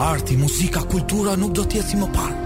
Arti, 0.00 0.32
muzika, 0.36 0.80
kultura 0.88 1.34
nuk 1.36 1.50
do 1.52 1.62
të 1.68 1.76
jetë 1.76 1.90
si 1.92 1.98
më 2.00 2.06
parë. 2.14 2.36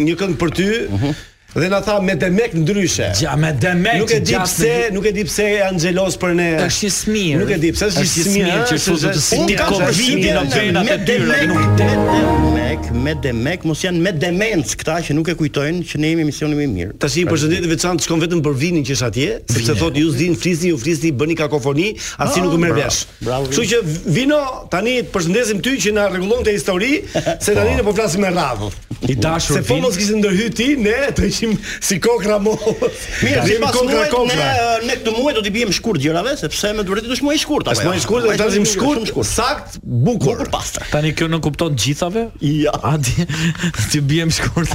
një 0.08 0.16
këngë 0.22 0.40
për 0.40 0.56
ty. 0.56 0.70
Mhm. 0.96 1.12
Dhe 1.56 1.68
na 1.68 1.78
tha 1.80 2.00
me 2.02 2.14
demek 2.16 2.50
ndryshe. 2.54 3.12
Ja 3.22 3.36
me 3.36 3.52
demek. 3.62 3.98
Nuk 4.02 4.10
e 4.10 4.18
di 4.20 4.34
pse, 4.44 4.88
nuk 4.92 5.04
e 5.06 5.12
di 5.14 5.22
pse 5.28 5.44
janë 5.60 5.78
xheloz 5.84 6.16
për 6.18 6.32
ne. 6.34 6.46
Është 6.66 6.86
i 6.88 6.88
smir. 6.90 7.36
Nuk 7.38 7.52
e 7.54 7.58
di 7.62 7.70
pse, 7.70 7.92
është 7.92 8.02
i 8.02 8.24
smir 8.24 8.48
që 8.66 8.78
futu 8.82 9.12
të 9.12 9.22
si 9.22 9.38
ti 9.52 9.54
ka 9.60 9.68
vitin 9.84 10.34
në 10.40 10.50
vendat 10.50 10.90
e 10.90 10.98
tyre. 11.06 11.38
i 11.44 11.46
den 11.78 12.00
me 12.02 12.24
demek, 12.42 12.90
me 13.04 13.14
demek 13.22 13.64
mos 13.70 13.84
janë 13.84 14.02
me 14.06 14.10
demenc 14.18 14.72
këta 14.80 14.96
që 15.06 15.14
nuk 15.14 15.30
e 15.30 15.36
kujtojnë 15.38 15.86
që 15.92 16.00
ne 16.02 16.10
jemi 16.10 16.24
misioni 16.32 16.58
më 16.58 16.64
i 16.66 16.70
mirë. 16.72 16.96
Tash 17.04 17.20
i 17.22 17.22
pra, 17.22 17.36
përshëndetë 17.36 17.70
veçantë 17.70 18.02
shkon 18.08 18.24
vetëm 18.26 18.42
për 18.48 18.58
vinin 18.64 18.82
që 18.88 18.96
është 18.98 19.08
atje, 19.08 19.30
sepse 19.54 19.78
thotë 19.78 20.02
ju 20.02 20.10
zdin 20.16 20.34
frizni, 20.42 20.74
ju 20.74 20.80
frizni 20.82 21.14
bëni 21.14 21.38
kakofoni, 21.38 21.92
asi 22.18 22.42
nuk 22.42 22.50
u 22.50 22.58
ah, 22.58 22.64
merr 22.64 22.80
vesh. 22.82 23.04
Kështu 23.28 23.68
që 23.70 23.80
vino 24.18 24.40
tani 24.74 24.98
përshëndesim 25.14 25.62
ty 25.62 25.78
që 25.86 25.94
na 26.00 26.08
rregullonte 26.10 26.50
histori, 26.58 26.96
se 27.14 27.54
tani 27.54 27.78
ne 27.78 27.86
po 27.86 27.94
flasim 27.94 28.26
me 28.26 28.34
radhë. 28.34 28.72
I 29.04 29.14
dashur. 29.20 29.58
Se 29.60 29.64
po 29.68 29.76
mos 29.82 29.98
kishte 30.00 30.50
ti, 30.56 30.70
ne 30.80 30.94
të 31.14 31.30
si 31.80 31.98
kokra 32.00 32.38
mos. 32.42 32.60
Mirë, 33.22 33.44
si 33.46 33.56
pas 33.62 33.74
kokra 33.74 34.04
kokra. 34.12 34.36
Ne, 34.36 34.88
ne 34.88 34.96
këtë 35.00 35.14
muaj 35.16 35.34
do 35.36 35.42
t'i 35.44 35.52
bijem 35.54 35.72
shkurt 35.74 36.02
gjërave 36.02 36.34
sepse 36.40 36.72
me 36.76 36.84
të 36.86 37.02
është 37.16 37.26
muaj 37.26 37.36
i 37.38 37.42
shkurt. 37.42 37.70
Është 37.74 37.88
muaj 37.88 37.96
i 37.96 37.98
jo? 38.00 38.04
shkurt, 38.04 38.26
do 38.26 38.32
të 38.32 38.38
dalim 38.40 38.66
shkurt, 38.68 39.10
shkurt. 39.12 39.30
Sakt, 39.30 39.78
bukur. 40.06 40.44
Tani 40.92 41.12
kjo 41.16 41.28
nuk 41.32 41.44
kupton 41.46 41.76
gjithave? 41.80 42.26
Ja. 42.48 42.74
A 42.84 42.94
di 43.00 43.26
ti 43.92 44.00
bijem 44.12 44.32
shkurt. 44.36 44.72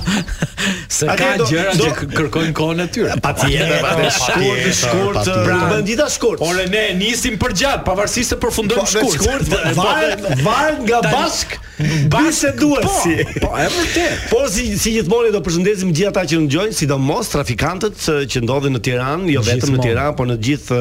Se 0.90 1.10
ka 1.20 1.32
gjëra 1.44 1.76
që 1.80 2.10
kërkojnë 2.18 2.56
kohën 2.58 2.84
e 2.86 2.90
tyre. 2.96 3.18
Patjetër, 3.24 3.78
patjetër. 3.86 4.20
Shkurt, 4.20 4.70
shkurt. 4.82 5.24
Pra, 5.30 5.60
bën 5.74 5.86
dita 5.88 6.10
shkurt. 6.12 6.44
Ore 6.50 6.68
ne 6.72 6.86
nisim 7.00 7.38
për 7.42 7.56
gjatë, 7.64 7.86
pavarësisht 7.88 8.36
se 8.36 8.40
përfundojmë 8.42 8.86
po, 8.86 8.92
shkurt. 8.94 9.18
Shkurt, 9.18 9.50
po, 9.52 9.84
varet, 9.84 10.46
varet 10.46 10.84
nga 10.86 11.02
bashk. 11.08 11.58
Bashkë 11.80 12.50
duhet 12.60 12.90
si. 13.02 13.14
Po, 13.40 13.54
po, 13.54 13.54
e 13.64 13.70
vërtet. 13.72 14.26
Po 14.32 14.42
si 14.52 14.66
si 14.82 14.92
gjithmonë 14.98 15.32
do 15.36 15.40
përshëndesim 15.46 15.94
gjithata 15.96 16.26
që 16.28 16.42
dëgjoj 16.60 16.76
sidomos 16.76 17.30
trafikantët 17.32 18.02
që 18.28 18.40
ndodhin 18.44 18.74
në 18.76 18.80
Tiranë, 18.84 19.28
jo 19.32 19.42
vetëm 19.46 19.60
Gjithmon. 19.62 19.80
në 19.80 19.84
Tiranë, 19.86 20.14
por 20.18 20.26
në 20.30 20.36
gjithë 20.44 20.80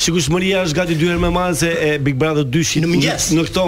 sikur 0.01 0.21
është 0.61 0.77
gati 0.77 0.97
dy 0.99 1.09
herë 1.11 1.21
më 1.25 1.33
madhe 1.35 1.59
se 1.63 1.71
e 1.71 1.91
Big 2.03 2.15
Brother 2.19 2.43
200 2.45 2.85
në 2.85 2.91
mëngjes. 2.93 3.29
Në 3.37 3.47
këto 3.49 3.67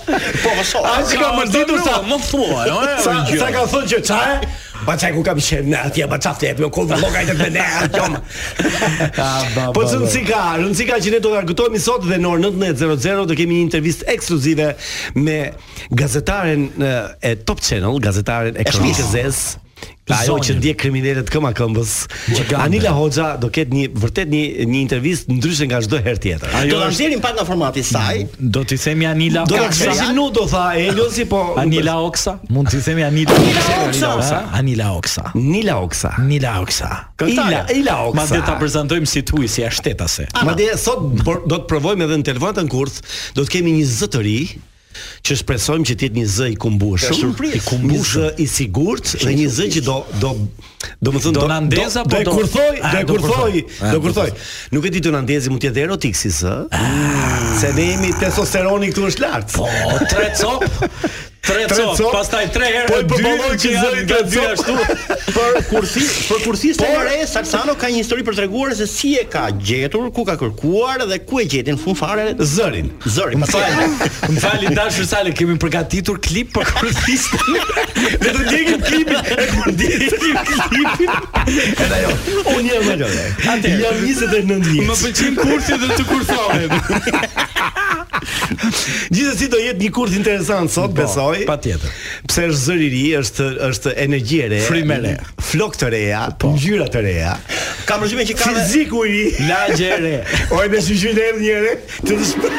Po, 0.06 0.50
po, 0.56 0.62
so. 0.62 0.78
Ai 0.86 1.02
ka 1.18 1.32
më 1.34 1.48
ditur 1.50 1.82
sa 1.82 1.98
më 2.06 2.14
thua, 2.28 2.62
jo. 2.70 2.78
Sa 3.02 3.16
sa 3.26 3.48
ka 3.54 3.64
thonë 3.72 3.90
që 3.90 3.98
çaj? 4.10 4.46
Ba 4.86 4.94
çaj 4.94 5.10
ku 5.16 5.22
kam 5.26 5.40
qenë 5.42 5.72
në 5.72 5.80
atje, 5.88 6.06
pa 6.10 6.14
çaftë, 6.24 6.52
ah, 6.52 6.54
po 6.54 6.70
kur 6.76 6.86
vlog 6.92 7.16
ai 7.18 7.24
të 7.26 7.34
bënë 7.40 7.64
atje. 7.80 9.66
po 9.74 9.82
rëndsi 9.84 10.22
ka, 10.30 10.42
rëndsi 10.62 10.86
ka 10.88 11.00
që 11.02 11.16
ne 11.16 11.20
do 11.26 11.32
të 11.34 11.40
argëtohemi 11.42 11.82
sot 11.82 12.06
dhe 12.06 12.20
në 12.22 12.30
orën 12.36 12.50
19:00 12.54 13.30
do 13.32 13.38
kemi 13.40 13.58
një 13.60 13.64
intervistë 13.68 14.06
ekskluzive 14.14 14.68
me 15.26 15.38
gazetaren 15.90 16.70
e 17.30 17.34
Top 17.42 17.58
Channel, 17.62 17.98
gazetaren 18.08 18.54
e 18.54 18.70
Kronikës 18.70 19.10
Zez 19.14 19.38
ajo 20.14 20.36
që 20.38 20.54
ndje 20.60 20.72
kriminalet 20.78 21.30
këma 21.32 21.50
këmbës. 21.56 21.92
Anila 22.60 22.92
Hoxha 22.94 23.32
do 23.42 23.48
ketë 23.52 23.74
një 23.74 23.86
vërtet 23.98 24.30
një 24.30 24.42
një 24.70 24.82
në 25.00 25.38
ndryshe 25.38 25.66
nga 25.66 25.80
çdo 25.82 25.98
herë 26.04 26.20
tjetër. 26.22 26.52
do 26.70 26.78
ta 26.80 26.88
nxjerrim 26.90 27.20
pak 27.20 27.34
në 27.38 27.46
formati 27.46 27.82
saj. 27.82 28.26
Do 28.38 28.62
t'i 28.64 28.76
themi 28.78 29.06
Anila 29.06 29.44
Do 29.46 29.56
të 29.56 29.68
kthesim 29.70 30.14
nuk 30.14 30.34
do 30.34 30.46
tha 30.46 30.74
po 31.30 31.42
Anila 31.58 31.94
Hoxha. 31.98 32.38
Mund 32.48 32.68
t'i 32.70 32.80
themi 32.80 33.02
Anila 33.02 33.34
Hoxha. 33.34 34.44
Anila 34.54 34.84
Hoxha. 34.94 35.32
Anila 35.34 35.74
Hoxha. 35.74 36.10
Anila 36.18 36.52
Hoxha. 36.60 36.92
Anila 37.20 37.66
Anila 37.68 37.92
Hoxha. 38.06 38.16
Madje 38.22 38.42
ta 38.46 38.54
prezantojmë 38.60 39.06
si 39.06 39.22
tu 39.24 39.42
si 39.48 39.64
ashtetase. 39.64 40.26
Madje 40.46 40.76
sot 40.78 41.02
do 41.50 41.56
të 41.58 41.66
provojmë 41.66 42.04
edhe 42.06 42.16
në 42.22 42.30
telefonat 42.30 42.62
në 42.62 42.70
kurth, 42.70 43.02
do 43.34 43.42
të 43.42 43.48
kemi 43.58 43.72
një 43.80 43.84
zëtëri 43.98 44.38
që 45.26 45.36
shpresojmë 45.42 45.86
që 45.90 45.96
të 46.00 46.06
jetë 46.08 46.18
një 46.20 46.26
zë 46.36 46.48
i 46.54 46.56
kumbushur, 46.62 47.20
i 47.52 47.60
kumbushur, 47.66 48.28
i 48.40 48.46
sigurt 48.54 49.12
dhe 49.24 49.34
një 49.42 49.48
zë 49.58 49.68
që 49.76 49.84
do 49.90 49.98
do 50.24 50.34
Do 51.00 51.12
më 51.14 51.20
thënë 51.24 51.38
donandeza 51.40 52.02
apo 52.04 52.12
do? 52.14 52.18
Do 52.28 52.32
kurthoj 52.36 52.76
ah, 52.80 52.84
do 53.00 53.04
kurthoj 53.14 53.54
ah, 53.58 53.70
do 53.94 53.98
kurthoj 54.04 54.30
Nuk 54.74 54.82
e 54.88 54.90
ti 54.96 55.00
Donandezi 55.06 55.46
mund 55.52 55.62
të 55.64 55.68
jetë 55.70 55.80
erotik 55.86 56.14
si 56.18 56.28
ah. 56.48 56.58
se 57.60 57.68
ne 57.76 57.84
jemi 57.92 58.10
testosteroni 58.20 58.86
këtu 58.90 59.00
është 59.12 59.22
lart. 59.22 59.48
Po, 59.54 59.66
tre 60.10 60.26
cop. 60.38 60.60
Tre 61.46 61.62
cop, 61.70 61.92
Pas 61.96 61.96
pastaj 62.16 62.44
tre 62.54 62.66
herë 62.74 62.88
po 62.90 62.94
e 62.98 63.00
përballon 63.12 63.54
që 63.62 63.68
zëri 63.78 64.02
të 64.08 64.18
dy 64.32 64.40
ashtu. 64.50 64.74
Për 65.36 65.52
kursi, 65.68 66.02
për 66.26 66.38
kursi 66.42 66.68
të 66.80 66.82
por, 66.88 67.02
re, 67.06 67.16
Saksano 67.30 67.72
ka 67.78 67.86
një 67.92 67.98
histori 68.02 68.22
për 68.26 68.34
treguar 68.40 68.70
se 68.78 68.86
si 68.90 69.10
e 69.20 69.22
ka 69.30 69.42
gjetur, 69.54 70.04
ku 70.16 70.22
ka 70.26 70.34
kërkuar 70.40 70.98
dhe 71.06 71.16
ku 71.28 71.34
e 71.44 71.46
gjeti 71.52 71.70
në 71.70 71.78
zërin. 72.56 72.88
Zërin, 73.14 73.38
më 73.44 73.48
falni. 73.52 73.84
Më 74.34 74.38
falni 74.42 74.66
dashur 74.80 75.06
Sale, 75.06 75.30
kemi 75.38 75.54
përgatitur 75.62 76.16
klip 76.18 76.50
për 76.56 76.64
kursin. 76.74 77.22
do 78.24 78.28
të 78.32 78.42
Edhe 81.46 81.94
ajo, 81.96 82.12
unë 82.52 82.68
jam 82.68 82.86
më 82.86 83.08
Atë 83.52 83.72
jam 83.76 83.98
29 84.02 84.62
vjeç. 84.66 84.84
Më 84.86 84.98
pëlqen 85.02 85.38
kurthi 85.40 85.80
dhe 85.82 85.96
të 85.96 86.06
kurthohet. 86.10 86.76
Gjithsesi 89.12 89.48
do 89.52 89.58
jetë 89.60 89.78
një 89.82 89.90
kurth 89.94 90.16
interesant 90.18 90.72
sot, 90.72 90.92
po, 90.96 91.02
besoj. 91.04 91.44
Patjetër. 91.48 91.94
Pse 92.28 92.46
është 92.50 92.60
zëri 92.64 92.86
i 92.86 92.90
ri, 92.94 93.02
është 93.20 93.46
është 93.70 93.92
energjia 94.02 94.48
e 94.56 94.62
frymëre, 94.66 95.12
Flok 95.50 95.76
të 95.78 95.90
reja, 95.94 96.22
po, 96.40 96.52
ngjyra 96.56 96.88
të 96.92 97.04
reja. 97.06 97.36
Ka 97.86 98.00
përgjime 98.02 98.24
që 98.30 98.36
ka 98.40 98.48
fiziku 98.56 99.04
i 99.06 99.14
ri, 99.14 99.26
lagje 99.50 99.92
re. 100.02 100.14
O 100.56 100.60
edhe 100.64 100.82
si 100.84 100.96
gjithë 100.98 101.28
edhe 101.28 101.44
një 101.44 101.52
herë, 101.52 101.76
të 102.02 102.20
dispo. 102.22 102.50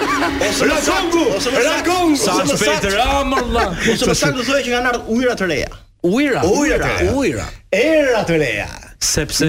Ra 0.68 1.82
gongu, 1.90 2.22
sa 2.24 2.38
të 2.46 2.56
shpejtë 2.58 2.96
ra 2.96 3.10
mërdha. 3.34 3.68
Ose 3.96 4.12
më 4.14 4.18
saktë 4.24 4.40
do 4.40 4.48
thojë 4.52 4.64
që 4.70 4.74
kanë 4.78 4.94
ardhur 4.94 5.20
ujëra 5.20 5.36
të 5.44 5.52
reja. 5.54 5.76
Ujra, 6.08 6.44
ujra, 6.46 6.90
ujra 7.18 7.44
era 7.78 8.24
të 8.26 8.38
reja 8.42 8.66
sepse 9.06 9.46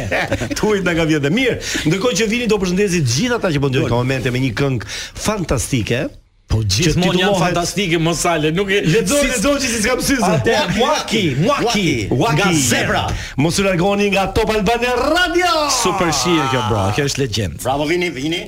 Tuaj 0.59 0.79
na 0.87 0.95
ka 0.99 1.07
vjedhë. 1.11 1.33
Mirë. 1.35 1.57
Ndërkohë 1.87 2.19
që 2.21 2.29
vini 2.31 2.49
do 2.51 2.59
përshëndesit 2.61 3.07
gjithë 3.15 3.37
ata 3.39 3.53
që 3.55 3.63
bën 3.63 3.77
dy 3.77 3.85
këtë 3.87 4.33
me 4.37 4.43
një 4.47 4.53
këngë 4.57 4.97
fantastike. 4.97 6.07
Po 6.51 6.59
gjithmonë 6.67 7.21
janë 7.23 7.37
fantastike 7.39 7.99
mos 8.03 8.19
sale, 8.25 8.49
nuk 8.55 8.69
e 8.75 8.81
lexoj 8.83 9.21
si 9.29 9.39
doçi 9.45 9.69
si 9.71 9.81
s'kam 9.85 10.01
syze. 10.03 10.31
Waki, 10.79 11.23
waki, 11.45 11.85
waki 12.11 12.49
zebra. 12.59 13.05
Mos 13.39 13.59
u 13.61 13.67
largoni 13.67 14.09
nga 14.11 14.27
Top 14.35 14.51
Albani 14.51 14.91
Radio. 15.01 15.51
Super 15.77 16.11
shije 16.11 16.49
kjo 16.51 16.65
bra, 16.69 16.83
kjo 16.97 17.07
është 17.07 17.23
legjend. 17.23 17.61
Bravo 17.63 17.87
vini, 17.89 18.09
vini. 18.11 18.43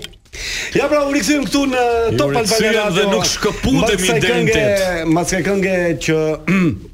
Ja 0.73 0.87
pra 0.89 1.03
u 1.05 1.11
këtu 1.13 1.63
në 1.71 1.83
jo, 1.83 2.15
Top 2.21 2.35
Albani 2.41 2.75
Radio. 2.75 2.99
Dhe 2.99 3.07
nuk 3.13 3.29
shkëputemi 3.31 4.19
deri 4.23 4.39
në 4.49 4.57
tet. 4.57 5.13
Mas 5.15 5.31
ka 5.31 5.39
këngë 5.47 5.77
që 6.07 6.19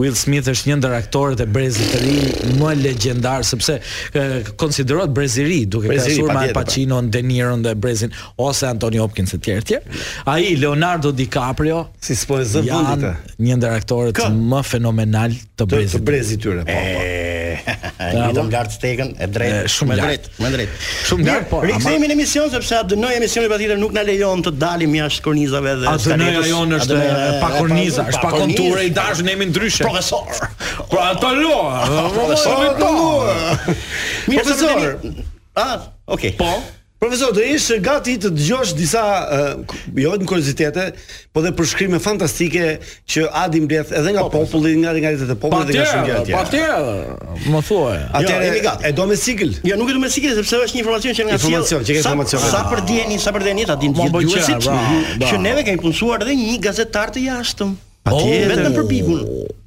Will 0.00 0.16
Smith 0.16 0.48
është 0.48 0.70
një 0.70 0.76
ndër 0.80 0.94
aktorët 0.96 1.42
e 1.44 1.46
brezit 1.52 1.90
të 1.92 1.98
ri 2.00 2.54
më 2.58 2.70
legjendar 2.80 3.44
sepse 3.44 3.76
konsiderohet 4.60 5.12
brez 5.14 5.36
i 5.36 5.44
ri 5.44 5.58
duke 5.68 5.90
krahasuar 5.90 6.32
me 6.38 6.46
Pacino, 6.56 7.00
De 7.12 7.20
Niro 7.22 7.52
dhe 7.64 7.74
brezin 7.76 8.14
ose 8.40 8.66
Anthony 8.70 8.96
Hopkins 9.02 9.34
etj. 9.36 9.52
etj. 9.60 9.74
Ai 10.24 10.56
Leonardo 10.56 11.12
DiCaprio 11.12 11.84
si 12.00 12.16
po 12.26 12.40
e 12.40 12.48
zëvon 12.48 12.88
atë 12.96 13.12
një 13.44 13.60
ndër 13.60 13.76
aktorët 13.82 14.22
më 14.32 14.62
fenomenal 14.70 15.36
të 15.60 15.68
brezit. 15.68 16.00
Të 16.00 16.06
brezit 16.08 16.42
tyre 16.42 16.64
po. 16.64 16.78
Ai 18.02 18.22
do 18.32 18.40
të 18.40 18.46
ngart 18.48 18.72
stegën 18.74 19.12
e 19.22 19.28
drejtë. 19.30 19.58
Shumë 19.70 19.98
drejt, 20.00 20.24
më 20.42 20.48
drejt. 20.54 20.80
Shumë 21.10 21.26
drejt. 21.28 21.44
Po 21.52 21.60
rikthehemi 21.66 22.08
në 22.10 22.16
emision 22.16 22.48
sepse 22.50 22.80
atë 22.80 22.96
në 22.98 23.12
emisioni 23.20 23.52
patjetër 23.52 23.78
nuk 23.80 23.92
na 23.94 24.02
lejon 24.08 24.40
të 24.48 24.54
dalim 24.58 24.96
jashtë 24.98 25.22
kornizave 25.28 25.76
dhe 25.84 25.92
atë. 25.92 26.16
Atë 26.16 26.32
ajo 26.46 26.64
është 26.78 27.00
pa 27.44 27.52
korniza, 27.58 28.08
është 28.10 28.22
pa 28.24 28.32
konture, 28.40 28.86
i 28.88 28.90
dashur 28.96 29.28
në 29.28 29.36
jemi 29.36 29.50
ndryshe 29.52 29.91
profesor. 29.92 30.24
Po 30.88 30.96
ato 30.98 31.28
lua. 31.34 31.84
Profesor. 32.14 32.76
Mi 34.28 34.36
profesor. 34.36 34.98
Ah, 35.54 35.92
okay. 36.06 36.32
Po. 36.32 36.48
Profesor, 37.02 37.32
do 37.34 37.42
ishte 37.42 37.80
gati 37.82 38.12
të 38.22 38.30
dëgjosh 38.30 38.76
disa, 38.78 39.00
uh, 39.26 39.78
jo 39.98 40.12
vetëm 40.14 40.28
kuriozitete, 40.30 40.84
por 41.34 41.42
edhe 41.42 41.50
përshkrime 41.58 41.98
fantastike 41.98 42.76
që 43.10 43.24
Adi 43.40 43.58
mbledh 43.64 43.88
edhe 43.98 44.12
nga 44.14 44.22
po, 44.28 44.44
populli, 44.46 44.76
nga 44.78 44.92
nga 44.94 45.10
ditët 45.16 45.32
e 45.34 45.34
popullit 45.42 45.72
dhe 45.72 45.80
nga 45.80 45.86
shumë 45.90 46.06
gjëra 46.08 46.20
tjera. 46.28 46.42
Atëherë, 46.46 46.92
atëherë, 47.16 47.54
më 47.56 47.62
thuaj. 47.68 47.96
Atëherë 48.20 48.36
jo, 48.46 48.52
jemi 48.52 48.60
gati. 48.68 48.86
E 48.86 48.94
do 49.00 49.06
me 49.10 49.16
sikël. 49.24 49.50
Jo, 49.66 49.78
nuk 49.82 49.90
e 49.90 49.96
do 49.98 50.02
me 50.06 50.10
sikël, 50.14 50.36
sepse 50.38 50.60
është 50.68 50.78
një 50.78 50.82
informacion 50.84 51.16
që 51.18 51.26
nga 51.26 51.34
sjell. 51.38 51.48
Informacion, 51.56 51.86
që 51.90 51.96
ke 51.98 52.02
informacion. 52.04 52.44
Sa 52.52 52.60
për 52.70 52.84
dieni, 52.92 53.16
sa 53.24 53.32
për 53.34 53.46
dieni 53.48 53.64
ta 53.72 53.76
din 53.82 53.96
të 53.98 54.04
gjithë 54.04 54.22
juësit, 54.28 54.70
që 55.26 55.42
neve 55.48 55.66
kemi 55.66 55.82
punsuar 55.82 56.22
edhe 56.22 56.38
një 56.38 56.54
gazetar 56.68 57.10
të 57.18 57.24
jashtëm. 57.26 57.74
Atëherë, 58.12 58.46
vetëm 58.54 58.78
për 58.78 58.88
pikun. 58.92 59.58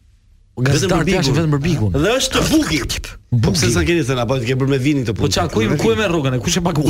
Gazetarësh 0.64 1.32
vetëm 1.36 1.54
për 1.58 1.62
bikun. 1.66 1.96
Dhe 1.96 2.14
është 2.16 2.38
të 2.38 2.44
bugi. 2.52 2.80
Po 2.96 3.40
Bukur 3.44 3.58
se 3.60 3.70
sa 3.74 3.82
keni 3.84 4.06
thënë 4.08 4.24
apo 4.24 4.38
ti 4.40 4.48
ke 4.48 4.56
bërë 4.62 4.72
me 4.72 4.80
vinin 4.80 5.04
këtë 5.04 5.16
punë. 5.18 5.26
Po 5.28 5.34
çan 5.36 5.50
ku 5.52 5.66
i 5.66 5.68
ku 5.82 5.92
e 5.92 5.98
merr 6.00 6.14
rrugën? 6.14 6.38
Kush 6.40 6.62
e 6.62 6.64
pagu? 6.64 6.86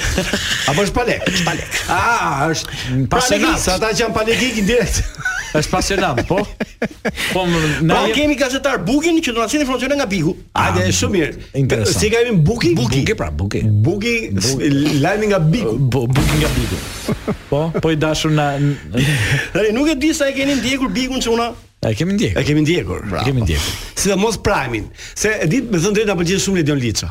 Apo 0.70 0.84
është 0.84 0.94
palek? 0.98 1.24
Palek. 1.46 1.80
Ah, 1.88 2.44
është. 2.52 3.08
Sa 3.08 3.08
pra, 3.08 3.78
ata 3.78 3.94
janë 3.96 4.12
palekik 4.14 4.60
direkt. 4.68 5.00
Është 5.56 5.70
pasionant, 5.72 6.18
po. 6.28 6.42
Po 7.32 7.44
na 7.82 8.02
po, 8.02 8.12
kemi 8.12 8.36
gazetar 8.38 8.82
Bukin 8.84 9.16
që 9.20 9.32
do 9.32 9.32
na 9.32 9.36
donacioni 9.42 9.62
informacione 9.64 9.94
nga 9.96 10.06
Bihu. 10.06 10.32
Ah, 10.52 10.68
Hajde, 10.68 10.86
është 10.90 10.98
shumë 10.98 11.14
mirë. 11.14 11.46
Interesant. 11.56 12.00
Si 12.02 12.10
ka 12.12 12.20
imin 12.24 12.42
Bukin? 12.44 12.74
Bukin, 12.76 13.04
buki, 13.04 13.14
pra, 13.16 13.30
Bukin. 13.32 13.80
Bukin 13.84 14.36
lajmi 15.02 15.30
nga 15.32 15.38
Biku. 15.40 15.76
Po, 15.88 16.04
uh, 16.04 16.06
Bukin 16.06 16.36
nga 16.44 16.50
Biku. 16.52 16.76
Po, 17.48 17.60
po 17.80 17.88
i 17.92 17.96
dashur 17.96 18.30
na 18.32 18.50
Tani 19.54 19.72
nuk 19.72 19.88
e 19.88 19.96
di 19.96 20.12
sa 20.14 20.28
e 20.28 20.36
keni 20.36 20.58
ndjekur 20.60 20.92
Bikun 20.92 21.20
çuna. 21.24 21.48
E 21.80 21.94
kemi 21.96 22.12
ndjekur. 22.18 22.38
E 22.42 22.44
kemi 22.44 22.60
ndjekur. 22.66 23.00
Pra. 23.08 23.20
E 23.24 23.30
kemi 23.30 23.40
ndjekur. 23.42 23.72
Sidomos 23.96 24.36
Prime-in, 24.42 24.84
se 25.14 25.32
e 25.40 25.46
di 25.48 25.62
me 25.64 25.80
thënë 25.80 25.94
drejt 26.02 26.10
apo 26.12 26.26
gjithë 26.28 26.44
shumë 26.44 26.60
Ledion 26.60 26.80
Liça 26.82 27.08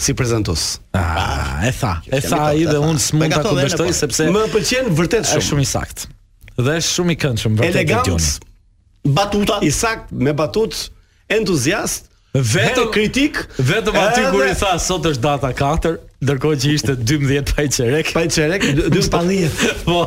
si 0.00 0.14
prezantues. 0.16 0.78
Ah, 0.96 1.58
e 1.66 1.72
tha. 1.74 1.98
E 2.06 2.20
tha 2.24 2.44
ai 2.54 2.64
dhe 2.70 2.78
un 2.80 2.96
smunda 3.02 3.42
ta 3.42 3.50
kundërshtoj 3.50 3.90
po. 3.90 3.98
sepse 4.00 4.30
më 4.32 4.46
pëlqen 4.54 4.94
vërtet 4.96 5.24
shumë. 5.26 5.40
Është 5.42 5.48
shumë 5.52 5.66
i 5.66 5.68
saktë 5.76 6.19
dhe 6.64 6.76
është 6.80 6.94
shumë 6.96 7.14
i 7.14 7.18
këndshëm 7.24 7.58
vërtet. 7.60 7.74
Elegant. 7.74 8.46
Batuta 9.18 9.58
i 9.64 9.70
sakt 9.72 10.10
me 10.12 10.34
batut 10.36 10.76
entuziast 11.32 12.08
vetë 12.34 12.82
kritik 12.94 13.38
vetëm 13.70 13.96
aty 14.00 14.26
kur 14.34 14.44
i 14.44 14.52
tha 14.60 14.74
sot 14.84 15.08
është 15.10 15.24
data 15.24 15.52
4 15.56 15.96
Ndërkohë 16.20 16.56
që 16.60 16.70
ishte 16.76 16.94
12 17.00 17.46
pajçerek. 17.56 18.10
çerek, 18.12 18.64
12 18.92 19.06
pallie. 19.10 19.46
Po, 19.86 20.00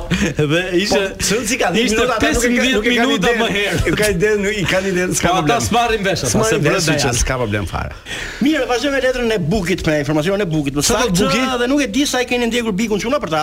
dhe 0.51 0.59
ishte 0.77 0.99
çon 1.27 1.39
po, 1.41 1.47
si 1.49 1.55
ka 1.57 1.71
dhënë 1.73 2.03
ata 2.05 2.29
nuk 2.33 2.85
minuta 2.85 3.31
më 3.39 3.47
herë. 3.55 3.79
Nuk 3.87 3.97
kanë 4.01 4.19
dhënë, 4.21 4.51
i 4.61 4.65
kanë 4.73 4.91
dhënë 4.99 5.17
s'ka 5.17 5.31
po, 5.31 5.39
problem. 5.39 5.49
Ata 5.49 5.65
s'marrin 5.69 6.05
vesh, 6.05 6.25
ata 6.27 6.97
s'e 7.01 7.13
s'ka 7.17 7.37
problem 7.41 7.65
fare. 7.71 7.97
Mirë, 8.45 8.67
vazhdojmë 8.69 8.99
me 8.99 8.99
letrën 9.07 9.33
e 9.33 9.39
Bukit, 9.55 9.81
me 9.89 9.95
informacionin 10.03 10.45
e 10.45 10.47
Bukit. 10.53 10.77
Sa 10.85 11.01
do 11.07 11.17
Buki, 11.17 11.41
dhe 11.63 11.71
nuk 11.73 11.81
e 11.81 11.89
di 11.97 12.05
sa 12.05 12.21
i 12.21 12.29
keni 12.29 12.51
ndjekur 12.51 12.77
Bikun 12.77 13.01
çuna 13.01 13.17
për 13.23 13.33
ta 13.33 13.41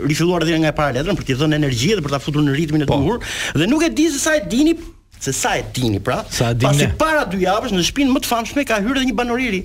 rifilluar 0.00 0.48
dhe 0.48 0.62
nga 0.64 0.72
e 0.72 0.76
para 0.80 0.96
letrën 0.96 1.20
për 1.20 1.28
t'i 1.28 1.36
dhënë 1.42 1.60
energji 1.60 1.92
dhe 2.00 2.06
për 2.08 2.16
ta 2.16 2.22
futur 2.24 2.40
në 2.48 2.56
ritmin 2.56 2.86
e 2.86 2.88
po. 2.88 2.96
duhur 3.02 3.20
dhe 3.52 3.68
nuk 3.68 3.84
e 3.84 3.92
di 3.92 4.08
se 4.10 4.18
sa 4.22 4.40
e 4.40 4.40
dini 4.48 4.78
Se 5.22 5.30
sa 5.30 5.52
e 5.54 5.60
dini 5.76 6.00
pra, 6.02 6.16
pasi 6.26 6.88
para 6.98 7.20
dy 7.30 7.44
javësh 7.44 7.76
në 7.76 7.84
shpinë 7.92 8.10
më 8.10 8.20
të 8.24 8.30
famshme 8.32 8.64
ka 8.66 8.80
hyrë 8.82 9.04
dhe 9.04 9.10
një 9.12 9.20
banoriri. 9.20 9.60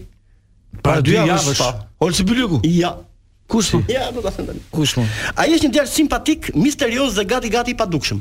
Pra 0.84 1.00
dy 1.04 1.16
javësh. 1.20 1.62
Olsi 2.04 2.24
Bylyku. 2.28 2.60
Ja. 2.78 2.96
Kush 3.48 3.72
po? 3.72 3.80
Ja, 3.88 4.10
do 4.12 4.22
ta 4.22 4.32
them 4.36 4.48
tani. 4.50 4.60
Kush 4.76 4.96
po? 4.98 5.06
Ai 5.40 5.54
është 5.56 5.70
një 5.70 5.74
djalë 5.78 5.92
simpatik, 5.92 6.50
misterioz 6.60 7.16
dhe 7.16 7.24
gati 7.28 7.52
gati 7.54 7.72
i 7.72 7.78
padukshëm. 7.80 8.20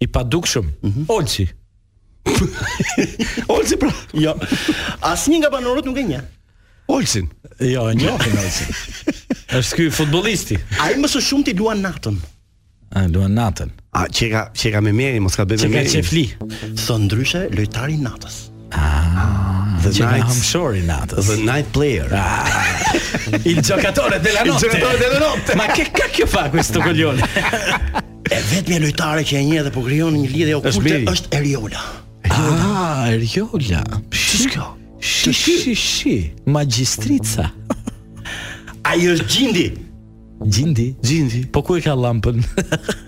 I 0.00 0.06
padukshëm. 0.06 0.68
Mm 0.82 0.90
-hmm. 0.90 1.04
Olsi. 1.08 1.48
Olsi 3.54 3.76
pra. 3.76 3.90
Jo. 4.12 4.34
Asnjë 5.00 5.38
nga 5.42 5.50
banorët 5.50 5.84
nuk 5.84 5.98
e 5.98 6.02
njeh. 6.02 6.22
Olsin. 6.88 7.28
Jo, 7.60 7.90
e 7.90 7.94
njeh 7.94 8.14
Olsin. 8.44 8.66
Është 9.58 9.74
ky 9.76 9.90
futbollisti. 9.92 10.58
Ai 10.82 10.94
më 10.96 11.08
së 11.10 11.20
shumti 11.20 11.54
luan 11.56 11.82
natën. 11.82 12.16
Ai 12.94 13.08
luan 13.08 13.34
natën. 13.34 13.68
A 13.92 14.08
çega 14.08 14.50
çega 14.54 14.80
me 14.80 14.90
mirë, 14.92 15.20
mos 15.20 15.36
ka 15.36 15.44
bëve 15.44 15.62
me 15.62 15.68
mirë. 15.68 15.84
Çega 15.84 15.90
çefli. 15.92 16.24
Son 16.86 17.02
ndryshe 17.04 17.48
lojtari 17.56 17.96
natës. 17.98 18.51
Ah, 18.74 19.66
the 19.82 19.90
Night 20.00 20.22
I'm 20.22 20.42
sorry 20.56 20.80
not. 20.80 21.08
The 21.08 21.36
Night 21.44 21.70
Player. 21.72 22.08
Ah. 22.12 22.48
Il 23.44 23.60
giocatore 23.60 24.18
della 24.20 24.42
notte. 24.42 24.66
Il 24.66 24.72
giocatore 24.72 24.98
della 24.98 25.18
notte. 25.18 25.54
Ma 25.56 25.66
che 25.66 25.90
cacchio 25.90 26.26
fa 26.26 26.48
questo 26.50 26.80
coglione? 26.80 27.20
E 28.24 28.40
vet 28.50 28.66
mia 28.68 28.78
lojtare 28.78 29.24
che 29.24 29.36
e 29.36 29.42
nje 29.42 29.62
dhe 29.64 29.68
po 29.70 29.82
krijon 29.82 30.14
nje 30.14 30.28
lidhje 30.28 30.54
okulte 30.54 31.02
es 31.10 31.24
Eriola. 31.28 31.80
Ah, 32.28 33.10
Eriola. 33.10 33.82
Shiko. 34.08 34.76
Shishi. 35.02 36.32
Magistrica. 36.46 37.52
Ai 38.86 39.04
është 39.10 39.26
gjindi 39.26 39.66
Gjindi? 40.48 40.94
Gjindi. 41.02 41.46
Po 41.46 41.62
ku 41.62 41.76
e 41.78 41.82
ka 41.84 41.94
lampën? 41.96 42.40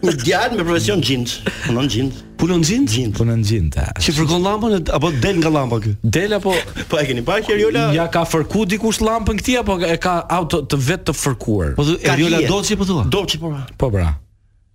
Në 0.05 0.14
djalë 0.23 0.59
me 0.61 0.64
profesion 0.67 1.00
gjind. 1.05 1.33
Punon 1.67 1.88
gjind. 1.91 2.19
Punon 2.38 2.62
gjind? 2.64 2.91
Gjind. 2.91 3.14
Punon 3.17 3.43
gjind. 3.47 3.71
Ta. 3.75 3.87
Si 4.03 4.14
fërkon 4.14 4.43
lampën 4.45 4.76
apo 4.95 5.11
del 5.23 5.38
nga 5.41 5.50
lampa 5.55 5.79
kë? 5.83 5.95
Del 6.05 6.37
apo 6.38 6.55
po 6.91 6.99
e 7.00 7.07
keni 7.09 7.25
pa, 7.26 7.38
që 7.45 7.57
Riola 7.59 7.87
ja 7.97 8.07
ka 8.12 8.25
fërku 8.29 8.67
dikush 8.75 9.00
lampën 9.05 9.41
këtij 9.41 9.59
apo 9.62 9.79
e 9.83 9.97
ka 10.03 10.21
auto 10.37 10.62
të 10.67 10.81
vetë 10.88 11.09
të 11.11 11.17
fërkuar? 11.23 11.73
Po 11.79 11.87
dhe, 11.88 11.97
Riola 12.21 12.43
doçi 12.50 12.79
po 12.81 12.87
thua? 12.88 13.07
Doçi 13.14 13.41
po 13.43 13.50
pra. 13.55 13.64
Po 13.81 13.91
bra. 13.95 14.11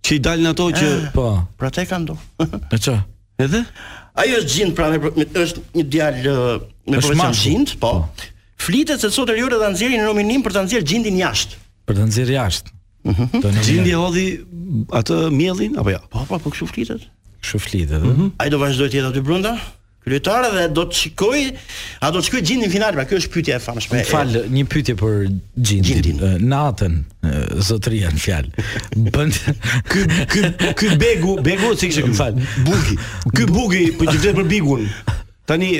Që 0.04 0.16
i 0.18 0.20
dalin 0.24 0.48
ato 0.52 0.68
që 0.74 0.86
eh, 0.90 1.08
po. 1.16 1.26
Pra 1.60 1.68
te 1.72 1.84
kanë 1.88 2.08
do. 2.10 2.18
Me 2.70 2.76
ç? 2.80 2.94
Edhe? 3.40 3.62
Ai 4.20 4.28
është 4.36 4.52
gjind 4.54 4.74
pra 4.76 4.88
është 4.96 5.66
një 5.78 5.84
djalë 5.96 6.28
eh, 6.28 6.68
me 6.90 7.00
profesion 7.00 7.40
gjind, 7.64 7.74
po. 7.80 7.96
po. 8.04 8.38
Flitet 8.60 9.00
se 9.00 9.08
sot 9.14 9.30
Riola 9.32 9.56
do 9.58 9.62
ta 9.64 9.72
në 9.74 10.04
nominim 10.04 10.42
për 10.44 10.52
ta 10.58 10.64
nxjerrë 10.66 10.88
gjindin 10.92 11.20
jashtë 11.24 11.56
për 11.90 11.98
të 12.00 12.06
nxjerrë 12.08 12.34
jashtë. 12.38 12.74
Mm 13.00 13.16
-hmm. 13.16 13.58
Gjindje 13.64 13.98
hodhi 14.00 14.26
atë 14.98 15.18
miellin 15.34 15.76
apo 15.80 15.90
jo? 15.94 15.98
Ja? 15.98 16.06
Po, 16.12 16.24
po, 16.28 16.38
po 16.44 16.52
kështu 16.54 16.68
flitet. 16.74 17.06
Kështu 17.42 17.62
flitet. 17.64 18.02
Mm 18.04 18.32
Ai 18.44 18.50
do 18.52 18.58
vazhdoj 18.60 18.90
të 18.92 18.98
jetë 18.98 19.14
aty 19.14 19.22
brenda? 19.24 19.54
Kryetar 20.00 20.46
dhe 20.54 20.62
do 20.72 20.86
të 20.88 20.96
shikoj, 20.96 21.40
a 22.00 22.08
do 22.12 22.22
të 22.22 22.26
shikoj 22.30 22.40
gjindin 22.48 22.70
final, 22.72 22.94
pra 22.96 23.02
kjo 23.04 23.18
është 23.20 23.30
pyetja 23.34 23.56
e 23.58 23.60
famshme. 23.60 23.98
Më 23.98 24.06
fal, 24.08 24.30
një 24.54 24.62
pyetje 24.72 24.94
për 24.96 25.26
gjindin. 25.60 25.98
gjindin. 26.08 26.46
Natën, 26.48 26.94
zotria 27.68 28.08
në 28.08 28.22
fjal. 28.24 28.48
Bën 29.16 29.34
ky 29.92 30.06
ky 30.32 30.72
ky 30.80 30.94
begu, 31.02 31.34
begu 31.44 31.74
si 31.76 31.90
kishte 31.92 32.06
ky 32.08 32.16
fal. 32.16 32.32
Bugi. 32.64 32.96
Ky 33.36 33.48
bugi 33.52 33.84
po 34.00 34.08
të 34.08 34.36
për 34.40 34.48
bigun. 34.54 34.88
Tani 35.50 35.70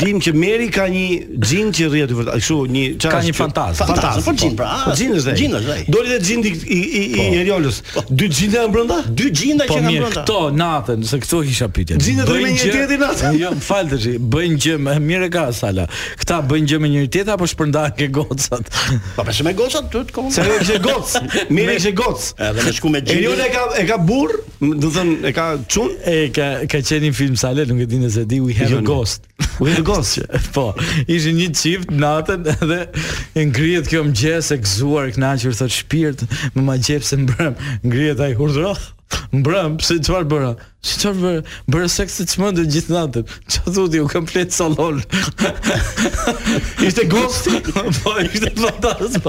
dim 0.00 0.16
që 0.24 0.32
Meri 0.32 0.66
ka 0.72 0.86
një 0.88 1.02
xhin 1.44 1.70
që 1.76 1.86
rrihet 1.92 2.12
vërtet, 2.16 2.38
kështu 2.40 2.54
një 2.72 2.82
çfarë? 3.04 3.12
Ka 3.12 3.18
një 3.26 3.32
fantaz. 3.36 3.80
Fantaz, 3.84 4.20
po 4.24 4.32
xhin 4.32 4.54
po. 4.54 4.62
pra. 4.62 4.68
Po 4.86 4.94
xhin 4.96 5.10
është. 5.18 5.34
Xhin 5.36 5.56
është. 5.58 5.74
Doli 5.92 6.14
dhe 6.14 6.20
xhin 6.24 6.44
i 6.48 6.52
i 6.80 7.02
i 7.04 7.26
Njerolës. 7.34 7.82
Po. 7.90 8.00
Po. 8.00 8.14
Dy 8.16 8.28
xhinë 8.38 8.56
janë 8.56 8.72
brenda? 8.72 8.96
Dy 9.18 9.26
xhinë 9.36 9.66
që 9.66 9.66
kanë 9.74 9.92
brenda. 9.98 10.22
Po 10.30 10.38
natën, 10.56 11.04
se 11.10 11.18
këto 11.24 11.40
kisha 11.50 11.68
pyetje. 11.74 11.98
Xhinë 12.00 12.26
do 12.30 12.36
me 12.40 12.54
një 12.54 12.62
tjetër 12.62 13.02
natën. 13.04 13.36
Jo, 13.42 13.50
më 13.58 13.66
fal 13.68 13.90
tash, 13.92 14.06
bëjnë 14.36 14.56
gjë 14.64 14.78
më 14.86 14.96
mirë 15.10 15.28
ka 15.36 15.44
sala. 15.60 15.84
Këta 16.22 16.40
bëjnë 16.54 16.72
gjë 16.72 16.80
me 16.86 16.90
një 16.94 17.04
tjetër 17.12 17.34
apo 17.36 17.50
shpërndajnë 17.52 18.00
ke 18.00 18.08
gocat? 18.16 18.72
Po 19.18 19.28
pse 19.28 19.44
me 19.44 19.52
gocat 19.60 19.92
tut 19.92 20.16
kom? 20.16 20.32
Se 20.32 20.48
do 20.48 20.56
të 20.64 20.80
goc. 20.88 21.12
Meri 21.58 21.76
është 21.76 21.92
goc. 22.00 22.30
Edhe 22.40 22.64
me 22.70 22.74
shku 22.78 22.94
me 22.96 23.04
xhinë. 23.04 23.20
Njerolë 23.26 23.52
ka 23.52 23.68
e 23.76 23.84
ka 23.92 24.00
burr, 24.00 24.32
do 24.64 24.94
thënë 24.96 25.28
e 25.28 25.36
ka 25.36 25.46
çun. 25.68 25.92
E 26.16 26.30
ka 26.32 26.48
ka 26.64 26.80
qenë 26.80 27.04
një 27.10 27.14
film 27.20 27.36
sala, 27.44 27.68
nuk 27.68 27.84
e 27.84 27.90
dinë 27.92 28.08
se 28.16 28.24
di 28.30 28.40
we 28.40 28.54
have 28.56 28.72
a 28.80 29.09
ghost. 29.82 29.82
ghost. 29.84 30.18
po, 30.52 30.72
ishin 31.08 31.36
një 31.38 31.48
çift 31.58 31.92
natën 32.02 32.44
dhe 32.70 32.80
e 33.40 33.44
ngrihet 33.50 33.90
kjo 33.90 34.04
mëngjes 34.06 34.52
e 34.56 34.60
gëzuar, 34.62 35.10
kënaqur 35.16 35.56
thot 35.60 35.74
shpirt, 35.80 36.24
më 36.54 36.66
ma 36.68 36.76
gjep 36.86 37.04
se 37.08 37.20
mbrëm, 37.24 37.54
ngrihet 37.86 38.24
ai 38.26 38.34
hurdhroh. 38.38 38.82
Mbrëm, 39.32 39.76
pse 39.78 39.96
çfarë 40.04 40.26
bëra? 40.30 40.50
Si 40.86 40.98
çfarë 41.00 41.20
bëra? 41.20 41.42
Bëra 41.70 41.86
seks 41.92 42.16
të 42.18 42.24
çmendur 42.32 42.66
gjithë 42.72 42.94
natën. 42.94 43.26
Ça 43.54 43.72
thotë 43.76 44.00
u 44.04 44.08
kam 44.10 44.26
plet 44.28 44.50
sallon. 44.54 44.98
Ishte 46.88 47.04
gost. 47.12 47.46
Po, 48.02 48.14
ishte 48.24 48.50
fantaz. 48.58 49.20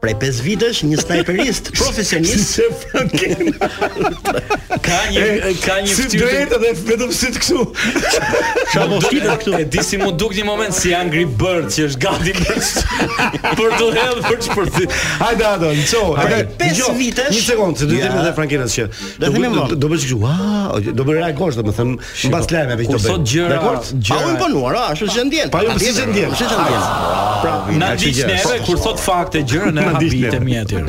Prej 0.00 0.14
5 0.20 0.40
vitesh 0.44 0.82
një 0.84 0.98
snajperist 1.00 1.70
profesionist 1.78 2.50
se 2.56 2.62
ka 2.92 3.00
një 5.08 5.26
ka 5.64 5.74
një 5.84 5.92
fytyrë 5.96 6.20
të 6.20 6.22
drejtë 6.22 6.42
edhe 6.44 6.58
vetëm 6.88 7.10
si 7.16 7.26
të 7.34 7.38
kështu. 7.42 7.60
Çfarë 8.72 8.90
do 8.90 8.96
të 9.00 9.04
thotë? 9.24 9.50
E 9.56 9.58
di 9.74 9.80
si 9.86 9.96
mund 10.02 10.16
duk 10.20 10.32
një 10.36 10.44
moment 10.48 10.74
si 10.76 10.88
Angry 10.96 11.24
Bird 11.26 11.66
që 11.72 11.80
është 11.90 12.00
gati 12.04 12.32
për 12.36 12.46
për 13.62 13.72
të 13.80 13.88
hedhur 13.96 14.20
për 14.26 14.36
çfarë. 14.46 14.70
Hajde 15.22 15.44
ato, 15.50 15.68
i 15.72 15.74
Hajde 16.20 16.36
5 16.64 16.74
jo, 16.82 16.88
vitesh. 17.00 17.32
Një 17.34 17.40
sekondë, 17.46 17.76
se 17.82 17.90
duhet 17.90 18.00
të 18.04 18.08
them 18.12 18.14
edhe 18.24 18.32
Frankenas 18.38 18.72
që. 18.78 18.84
Do 18.90 18.94
të 19.24 19.28
them 19.38 19.52
do 19.56 19.62
të 19.70 19.74
bëj 19.94 20.00
kështu. 20.10 20.92
Do 21.00 21.04
bëra 21.10 21.30
gjosh 21.40 21.56
domethën 21.62 21.88
mbas 22.34 22.46
lajmeve 22.52 22.82
që 22.92 22.96
do 22.96 22.96
bëj. 23.00 23.06
Po 23.08 23.12
sot 23.16 23.22
gjëra. 23.32 23.58
Po 24.12 24.16
imponuar, 24.30 24.72
a, 24.76 24.84
është 24.92 25.08
që 25.16 25.22
ndjen. 25.30 25.46
Po 25.56 25.60
si 25.78 25.90
që 26.00 26.06
ndjen. 26.12 26.30
si 26.36 26.44
që 26.44 26.56
ndjen. 26.64 26.82
Pra, 27.40 27.52
na 27.80 27.86
di 27.96 28.08
çfarë 28.16 28.62
kurso 28.66 28.89
thot 28.90 29.02
fakte 29.02 29.42
gjëra 29.46 29.70
në 29.74 29.84
habitë 29.96 30.40
mia 30.44 30.62
aty. 30.66 30.82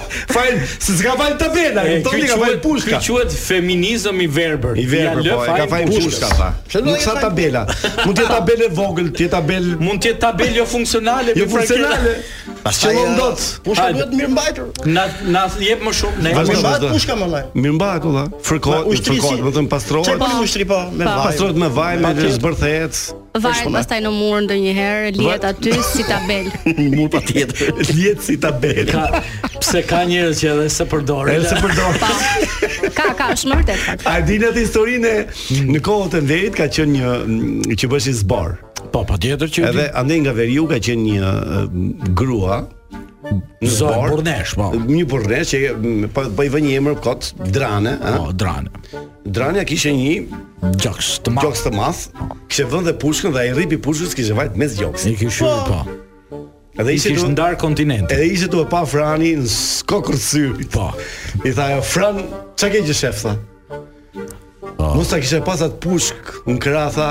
Fajin, 0.30 0.60
se 0.78 0.94
s'ka 0.96 1.12
fajin 1.18 1.36
të 1.40 1.46
vela, 1.54 1.82
të 2.06 2.10
vela 2.14 2.36
fajin 2.44 2.58
pushkën. 2.64 2.98
Kjo 3.04 3.14
quhet 3.18 3.32
feminizëm 3.36 4.20
i 4.24 4.30
verbër. 4.30 4.76
I 4.80 4.84
verbër, 4.94 5.30
po, 5.34 5.44
ka 5.60 5.66
fajin 5.74 5.88
pushkë 5.96 6.28
ata. 6.32 6.50
Nuk 6.88 7.00
sa 7.04 7.14
tabela. 7.22 7.62
Mund 8.04 8.16
të 8.18 8.22
jetë 8.24 8.34
tabelë 8.36 8.70
vogël, 8.80 9.10
të 9.14 9.24
jetë 9.26 9.34
tabelë. 9.36 9.78
Mund 9.84 10.02
të 10.04 10.12
jetë 10.14 10.22
tabelë 10.26 10.60
jo 10.60 10.66
funksionale, 10.70 11.34
jo 11.38 11.48
funksionale. 11.50 12.20
Pastaj 12.64 12.92
që 12.92 12.98
eh, 12.98 13.10
do 13.16 13.26
të 13.36 13.44
pushë 13.66 13.84
të 13.96 14.04
mirëmbajtur. 14.16 14.70
Na 14.94 15.04
na 15.34 15.42
jep 15.62 15.82
më 15.86 15.92
shumë, 15.96 16.22
ne 16.24 16.32
jemi 16.36 16.56
mbajt 16.60 16.84
pushka 16.92 17.16
më 17.20 17.28
vaj. 17.32 17.42
Mirëmbajt 17.64 18.06
ulla, 18.10 18.24
fërko, 18.48 18.74
fërko, 18.90 19.32
do 19.46 19.52
të 19.56 19.64
pastrohet. 19.72 20.12
Çfarë 20.16 20.42
ushtri 20.46 20.66
po 20.70 20.80
me 20.98 21.06
vaj. 21.06 21.16
Pastrohet 21.30 21.60
me 21.64 21.70
vaj, 21.72 21.94
me 22.02 22.32
zbërthehet. 22.34 23.02
Vaj 23.40 23.54
pastaj 23.76 23.98
në 24.04 24.10
mur 24.12 24.40
ndonjëherë 24.48 25.12
lihet 25.16 25.44
aty 25.50 25.74
si 25.90 26.02
tabel. 26.08 26.48
Mur 26.96 27.10
patjetër, 27.12 27.70
lihet 27.92 28.24
si 28.26 28.34
tabel. 28.42 28.82
Ka 28.90 29.22
pse 29.60 29.84
ka 29.88 30.00
njerëz 30.10 30.40
që 30.42 30.50
edhe 30.56 30.66
se 30.74 30.88
përdorin. 30.90 31.36
Edhe 31.38 31.50
se 31.50 31.64
përdorin. 31.64 32.90
Ka 32.98 33.12
ka 33.20 33.30
shumë 33.40 33.60
vërtet. 33.60 34.08
A 34.08 34.18
dinë 34.26 34.50
atë 34.50 34.64
historinë 34.66 35.14
në 35.70 35.84
kohën 35.86 36.18
e 36.18 36.26
vetë 36.32 36.56
ka 36.58 36.68
qenë 36.78 37.14
një 37.20 37.80
që 37.84 37.92
bëshin 37.94 38.18
zbar. 38.24 38.58
Po, 38.90 39.04
po, 39.08 39.16
tjetër 39.18 39.50
që... 39.52 39.62
Edhe, 39.70 39.84
andej 39.96 40.22
nga 40.26 40.32
veriu 40.34 40.64
ka 40.70 40.78
qenë 40.82 41.04
një 41.06 41.22
uh, 41.22 42.12
grua, 42.16 42.60
në 43.60 43.68
Zor, 43.70 44.14
përnesh, 44.18 44.54
po. 44.58 44.70
Një 44.80 45.04
përnesh 45.10 45.50
që 45.52 45.58
mm, 45.76 46.06
po, 46.16 46.24
po 46.34 46.46
i 46.46 46.50
vë 46.50 46.62
një 46.66 46.76
emër 46.80 46.96
kot, 47.04 47.28
drane, 47.54 47.94
ha? 48.02 48.14
Po, 48.18 48.30
drane. 48.40 48.72
Drane 49.30 49.62
a 49.62 49.66
kishe 49.68 49.92
një... 49.94 50.40
Gjoks 50.80 51.14
të 51.24 51.32
math. 51.36 51.46
Gjoks 51.46 51.62
të 51.68 51.72
math, 51.76 52.22
kështë 52.50 52.70
vënd 52.74 52.90
dhe 52.90 52.96
pushkën 53.02 53.32
dhe 53.36 53.42
a 53.42 53.48
i 53.48 53.54
ripi 53.56 53.78
pushkës 53.84 54.16
kështë 54.18 54.36
vajtë 54.38 54.60
mes 54.64 54.74
gjoks. 54.80 55.06
I 55.08 55.14
kështë, 55.20 55.52
po. 55.70 55.84
po. 56.34 56.40
Edhe 56.80 56.94
ishte 56.96 57.12
në 57.16 57.30
ndar 57.34 57.56
kontinent. 57.60 58.10
Edhe 58.14 58.26
ishte 58.32 58.48
tu 58.52 58.60
e 58.62 58.66
pa 58.70 58.82
Frani 58.88 59.34
në 59.40 59.48
Skokërsy. 59.52 60.44
Po. 60.72 60.88
I 61.48 61.52
tha 61.56 61.70
ajo 61.74 61.80
Fran, 61.88 62.20
çka 62.60 62.70
ke 62.76 62.82
që 62.90 62.96
shef 63.00 63.24
tha? 63.26 63.34
Po. 64.78 64.92
Mos 64.98 65.10
ta 65.12 65.18
kishe 65.20 65.40
pasat 65.48 65.76
pushk, 65.82 66.38
un 66.48 66.56
tha, 66.60 67.10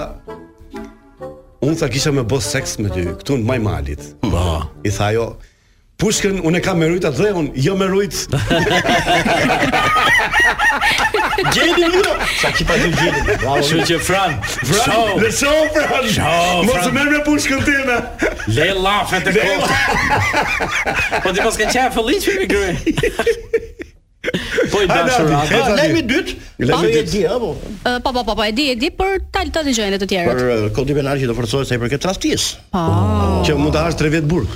unë 1.65 1.80
tha 1.82 1.89
kisha 1.91 2.12
me 2.15 2.24
bës 2.32 2.48
seks 2.54 2.78
me 2.80 2.89
ty, 2.93 3.04
këtu 3.19 3.38
në 3.41 3.48
majmalit. 3.48 4.04
Ma. 4.32 4.65
I 4.86 4.93
tha 4.95 5.12
jo, 5.17 5.30
Pushkën, 6.00 6.38
unë 6.48 6.62
e 6.62 6.62
kam 6.63 6.78
me 6.80 6.88
atë 6.88 7.10
dhe, 7.12 7.30
unë 7.36 7.60
jo 7.60 7.74
me 7.76 7.84
rujtë. 7.91 8.38
gjeni 11.58 11.89
një! 11.91 12.13
Sa 12.39 12.54
ki 12.56 12.63
pa 12.69 12.78
të 12.80 12.88
gjeni? 12.95 13.36
Shë 13.67 13.82
që 13.89 13.98
Fran, 14.08 14.38
Fran, 14.62 14.86
show. 14.86 15.17
dhe 15.19 15.34
show, 15.41 15.67
Fran! 15.76 16.08
Show, 16.08 16.32
Fran! 16.32 16.72
Mosë 16.72 16.93
me 16.95 17.04
me 17.12 17.19
pushkën 17.28 17.67
tina! 17.67 18.00
Le 18.56 18.69
lafet 18.80 19.28
e 19.28 19.36
kohë! 19.41 19.76
po 21.19 21.36
ti 21.36 21.43
pas 21.43 21.60
kanë 21.65 21.69
qaj 21.76 21.84
e 21.84 21.93
fëllit 21.98 22.30
që 22.30 22.39
i 22.48 23.88
Po 24.71 24.82
i 24.82 24.88
dashur. 24.88 25.27
Po 25.32 25.60
lajmi 25.79 25.99
i 26.01 26.03
dytë, 26.10 26.34
lajmi 26.67 26.89
i 26.91 26.95
dytë 26.97 27.21
apo? 27.32 27.53
Po 28.03 28.12
po 28.12 28.23
po 28.27 28.34
po, 28.36 28.43
e 28.43 28.51
di, 28.51 28.65
e 28.73 28.75
di 28.75 28.89
por 28.91 29.13
ta 29.32 29.45
tonë 29.47 29.71
gjëra 29.77 29.99
të 30.01 30.08
tjerët. 30.12 30.34
Për 30.34 30.49
eh, 30.55 30.63
kodin 30.75 30.97
penal 30.99 31.21
që 31.21 31.27
do 31.29 31.36
forcohet 31.38 31.69
sa 31.71 31.77
i 31.79 31.79
përket 31.79 32.01
traftis. 32.03 32.47
Po. 32.73 32.82
Që 33.47 33.53
mund 33.55 33.71
të 33.77 33.84
hash 33.86 33.97
3 34.01 34.10
vjet 34.17 34.25
burg. 34.27 34.49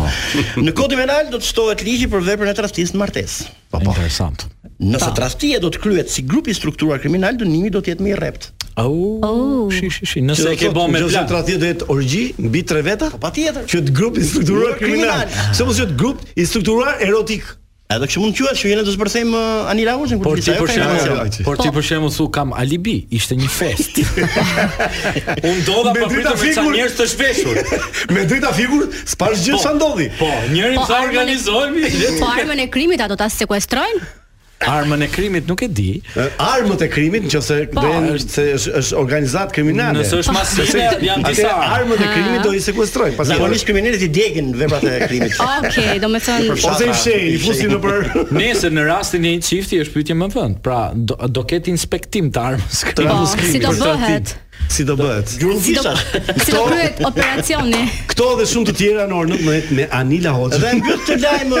Në 0.66 0.74
kodin 0.76 0.98
penal 1.04 1.30
do 1.30 1.38
të 1.38 1.46
shtohet 1.52 1.84
ligji 1.86 2.08
për 2.16 2.24
veprën 2.32 2.50
e 2.50 2.54
traftis 2.58 2.90
në 2.96 2.98
martesë. 3.04 3.46
Po 3.70 3.78
po. 3.84 3.94
Interesant. 3.94 4.42
Nëse 4.82 5.10
traftia 5.16 5.60
do 5.62 5.70
të 5.72 5.82
kryhet 5.86 6.10
si 6.12 6.24
grup 6.26 6.50
i 6.50 6.54
strukturuar 6.58 6.98
kriminal, 7.00 7.38
dënimi 7.38 7.70
do 7.76 7.82
të 7.86 7.94
jetë 7.94 8.06
më 8.06 8.10
i 8.10 8.16
rrept. 8.18 8.48
Au. 8.82 9.68
Shi 9.72 9.86
shi 9.94 10.04
shi. 10.10 10.24
Nëse 10.26 10.56
ke 10.60 10.72
bën 10.74 10.90
me 10.98 11.04
plan, 11.06 11.28
traftia 11.30 11.62
do 11.62 11.70
jetë 11.70 11.88
orgji 11.94 12.26
mbi 12.50 12.64
3 12.74 12.82
veta? 12.90 13.12
Po 13.14 13.22
patjetër. 13.22 13.70
Që 13.70 13.84
të 13.86 13.94
grupi 14.02 14.26
i 14.26 14.26
strukturuar 14.34 14.74
kriminal, 14.82 15.22
sepse 15.56 15.86
është 15.86 15.96
grup 16.02 16.26
i 16.34 16.48
strukturuar 16.50 16.98
erotik. 17.06 17.46
Edhe 17.86 18.06
kështu 18.10 18.18
mund 18.20 18.34
të 18.34 18.40
thuash 18.42 18.60
që 18.64 18.70
jeni 18.72 18.82
do 18.86 18.92
të 18.92 18.98
bërthem 19.00 19.28
uh, 19.30 19.68
Anila 19.70 19.92
Hoxhin 19.94 20.18
kur 20.18 20.40
ti 20.42 20.50
për 20.58 20.72
shemb, 20.74 21.36
por 21.46 21.60
ti 21.60 21.68
po. 21.70 21.74
për 21.76 21.86
shembull 21.86 22.10
su 22.14 22.26
kam 22.34 22.50
alibi, 22.58 22.96
ishte 23.14 23.36
një 23.38 23.50
fest. 23.54 24.00
Unë 25.52 25.62
do 25.62 25.78
për 25.92 26.00
bëj 26.00 26.26
të 26.26 26.34
fikur 26.42 26.58
sa 26.58 26.64
njerëz 26.66 26.96
të 26.98 27.06
shpeshur. 27.14 27.62
Me 28.16 28.26
drita 28.30 28.50
figurë, 28.58 28.90
s'pash 29.14 29.46
gjë 29.46 29.62
sa 29.62 29.70
po, 29.70 29.78
ndodhi. 29.78 30.10
Po, 30.18 30.32
njëri 30.50 30.82
po, 30.82 30.88
sa 30.90 31.04
organizojmë. 31.06 31.96
Po 32.20 32.34
armën 32.34 32.66
e 32.66 32.70
krimit 32.74 33.06
ato 33.06 33.18
ta 33.22 33.30
sekuestrojnë. 33.30 34.14
Armën 34.58 35.00
e 35.00 35.06
krimit 35.06 35.46
nuk 35.46 35.60
e 35.60 35.68
di. 35.72 35.88
Armët 36.40 36.80
e 36.86 36.86
krimit 36.88 37.26
nëse 37.28 37.56
po, 37.70 37.82
do 37.82 37.82
të 37.84 37.98
thotë 38.06 38.28
se 38.32 38.44
është 38.80 38.98
organizat 38.98 39.52
kriminal. 39.54 39.92
Nëse 39.98 40.20
është 40.22 40.32
po. 40.32 40.38
masë, 40.38 40.84
janë 41.04 41.26
disa. 41.26 41.50
Armët 41.76 42.00
e 42.00 42.08
krimit 42.12 42.44
do 42.46 42.54
i 42.56 42.60
sekuestrojnë. 42.64 43.16
pasi 43.18 43.36
po 43.36 43.50
kriminalit 43.68 44.04
i 44.06 44.08
djegin 44.08 44.52
veprat 44.56 44.86
e 44.88 44.94
krimit. 45.04 45.36
Okej, 45.58 45.92
do 46.02 46.08
të 46.14 46.22
thonë. 46.28 46.48
Po 46.48 46.72
i 46.72 46.88
fshehin, 46.88 47.36
i 47.36 47.42
fusin 47.44 47.74
në 47.76 47.82
për. 47.84 48.08
Nëse 48.40 48.72
në 48.72 48.86
rastin 48.88 49.28
e 49.28 49.34
një 49.36 49.44
çifti 49.50 49.82
është 49.84 49.98
pyetje 49.98 50.18
më 50.24 50.30
vend. 50.34 50.58
Pra 50.66 50.80
do 50.96 51.44
ketë 51.52 51.74
inspektim 51.74 52.32
të 52.34 52.46
armës. 52.54 52.82
Po, 52.96 53.22
si 53.52 53.60
do 53.62 53.74
bëhet? 53.82 54.38
Si 54.66 54.82
do 54.82 54.96
bëhet? 54.98 55.36
Gjurmë 55.38 55.60
si 55.62 55.74
do 56.52 56.62
bëhet 56.66 57.02
operacioni. 57.06 57.84
Këto 58.10 58.26
dhe 58.40 58.46
shumë 58.50 58.68
të 58.70 58.74
tjera 58.80 59.04
në 59.08 59.18
orë 59.20 59.38
19 59.38 59.76
me 59.78 59.86
Anila 59.94 60.32
Hoxha. 60.34 60.58
Dhe 60.64 60.72
ngjë 60.80 60.96
të 61.06 61.16
lajm. 61.22 61.54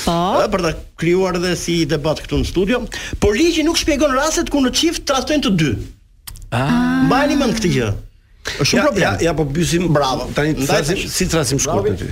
Po. 0.00 0.16
Për 0.56 0.64
të 0.66 0.72
krijuar 1.00 1.38
edhe 1.38 1.52
si 1.60 1.76
debat 1.88 2.18
këtu 2.24 2.40
në 2.42 2.48
studio, 2.50 2.80
por 3.22 3.38
ligji 3.38 3.64
nuk 3.68 3.78
shpjegon 3.80 4.16
rastet 4.18 4.50
ku 4.50 4.64
në 4.64 4.74
çift 4.82 5.06
trastojnë 5.08 5.46
të 5.46 5.54
dy. 5.62 5.70
Ah. 6.50 7.04
Mbani 7.06 7.38
mend 7.38 7.54
këtë 7.60 7.72
gjë. 7.76 7.90
Është 8.56 8.70
shumë 8.72 8.88
problem. 8.88 9.04
Ja, 9.06 9.12
ja 9.30 9.36
po 9.38 9.46
bysim 9.54 9.86
bravo. 9.94 10.26
Tani 10.34 10.56
si 11.06 11.28
trasim 11.30 11.60
shkurt 11.62 11.92
aty. 11.94 12.10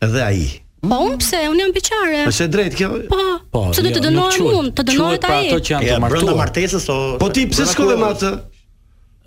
edhe 0.04 0.22
ai. 0.24 0.46
Po 0.86 1.00
unë 1.10 1.20
pse 1.20 1.42
unë 1.50 1.62
jam 1.64 1.74
beqare. 1.76 2.22
Është 2.30 2.46
e 2.46 2.52
drejtë 2.54 2.78
kjo? 2.80 2.90
Po. 3.10 3.22
Po. 3.52 3.62
Se 3.76 3.84
do 3.84 3.92
jo, 3.92 3.96
të 3.98 4.04
dënohesh 4.08 4.40
unë, 4.46 4.72
të 4.76 4.86
dënohet 4.92 5.26
pra 5.28 5.36
ai. 5.36 5.44
Po 5.52 5.56
ato 5.58 5.68
që 5.68 5.76
janë 5.76 5.90
të 5.92 6.00
martuar. 6.06 6.26
Po 6.32 6.38
martesës 6.40 6.88
o. 6.94 6.98
Po 7.20 7.30
ti 7.36 7.44
pse 7.52 7.68
shkon 7.74 7.92
me 8.00 8.10
atë? 8.14 8.32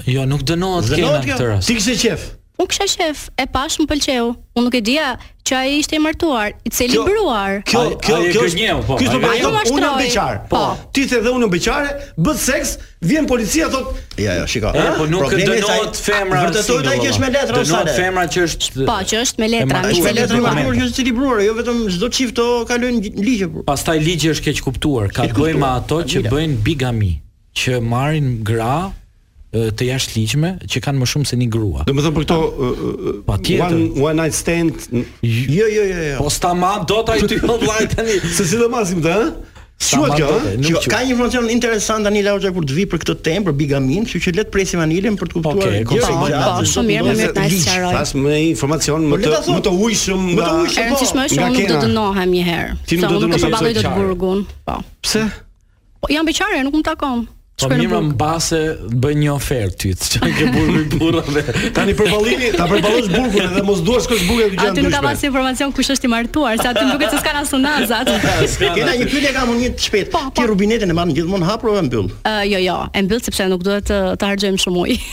Jo, 0.10 0.26
nuk 0.32 0.46
dënohet 0.50 0.90
kënaqëra. 0.98 1.60
Ti 1.66 1.78
kishe 1.80 1.98
qejf. 2.06 2.30
Un 2.62 2.66
kisha 2.68 2.84
shef, 2.92 3.20
e 3.40 3.46
pash 3.48 3.78
më 3.80 3.86
pëlqeu. 3.88 4.32
Un 4.60 4.66
nuk 4.68 4.74
e 4.76 4.82
dia 4.84 5.14
që 5.48 5.54
ai 5.56 5.78
ishte 5.80 5.96
i 5.96 6.00
martuar, 6.04 6.50
i 6.68 6.72
cili 6.76 6.92
Kjo 6.92 7.06
kjo 7.06 7.86
po. 7.94 8.00
kjo 8.04 8.42
është 8.50 8.58
njëu, 8.58 8.82
po. 8.90 8.98
Kjo 9.00 9.14
do 9.14 9.20
të 9.24 9.62
unë 9.78 9.80
jam 9.86 9.94
beqar. 10.02 10.42
Po. 10.52 10.64
Ti 10.92 11.06
the 11.08 11.22
dhe 11.24 11.32
unë 11.38 11.46
jam 11.48 11.54
beqare, 11.54 11.94
bë 12.20 12.34
seks, 12.44 12.74
vjen 13.08 13.30
policia 13.32 13.70
thot, 13.72 13.96
ja, 14.20 14.36
ja, 14.42 14.44
shika. 14.52 14.74
Eh, 14.76 14.90
po 15.00 15.08
nuk 15.08 15.32
dënohet 15.38 16.02
femra. 16.04 16.42
Vërtetoj 16.50 16.82
ta 16.90 16.98
kesh 17.06 17.22
me 17.24 17.32
letra 17.32 17.64
ose 17.64 17.72
sa. 17.72 17.80
Dënohet 17.80 18.04
femra 18.04 18.28
që 18.36 18.44
është 18.50 18.86
Po, 18.92 19.00
që 19.14 19.24
është 19.24 19.40
me 19.46 19.50
letra. 19.56 19.80
Me 19.86 19.96
letra, 19.96 20.14
letra 20.20 20.42
me 20.44 20.52
martuar 20.52 20.84
i 20.84 20.92
cili 21.00 21.16
jo 21.48 21.58
vetëm 21.64 21.80
çdo 21.96 22.12
çift 22.18 22.36
to 22.42 22.50
kalojnë 22.68 23.16
ligje. 23.24 23.48
Pastaj 23.72 24.04
ligji 24.04 24.36
është 24.36 24.50
keq 24.52 24.66
kuptuar. 24.68 25.14
Ka 25.16 25.32
të 25.32 25.58
ato 25.72 26.04
që 26.12 26.28
bëjnë 26.28 26.60
bigami, 26.66 27.22
që 27.56 27.80
marrin 27.80 28.44
gra 28.44 28.90
të 29.50 29.86
jashtë 29.88 30.14
ligjme 30.14 30.50
që 30.70 30.80
kanë 30.86 31.02
më 31.02 31.06
shumë 31.10 31.26
se 31.26 31.38
një 31.40 31.48
grua. 31.54 31.86
Do 31.90 31.94
të 31.98 32.04
thonë 32.06 32.16
për 32.16 32.26
këto 32.28 32.36
po, 32.38 33.14
pa 33.26 33.38
One, 33.70 33.86
one 34.04 34.18
night 34.22 34.36
stand. 34.38 34.84
Jo, 35.24 35.66
jo, 35.66 35.70
jo, 35.74 35.86
jo. 36.10 36.20
Po 36.22 36.30
sta 36.34 36.52
ma 36.58 36.76
do 36.88 37.00
ta 37.08 37.16
i 37.18 37.24
ty 37.26 37.40
vllai 37.42 37.88
tani. 37.90 38.20
Se 38.30 38.46
si 38.46 38.60
do 38.62 38.68
masim 38.70 39.02
të, 39.02 39.10
ë? 39.10 39.64
Shuat 39.90 40.14
kjo, 40.20 40.28
ë? 40.30 40.52
Ka 40.92 41.00
një 41.02 41.14
informacion 41.16 41.48
interesant 41.50 42.04
tani 42.06 42.20
Laura 42.28 42.44
Jack 42.44 42.58
kur 42.60 42.66
të 42.70 42.76
vi 42.78 42.84
për 42.92 43.00
këtë 43.02 43.16
temë 43.30 43.46
për 43.48 43.56
bigamin, 43.64 44.04
kështu 44.06 44.22
që 44.28 44.34
le 44.38 44.44
të 44.46 44.52
presim 44.54 44.82
anilen 44.86 45.16
për 45.18 45.32
të 45.34 45.38
kuptuar. 45.40 45.58
Okej, 45.58 45.88
okay, 45.88 45.98
kjo 45.98 46.70
shumë 46.76 46.88
mirë, 46.92 47.14
me 47.22 47.30
ta 47.40 47.48
sqaroj. 47.56 47.94
Pas 47.98 48.12
po, 48.14 48.22
më 48.28 48.38
informacion 48.52 49.08
më 49.16 49.22
të 49.26 49.34
më 49.54 49.58
të 49.70 49.74
ujshëm. 49.88 50.28
Më 50.38 50.46
të 50.46 50.54
ujshëm. 50.68 50.94
Është 50.94 51.10
po. 51.10 51.10
rëndësishme 51.10 51.26
është 51.26 51.44
unë 51.48 51.68
do 51.72 51.80
të 51.80 51.88
dënohem 51.88 52.36
një 52.38 52.46
herë. 52.52 52.78
Ti 52.92 53.02
nuk 53.02 53.16
do 53.16 53.26
të 53.26 53.42
dënohesh. 53.48 54.16
Po. 54.68 54.80
Pse? 55.08 55.24
Po 56.04 56.12
jam 56.12 56.28
beqare, 56.28 56.62
nuk 56.68 56.76
më 56.82 56.86
takon. 56.92 57.24
Po 57.60 57.68
më 57.76 58.14
base, 58.16 58.60
bëj 59.04 59.16
një 59.20 59.30
ofertë 59.34 59.76
ty. 59.82 59.90
Çfarë 60.14 60.32
ke 60.38 60.46
burrë 60.54 60.76
me 60.76 60.84
burrë? 60.94 61.44
Tani 61.76 61.96
për 61.98 62.10
Ballini, 62.14 62.52
ta 62.56 62.68
përballosh 62.70 63.10
burgun 63.12 63.44
edhe 63.50 63.64
mos 63.68 63.82
duash 63.84 64.08
kush 64.08 64.24
burgun 64.30 64.54
të 64.54 64.56
dëgjon. 64.60 64.78
Ti 64.78 64.86
nuk 64.88 64.96
ka 64.96 65.02
pas 65.04 65.24
informacion 65.28 65.74
kush 65.76 65.92
është 65.98 66.08
i 66.08 66.12
martuar, 66.16 66.56
sa 66.64 66.72
ti 66.78 66.88
duket 66.88 67.12
se 67.12 67.20
s'kan 67.20 67.42
as 67.44 67.52
unazat. 67.58 68.12
Ke 68.64 68.74
një 68.80 69.06
fytyrë 69.12 69.36
kam 69.36 69.52
unë 69.58 69.74
të 69.76 69.88
shpejt. 69.90 70.12
Po, 70.16 70.24
ti 70.32 70.46
po. 70.46 70.52
rubinetën 70.54 70.88
e 70.88 70.96
marr 70.96 71.12
gjithmonë 71.18 71.52
hapur 71.52 71.74
apo 71.76 71.82
e 71.84 71.88
mbyll? 71.90 72.10
Jo, 72.56 72.64
jo, 72.70 72.80
e 72.96 73.06
mbyll 73.10 73.26
sepse 73.28 73.50
nuk 73.52 73.68
duhet 73.68 73.92
të 73.92 74.24
harxojmë 74.32 74.64
shumë 74.64 74.86
ujë. 74.88 75.04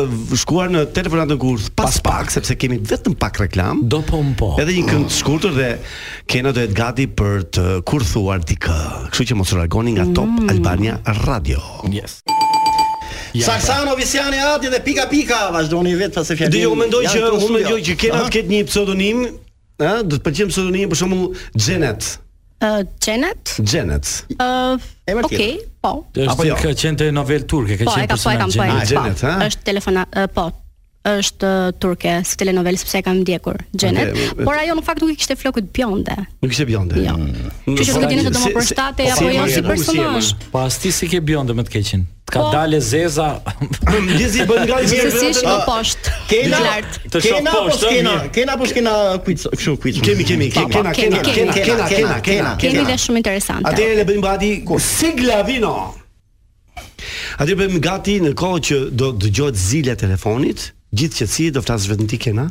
shkuar 0.44 0.72
në 0.72 0.86
telefonat 0.96 1.36
e 1.36 1.38
kurth. 1.44 1.68
Pas 1.76 2.00
pak 2.06 2.32
sepse 2.34 2.56
kemi 2.56 2.80
vetëm 2.88 3.18
pak 3.20 3.42
reklam. 3.44 3.84
Do 3.92 4.00
po 4.06 4.22
po. 4.38 4.52
Edhe 4.62 4.78
një 4.78 4.86
këngë 4.88 5.12
të 5.12 5.18
shkurtër 5.20 5.56
dhe 5.60 5.70
kena 6.32 6.54
do 6.56 6.64
të 6.64 6.76
gati 6.78 7.08
për 7.20 7.36
të 7.58 7.68
kurthuar 7.88 8.40
dikë. 8.48 8.80
Kështu 9.12 9.28
që 9.32 9.38
mos 9.42 9.52
u 9.54 9.60
largoni 9.60 9.92
nga 9.98 10.08
Top 10.16 10.28
mm. 10.32 10.48
Albania 10.52 10.98
Radio. 11.28 11.60
Yes. 11.92 12.20
Ja, 13.34 13.46
Saksano 13.46 13.90
ja. 13.90 13.96
Visiani 13.96 14.38
Adi 14.42 14.70
dhe 14.70 14.80
pika 14.80 15.06
pika 15.10 15.50
vazhdoni 15.54 15.94
vet 15.98 16.14
pas 16.14 16.26
së 16.30 16.36
fjalës. 16.40 16.54
Do 16.54 16.58
jo, 16.60 16.70
ju 16.70 16.78
mendoj 16.82 17.02
që 17.06 17.22
unë 17.30 17.50
mendoj 17.58 17.80
që 17.88 17.96
kena 18.02 18.20
të 18.26 18.34
ketë 18.36 18.54
një 18.54 18.60
pseudonim, 18.70 19.24
ëh, 19.82 20.00
do 20.08 20.18
të 20.18 20.24
pëlqejmë 20.26 20.54
pseudonim 20.54 20.92
për 20.92 21.00
shembull 21.00 21.26
Xenet. 21.64 22.10
Ëh, 22.64 22.76
Xenet? 23.04 23.56
Xenet. 23.68 24.12
Ëh, 24.36 25.16
ok, 25.16 25.40
po. 25.84 25.94
Apo 26.24 26.46
jo? 26.48 26.56
ka 26.60 26.72
qenë 26.76 27.00
te 27.02 27.10
novel 27.14 27.44
turke, 27.48 27.76
ka 27.82 27.88
po, 27.88 27.96
qenë 27.96 28.12
po, 28.12 28.20
po, 28.20 28.70
personazh. 28.76 29.26
Është 29.50 29.66
telefonat, 29.68 30.20
po, 30.36 30.48
është 31.10 31.48
uh, 31.48 31.72
turke, 31.80 32.12
si 32.26 32.36
telenovela 32.40 32.80
sepse 32.80 32.98
e 33.00 33.04
kam 33.06 33.20
ndjekur 33.20 33.60
Xhenet, 33.78 34.12
okay, 34.14 34.44
por 34.44 34.58
ajo 34.58 34.74
në 34.78 34.84
fakt 34.86 35.04
nuk 35.04 35.12
i 35.12 35.16
kishte 35.20 35.36
flokët 35.38 35.68
bjonde. 35.74 36.14
Nuk 36.42 36.50
kishte 36.52 36.64
bjonde. 36.68 36.98
Jo. 37.04 37.14
Mm. 37.20 37.78
Që 37.78 37.86
të 37.86 38.02
gjeni 38.02 38.26
të 38.30 38.40
më 38.40 38.50
përshtate 38.56 39.06
apo 39.14 39.28
jo 39.30 39.44
si 39.52 39.62
personazh. 39.66 40.30
Po 40.52 40.62
as 40.64 40.78
ti 40.82 40.92
si 40.94 41.08
ke 41.10 41.20
bjonde 41.24 41.54
më 41.58 41.66
të 41.68 41.74
keqin. 41.76 42.04
Të 42.26 42.34
ka 42.34 42.42
po. 42.42 42.48
dalë 42.56 42.80
Zeza. 42.82 43.26
Gjizi 44.16 44.46
bën 44.48 44.64
nga 44.66 44.80
një 44.82 44.88
vend 44.90 45.16
në 45.16 45.30
një 45.36 46.16
Kena 46.30 46.60
lart. 46.64 46.96
Kena 47.14 47.26
shoh 47.28 47.82
Kena, 47.90 48.14
kena 48.34 48.56
apo 48.58 48.66
skena 48.72 48.94
quiz, 49.26 49.46
kshu 49.54 49.76
quiz. 49.82 50.00
Kemi, 50.02 50.26
kemi, 50.26 50.50
kena, 50.54 50.90
kena, 50.90 51.22
kena, 51.22 51.54
kena, 51.54 51.90
kena, 51.92 52.16
kena. 52.26 52.54
Kemi 52.60 52.98
shumë 53.04 53.22
interesante. 53.22 53.70
Atëherë 53.70 54.00
le 54.00 54.08
bëjmë 54.10 54.26
gati. 54.26 54.52
Si 54.88 55.12
Glavino. 55.20 55.76
Atëherë 57.38 57.60
bëjmë 57.62 57.84
gati 57.84 58.18
në 58.26 58.34
kohë 58.42 58.64
që 58.70 58.80
do 58.98 59.14
dëgjohet 59.22 59.62
zile 59.68 59.94
telefonit 59.96 60.72
gjithë 60.96 61.18
qetësi 61.20 61.46
do 61.56 61.62
flas 61.64 61.86
vetëm 61.90 62.06
ti 62.10 62.18
kena. 62.28 62.46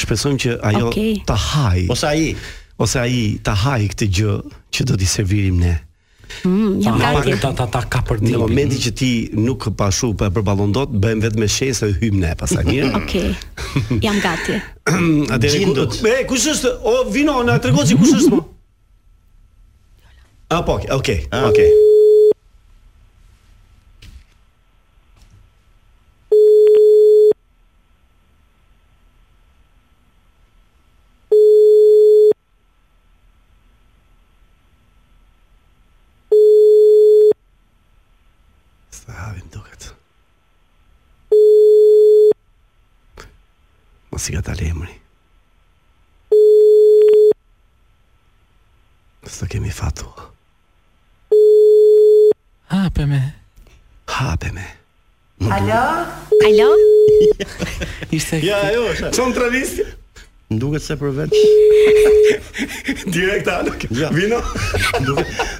Shpresojmë 0.00 0.38
që 0.44 0.50
ajo 0.70 0.86
okay. 0.90 1.12
ta 1.28 1.36
haj. 1.38 1.80
Ose 1.92 2.06
ai, 2.08 2.22
ose 2.80 2.96
ai 3.02 3.16
ta 3.44 3.52
haj 3.64 3.82
këtë 3.92 4.06
gjë 4.18 4.34
që 4.74 4.80
do 4.90 4.94
t'i 5.00 5.08
servirim 5.08 5.56
ne. 5.62 5.74
Mm, 6.44 6.72
jam 6.84 6.94
gati. 7.00 7.30
Ta 7.40 7.50
ta 7.56 7.66
ta 7.72 7.80
ka 7.88 8.00
për 8.08 8.16
dimë. 8.20 8.32
Në 8.34 8.38
momentin 8.42 8.80
që 8.84 8.90
ti 9.00 9.08
nuk 9.40 9.60
pa 9.80 9.86
shuh 9.94 10.12
po 10.18 10.22
e 10.28 10.32
përballon 10.36 10.72
dot, 10.76 10.90
vetëm 11.00 11.44
shesë 11.48 11.84
e 11.88 11.90
hym 12.02 12.14
ne 12.20 12.32
pastaj 12.40 12.64
mirë. 12.68 12.88
Okej. 13.00 13.30
Jam 14.04 14.18
gati. 14.24 14.54
Atëre 15.38 15.58
ku 15.68 15.72
do 15.78 15.84
E, 16.12 16.14
kush 16.28 16.46
është? 16.52 16.68
O 16.84 16.86
vino 17.14 17.34
na 17.48 17.54
tregoj 17.62 17.84
si 17.88 17.94
kush 18.00 18.14
është 18.20 18.32
po. 18.34 18.40
Apo, 20.48 20.78
okay, 20.80 20.88
okay. 20.96 21.18
Ah. 21.28 21.44
Okay. 21.52 21.68
si 44.28 44.34
ka 44.36 44.42
tali 44.44 44.66
emri. 44.68 44.92
Së 49.24 49.48
kemi 49.48 49.70
fatu. 49.72 50.04
Hape 52.72 53.06
me. 53.08 53.20
Hape 54.12 54.52
me. 54.56 54.66
Alo? 55.58 55.80
Alo? 56.48 56.68
Ishte... 58.18 58.42
Ja, 58.44 58.60
jo, 58.74 58.84
Çon 58.98 59.08
Qënë 59.32 59.36
travisti? 59.38 59.86
Nduket 60.52 60.84
se 60.84 60.98
për 61.00 61.14
vetë. 61.16 61.42
Direkt 63.16 63.48
alo. 63.52 63.72
Ja. 63.96 64.12
Vino. 64.12 64.44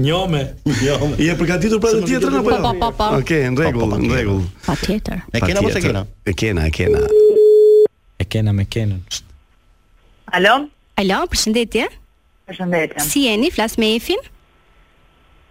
Njome, 0.00 0.42
njome. 0.80 1.16
Je 1.20 1.32
përgatitur 1.36 1.80
për 1.82 1.96
të 1.98 2.06
tjetrën 2.08 2.34
apo 2.38 2.50
jo? 2.54 2.58
Po, 2.62 2.70
po, 2.80 2.88
po. 2.96 3.06
Okej, 3.18 3.50
në 3.52 3.58
rregull, 3.66 3.90
në 4.00 4.08
rregull. 4.14 4.38
Patjetër. 4.64 5.18
E 5.34 5.42
kena 5.44 5.60
mos 5.66 5.74
po 5.74 5.80
e 5.80 5.82
kena? 5.84 6.02
E 6.24 6.34
kena, 6.40 6.62
e 6.64 6.70
kena. 6.72 7.00
E 8.22 8.26
kena 8.32 8.54
me 8.56 8.64
kenën. 8.64 9.02
Alo? 10.38 10.54
Alo, 11.02 11.18
përshëndetje. 11.34 11.84
Përshëndetje. 12.48 13.04
Si 13.10 13.26
jeni? 13.26 13.50
Flas 13.52 13.76
me 13.82 13.90
Efin? 13.98 14.22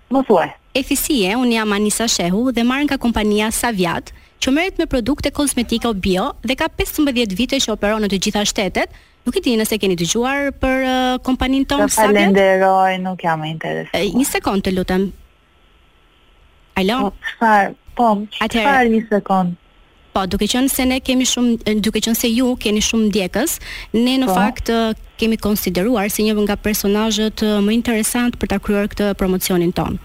Më 0.10 0.24
thua 0.26 0.48
Efi 0.80 0.96
si 0.98 1.20
e, 1.30 1.36
Un 1.38 1.52
jam 1.54 1.70
Anisa 1.78 2.08
Shehu 2.10 2.48
dhe 2.56 2.64
marr 2.66 2.88
nga 2.88 2.98
kompania 2.98 3.52
Saviat 3.54 4.10
që 4.42 4.54
merret 4.56 4.80
me 4.82 4.88
produkte 4.90 5.30
kozmetike 5.36 5.92
bio 6.02 6.32
dhe 6.42 6.56
ka 6.58 6.72
15 6.80 7.38
vite 7.38 7.60
që 7.62 7.76
operon 7.76 8.02
në 8.02 8.10
të 8.10 8.20
gjitha 8.26 8.42
shtetet, 8.50 8.94
Nuk 9.26 9.36
e 9.36 9.42
di 9.44 9.56
nëse 9.60 9.76
keni 9.82 9.98
dëgjuar 10.00 10.52
për 10.62 10.84
kompaninë 11.28 11.68
tonë, 11.70 11.88
Sager. 11.92 12.14
Falenderoj, 12.16 12.96
nuk 13.04 13.24
jam 13.26 13.44
interesuar. 13.50 14.06
Një 14.16 14.28
sekond, 14.30 14.64
të 14.66 14.74
lutem. 14.78 15.10
Alo. 16.80 17.10
Po, 17.10 17.34
çfar? 17.34 17.74
Po, 17.98 18.08
çfar 18.40 18.88
një 18.94 19.02
sekond. 19.12 19.58
Po, 20.16 20.24
duke 20.26 20.48
qenë 20.50 20.72
se 20.72 20.86
ne 20.88 21.02
kemi 21.04 21.28
shumë 21.28 21.76
duke 21.84 22.00
qenë 22.02 22.18
se 22.18 22.32
ju 22.32 22.54
keni 22.64 22.82
shumë 22.82 23.10
ndjekës, 23.10 23.58
ne 23.98 24.16
në 24.24 24.30
po. 24.30 24.38
fakt 24.40 24.72
kemi 25.20 25.38
konsideruar 25.38 26.08
si 26.10 26.26
një 26.26 26.38
nga 26.46 26.56
personazhet 26.58 27.44
më 27.44 27.76
interesant 27.76 28.40
për 28.40 28.48
ta 28.54 28.58
kryer 28.60 28.88
këtë 28.94 29.10
promocionin 29.20 29.74
ton. 29.76 30.00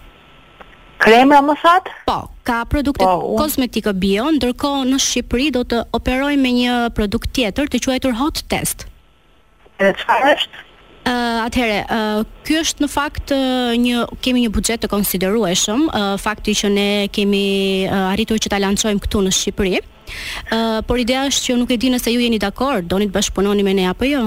Kremra 0.99 1.41
më 1.43 1.55
thatë? 1.63 1.95
Po, 2.07 2.19
ka 2.43 2.63
produkte 2.67 3.05
po, 3.07 3.31
un... 3.31 3.37
kosmetike 3.39 3.93
bio, 3.95 4.27
ndërkohë 4.35 4.83
në 4.91 4.99
Shqipëri 5.03 5.47
do 5.55 5.63
të 5.63 5.83
operojmë 5.95 6.43
me 6.43 6.51
një 6.59 6.75
produkt 6.95 7.31
tjetër 7.35 7.71
të 7.71 7.81
quajtur 7.87 8.15
Hot 8.19 8.43
Test 8.51 8.85
edhe 9.79 9.95
çfarë 10.01 10.31
është? 10.35 10.61
Uh, 11.05 11.43
atëhere, 11.45 11.75
uh, 11.93 12.21
ky 12.47 12.55
është 12.63 12.81
në 12.81 12.87
fakt 12.89 13.33
uh, 13.35 13.73
një 13.77 14.05
kemi 14.25 14.41
një 14.47 14.53
buxhet 14.55 14.81
të 14.81 14.89
konsiderueshëm, 14.89 15.83
uh, 15.91 16.15
fakti 16.21 16.55
që 16.63 16.71
ne 16.73 16.87
kemi 17.13 17.43
uh, 17.85 18.07
arritur 18.13 18.41
që 18.41 18.49
ta 18.55 18.61
lançojmë 18.63 19.03
këtu 19.05 19.21
në 19.27 19.33
Shqipëri. 19.39 19.83
Uh, 20.49 20.79
por 20.85 20.97
ideja 21.01 21.27
është 21.29 21.45
që 21.51 21.59
nuk 21.61 21.73
e 21.75 21.79
di 21.85 21.93
nëse 21.93 22.09
ju 22.15 22.23
jeni 22.25 22.41
dakord, 22.41 22.87
doni 22.89 23.09
të 23.11 23.15
bashkëpunoni 23.19 23.65
me 23.67 23.77
ne 23.77 23.85
apo 23.91 24.09
jo? 24.09 24.25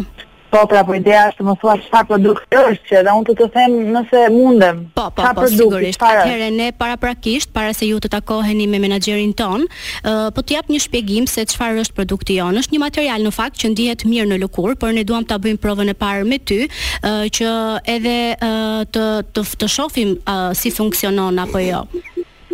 Po, 0.51 0.63
pra, 0.67 0.81
po 0.87 0.95
ideja 0.97 1.27
është 1.29 1.43
të 1.43 1.45
më 1.45 1.55
thua 1.61 1.75
çfarë 1.83 2.09
produkti 2.09 2.57
është 2.57 2.89
që 2.89 3.01
dhe 3.05 3.15
unë 3.21 3.27
të 3.29 3.35
të 3.37 3.47
them 3.55 3.75
nëse 3.95 4.21
mundem. 4.33 4.79
Po, 4.97 5.05
po, 5.13 5.25
po, 5.37 5.47
sigurisht. 5.53 6.01
Atëherë 6.09 6.49
ne 6.55 6.69
paraprakisht 6.79 7.51
para 7.53 7.75
se 7.77 7.89
ju 7.91 7.99
të 8.01 8.11
takoheni 8.15 8.65
me 8.71 8.81
menaxherin 8.81 9.35
ton, 9.37 9.67
uh, 9.69 10.29
po 10.33 10.41
të 10.41 10.57
japë 10.57 10.73
një 10.77 10.81
shpjegim 10.87 11.27
se 11.29 11.45
çfarë 11.53 11.83
është 11.85 11.97
produkti 11.99 12.39
jonë. 12.39 12.63
Është 12.65 12.75
një 12.75 12.81
material 12.87 13.27
në 13.29 13.33
fakt 13.39 13.61
që 13.61 13.73
ndihet 13.75 14.05
mirë 14.09 14.29
në 14.33 14.39
lëkurë, 14.47 14.77
por 14.81 14.95
ne 14.97 15.05
duam 15.09 15.27
ta 15.29 15.37
bëjmë 15.41 15.61
provën 15.67 15.93
e 15.93 15.97
parë 16.01 16.25
me 16.33 16.39
ty, 16.41 16.61
uh, 16.69 17.27
që 17.29 17.51
edhe 17.97 18.17
uh, 18.39 18.87
të 18.95 19.05
të 19.37 19.45
të 19.61 19.69
shohim 19.75 20.17
uh, 20.23 20.55
si 20.57 20.73
funksionon 20.73 21.45
apo 21.45 21.61
jo. 21.61 21.85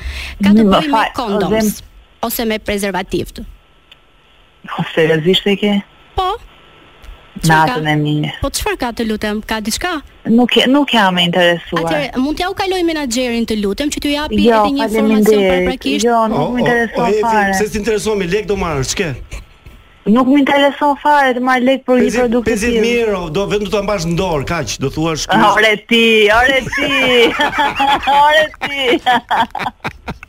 Ka 0.44 0.50
të 0.56 0.62
bëjmë 0.68 0.92
me 0.92 1.06
kondoms, 1.14 1.80
ose 2.26 2.46
me 2.46 2.58
prezervativ 2.58 3.34
të? 3.36 3.44
O, 4.78 4.84
se 4.94 5.08
e 5.08 5.56
ke? 5.56 5.74
Po. 6.14 6.30
Në 7.40 7.56
atën 7.56 7.86
e 7.88 7.94
mirë. 7.96 8.30
Po, 8.42 8.50
të 8.52 8.58
shfar 8.60 8.74
ka 8.78 8.88
të 8.92 9.04
lutem? 9.08 9.38
Ka 9.42 9.60
diçka? 9.64 10.00
Nuk, 10.28 10.56
nuk 10.68 10.90
jam 10.92 11.16
e 11.18 11.22
interesuar. 11.30 11.86
Atër, 11.88 12.20
mund 12.20 12.36
t'ja 12.38 12.50
u 12.52 12.56
kaloj 12.58 12.82
menaxherin 12.86 13.46
të 13.48 13.56
lutem, 13.62 13.88
që 13.90 14.02
t'ju 14.04 14.12
japi 14.16 14.40
jo, 14.44 14.56
edhe 14.58 14.74
një 14.74 14.84
informacion 14.88 15.46
paraprakisht. 15.48 16.04
Jo, 16.08 16.20
nuk 16.30 16.52
më 16.56 16.60
interesuar 16.66 17.16
fare. 17.26 17.54
Se 17.58 17.70
t'interesuar 17.72 18.18
me 18.20 18.28
lek 18.28 18.44
do 18.50 18.58
marrësh, 18.60 18.92
që 18.94 18.98
ke? 19.00 19.10
Nuk 20.08 20.28
më 20.32 20.38
intereson 20.40 20.94
fare 21.02 21.34
të 21.36 21.42
marr 21.44 21.60
lek 21.68 21.82
për 21.84 21.98
një 22.00 22.10
produkt 22.14 22.46
të 22.48 22.54
tillë. 22.56 22.70
50 22.72 22.84
mijë 22.86 23.00
euro, 23.06 23.18
do 23.36 23.42
vetëm 23.50 23.68
të 23.68 23.72
ta 23.74 23.82
mbash 23.84 24.06
në 24.08 24.14
dorë, 24.20 24.46
kaq, 24.52 24.72
do 24.84 24.90
thuash. 24.94 25.26
Ore 25.50 25.72
ti, 25.92 26.06
ore 26.32 26.60
ti. 26.70 26.88
Ore 28.30 28.46
ti. 28.64 30.08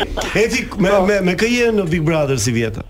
e 0.44 0.46
di 0.52 0.60
me 0.84 0.92
me 1.08 1.22
me 1.30 1.38
kë 1.40 1.54
je 1.56 1.72
në 1.80 1.88
Big 1.94 2.04
Brother 2.04 2.36
si 2.40 2.52
vjeta. 2.52 2.84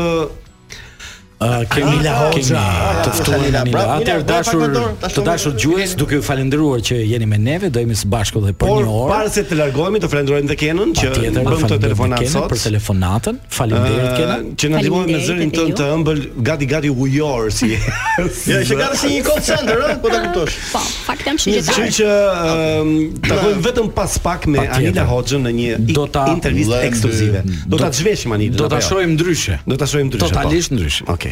kemi 1.70 1.96
ah, 2.00 2.04
la 2.04 2.12
hoxha 2.22 2.62
të 3.02 3.10
ah, 3.10 3.16
ftuar 3.18 3.42
në 3.42 3.50
një 3.52 3.82
atë 3.96 4.16
dashur 4.26 4.74
të 5.02 5.24
dashur 5.26 5.54
gjues 5.58 5.94
duke 5.98 6.18
ju 6.18 6.24
falendëruar 6.26 6.82
që 6.86 6.98
jeni 7.08 7.26
me 7.30 7.38
neve 7.40 7.70
do 7.74 7.82
jemi 7.82 7.96
së 7.98 8.10
bashku 8.12 8.42
edhe 8.42 8.52
për 8.60 8.70
një 8.82 8.94
orë 9.00 9.10
para 9.10 9.32
se 9.32 9.44
të 9.48 9.58
largohemi 9.58 10.00
të 10.02 10.10
falenderojmë 10.12 10.50
dhe 10.52 10.56
Kenën 10.62 10.92
që 11.00 11.12
bën 11.18 11.50
këtë 11.62 11.78
telefonat 11.82 12.24
sot 12.32 12.46
për 12.52 12.62
telefonatën 12.66 13.40
faleminderit 13.56 14.20
Kenën 14.20 14.44
që 14.62 14.72
na 14.74 14.82
ndihmon 14.82 15.08
me 15.12 15.22
zërin 15.26 15.54
tënd 15.54 15.74
të 15.80 15.88
ëmbël 15.96 16.22
gati 16.50 16.68
gati 16.74 16.92
ujor 17.06 17.50
si 17.54 17.72
ja 18.52 18.62
që 18.68 18.78
gati 18.82 19.00
si 19.02 19.12
një 19.16 19.24
call 19.26 19.42
center 19.48 19.82
ë 19.88 19.98
po 20.04 20.12
ta 20.14 20.22
kuptosh 20.26 20.58
po 20.70 20.84
fakt 21.08 21.30
jam 21.30 21.42
që 21.42 22.06
ta 22.06 23.28
takojmë 23.32 23.64
vetëm 23.66 23.92
pas 23.96 24.18
pak 24.28 24.46
me 24.52 24.66
Anila 24.78 25.06
Hoxhën 25.10 25.46
në 25.48 25.54
një 25.58 26.06
intervistë 26.36 26.84
ekskluzive 26.86 27.44
do 27.66 27.82
ta 27.82 27.92
zhveshim 27.92 28.36
Anita 28.36 28.60
do 28.62 28.68
ta 28.70 28.78
jo? 28.82 28.88
shohim 28.92 29.16
ndryshe 29.16 29.58
do 29.68 29.78
ta 29.80 29.88
shohim 29.90 30.08
ndryshe 30.08 30.24
po. 30.28 30.30
totalisht 30.30 30.72
ndryshe 30.76 31.04
Okej. 31.10 31.31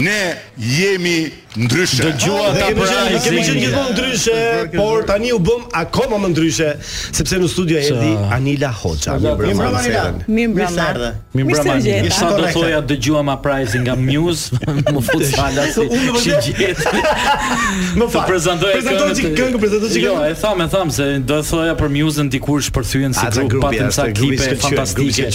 ne 0.00 0.36
jemi 0.58 1.30
ndryshe. 1.56 2.02
Dëgjua 2.02 2.50
ta 2.58 2.68
për 2.74 2.88
Ne 3.04 3.18
kemi 3.22 3.42
qenë 3.44 3.58
gjithmonë 3.62 3.92
ndryshe, 3.94 4.38
por 4.74 5.04
tani 5.06 5.30
u 5.34 5.38
bëm 5.42 5.68
akoma 5.76 6.18
më 6.24 6.30
ndryshe 6.32 6.70
sepse 7.14 7.38
në 7.38 7.48
studio 7.50 7.78
e 7.78 7.92
di 8.00 8.10
Anila 8.34 8.72
Hoxha. 8.74 9.14
Mirëmbrëmje 9.22 9.68
Anila. 9.70 10.02
Mirëmbrëmje. 10.26 11.10
Mirëmbrëmje. 11.38 11.98
Isha 12.10 12.30
do 12.38 12.46
thoja 12.56 12.80
dëgjua 12.82 13.22
ma 13.28 13.36
prize 13.42 13.74
nga 13.84 13.94
Muse, 13.98 14.58
më 14.94 15.04
fut 15.06 15.22
fala 15.36 15.68
se 15.70 15.86
unë 15.86 16.14
më 16.16 16.40
gjet. 16.48 16.82
Më 18.02 18.08
fal. 18.10 18.26
Prezantoj 18.32 18.72
këngën. 18.80 19.56
Prezantoj 19.58 19.94
këngën, 19.94 20.02
Jo, 20.02 20.16
e 20.26 20.34
tham, 20.42 20.64
e 20.64 20.68
tham 20.74 20.90
se 20.98 21.06
do 21.22 21.38
thoja 21.46 21.78
për 21.78 21.94
Muse 21.98 22.26
ndikur 22.26 22.66
shpërthyen 22.66 23.14
si 23.14 23.30
grup 23.46 23.62
patëm 23.68 23.94
sa 23.94 24.08
kipe 24.10 24.50
fantastike. 24.58 25.30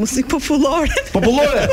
Muzik 0.00 0.30
popullore. 0.30 0.86
Popullore. 1.12 1.64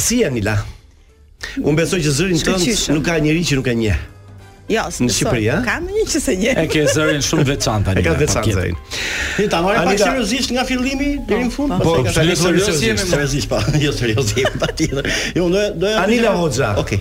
Si 0.00 0.22
Anila 0.24 0.56
Unë 1.60 1.76
besoj 1.82 2.00
që 2.04 2.16
zërin 2.18 2.40
tëndë 2.48 2.78
nuk 2.96 3.04
ka 3.10 3.20
njëri 3.20 3.44
që 3.52 3.60
nuk 3.60 3.68
ka 3.68 3.76
njëhë 3.76 4.04
Jo, 4.66 4.82
Në 5.06 5.12
Shqipëri, 5.14 5.44
a? 5.46 5.56
Eh? 5.60 5.64
Ka 5.66 5.74
ndonjë 5.82 6.04
që 6.10 6.20
se 6.22 6.32
një. 6.40 6.52
E 6.58 6.62
ke 6.70 6.80
zërin 6.90 7.20
shumë 7.22 7.44
veçantë 7.52 7.86
tani. 7.86 8.00
E 8.00 8.02
ka 8.02 8.14
veçantë. 8.18 8.62
Ti 9.36 9.44
ta 9.52 9.60
mori 9.62 9.78
pak 9.86 10.00
seriozisht 10.00 10.50
nga 10.56 10.64
fillimi 10.66 11.10
po, 11.20 11.26
deri 11.28 11.44
në 11.46 11.52
fund, 11.54 11.76
po. 11.84 11.92
Po, 12.00 12.14
tani 12.16 12.34
seriozisht 12.40 13.04
seriozisht 13.12 13.50
pa. 13.52 13.60
Po. 13.62 13.76
Jo 13.84 13.92
seriozisht 13.94 14.58
pa 14.62 14.68
Jo, 15.38 15.46
do 15.54 15.62
do 15.84 15.92
Anila 16.00 16.32
Hoxha. 16.40 16.72
Okej. 16.82 16.98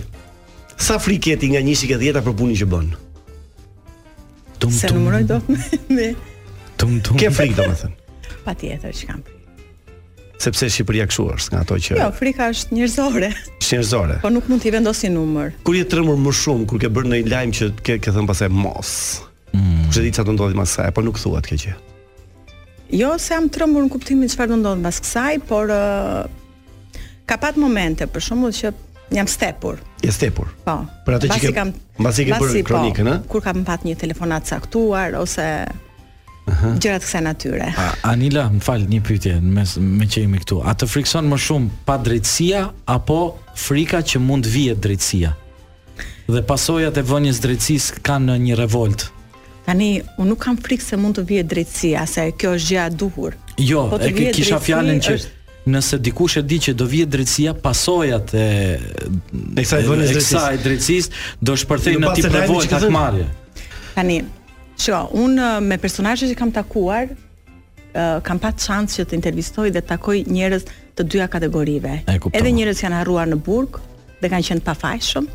Sa 0.78 1.00
frikë 1.02 1.40
ti 1.42 1.50
nga 1.56 1.62
110 1.66 1.98
10 2.04 2.22
për 2.30 2.36
punën 2.42 2.60
që 2.62 2.68
bën? 2.76 2.92
Tum 3.16 4.60
tum. 4.70 4.76
Se 4.78 4.94
numëroj 4.94 5.26
dot 5.34 5.50
me. 5.90 6.12
Tum 6.78 7.00
tum. 7.02 7.18
Ke 7.18 7.34
frikë 7.34 7.58
domethënë. 7.64 8.30
Patjetër 8.46 8.94
që 9.02 9.10
kam 9.10 9.26
sepse 10.42 10.68
Shqipëria 10.76 11.06
kështu 11.10 11.26
është 11.34 11.54
nga 11.54 11.62
ato 11.66 11.78
që 11.80 11.98
Jo, 12.00 12.08
frika 12.16 12.50
është 12.54 12.76
njerëzore. 12.76 13.30
Është 13.62 13.76
njerëzore. 13.76 14.18
Po 14.24 14.32
nuk 14.34 14.48
mund 14.52 14.64
t'i 14.64 14.72
vendosin 14.74 15.16
numër. 15.16 15.54
Kur 15.68 15.78
je 15.78 15.86
tremur 15.90 16.18
më 16.22 16.34
shumë, 16.42 16.66
kur 16.70 16.80
ke 16.82 16.90
bërë 16.94 17.12
ndonjë 17.12 17.32
lajm 17.32 17.54
që 17.60 17.70
ke 17.86 17.98
ke 18.04 18.14
thënë 18.16 18.30
pastaj 18.32 18.52
mos. 18.52 18.94
Mm. 19.56 19.88
di 19.88 20.02
diçka 20.10 20.26
do 20.28 20.34
ndodhi 20.36 20.52
më 20.58 20.66
sa, 20.68 20.84
po 20.92 21.00
nuk 21.02 21.16
thuat 21.20 21.46
kjo 21.48 21.56
gjë. 21.64 21.76
Jo, 23.00 23.14
se 23.20 23.34
jam 23.38 23.46
tremur 23.50 23.86
në 23.86 23.92
kuptimin 23.94 24.28
çfarë 24.32 24.52
do 24.54 24.58
ndodh 24.64 24.84
pas 24.84 24.98
kësaj, 25.00 25.36
por 25.48 25.72
uh, 25.72 26.26
ka 27.26 27.38
pat 27.40 27.56
momente 27.58 28.04
për 28.06 28.26
shembull 28.28 28.52
që 28.56 28.74
jam 29.16 29.28
stepur. 29.32 29.80
Je 30.04 30.12
stepur. 30.12 30.52
Po. 30.68 30.82
Për 31.08 31.20
atë 31.22 31.32
që 31.40 31.54
kam, 31.56 31.72
mbasi 32.04 32.28
ke 32.28 32.36
bërë 32.36 32.60
po, 32.60 32.68
kronikën, 32.74 33.10
a? 33.10 33.16
Kur 33.32 33.46
kam 33.48 33.64
pat 33.66 33.88
një 33.88 33.96
telefonat 34.04 34.52
caktuar 34.52 35.16
ose 35.24 35.48
-huh. 36.66 36.80
gjërat 36.82 37.06
kësaj 37.06 37.22
natyre. 37.26 37.68
Anila, 38.08 38.46
më 38.54 38.62
fal 38.66 38.86
një 38.90 39.02
pyetje, 39.08 39.34
me 39.42 39.64
me 39.82 40.08
që 40.10 40.24
jemi 40.26 40.42
këtu. 40.42 40.62
A 40.66 40.74
të 40.74 40.88
frikson 40.90 41.28
më 41.32 41.38
shumë 41.46 41.70
pa 41.88 41.98
drejtësia 41.98 42.66
apo 42.98 43.20
frika 43.56 44.02
që 44.02 44.20
mund 44.22 44.46
të 44.48 44.54
vihet 44.56 44.82
drejtësia? 44.86 45.34
Dhe 46.28 46.42
pasojat 46.48 46.98
e 46.98 47.04
vënjes 47.06 47.42
drejtësisë 47.44 48.02
kanë 48.06 48.38
një 48.48 48.56
revolt. 48.62 49.10
Tani 49.66 49.92
unë 50.20 50.30
nuk 50.32 50.42
kam 50.46 50.58
frikë 50.62 50.84
se 50.92 50.98
mund 50.98 51.18
të 51.20 51.26
vihet 51.30 51.50
drejtësia, 51.52 52.06
se 52.10 52.30
kjo 52.40 52.56
është 52.58 52.72
gjë 52.74 52.86
e 52.86 52.96
duhur. 53.02 53.38
Jo, 53.58 53.88
po 53.94 54.00
e 54.02 54.14
kisha 54.36 54.60
fjalën 54.60 55.02
që 55.02 55.16
është... 55.20 55.32
Nëse 55.66 55.98
dikush 55.98 56.36
e 56.38 56.42
di 56.46 56.60
që 56.62 56.76
do 56.78 56.86
vihet 56.86 57.10
drejtësia 57.10 57.56
pasojat 57.58 58.34
e 58.38 58.46
e 59.58 59.64
kësaj 59.66 59.80
vënies 59.90 60.12
drejtësisë 60.62 61.42
do 61.42 61.56
shpërthejnë 61.58 62.04
në 62.04 62.12
tip 62.20 62.28
revolt 62.36 62.70
të 62.70 62.90
marrë. 62.94 63.24
Tani, 63.96 64.20
Shko, 64.78 64.98
unë 65.24 65.40
uh, 65.40 65.56
me 65.64 65.78
personajës 65.82 66.26
që 66.32 66.38
kam 66.40 66.52
takuar, 66.54 67.10
uh, 67.10 68.20
kam 68.28 68.42
pat 68.44 68.60
shansë 68.64 69.00
që 69.02 69.06
të 69.12 69.18
intervistoj 69.20 69.70
dhe 69.76 69.82
takoj 69.88 70.18
njërës 70.36 70.68
të 70.96 71.08
dyja 71.12 71.28
kategorive. 71.32 71.96
E, 72.10 72.20
edhe 72.38 72.52
njërës 72.60 72.82
që 72.82 72.88
janë 72.90 73.00
harruar 73.02 73.32
në 73.32 73.40
burg 73.48 73.80
dhe 74.22 74.32
kanë 74.32 74.50
qenë 74.50 74.66
pa 74.68 74.76
fajshëm, 74.80 75.28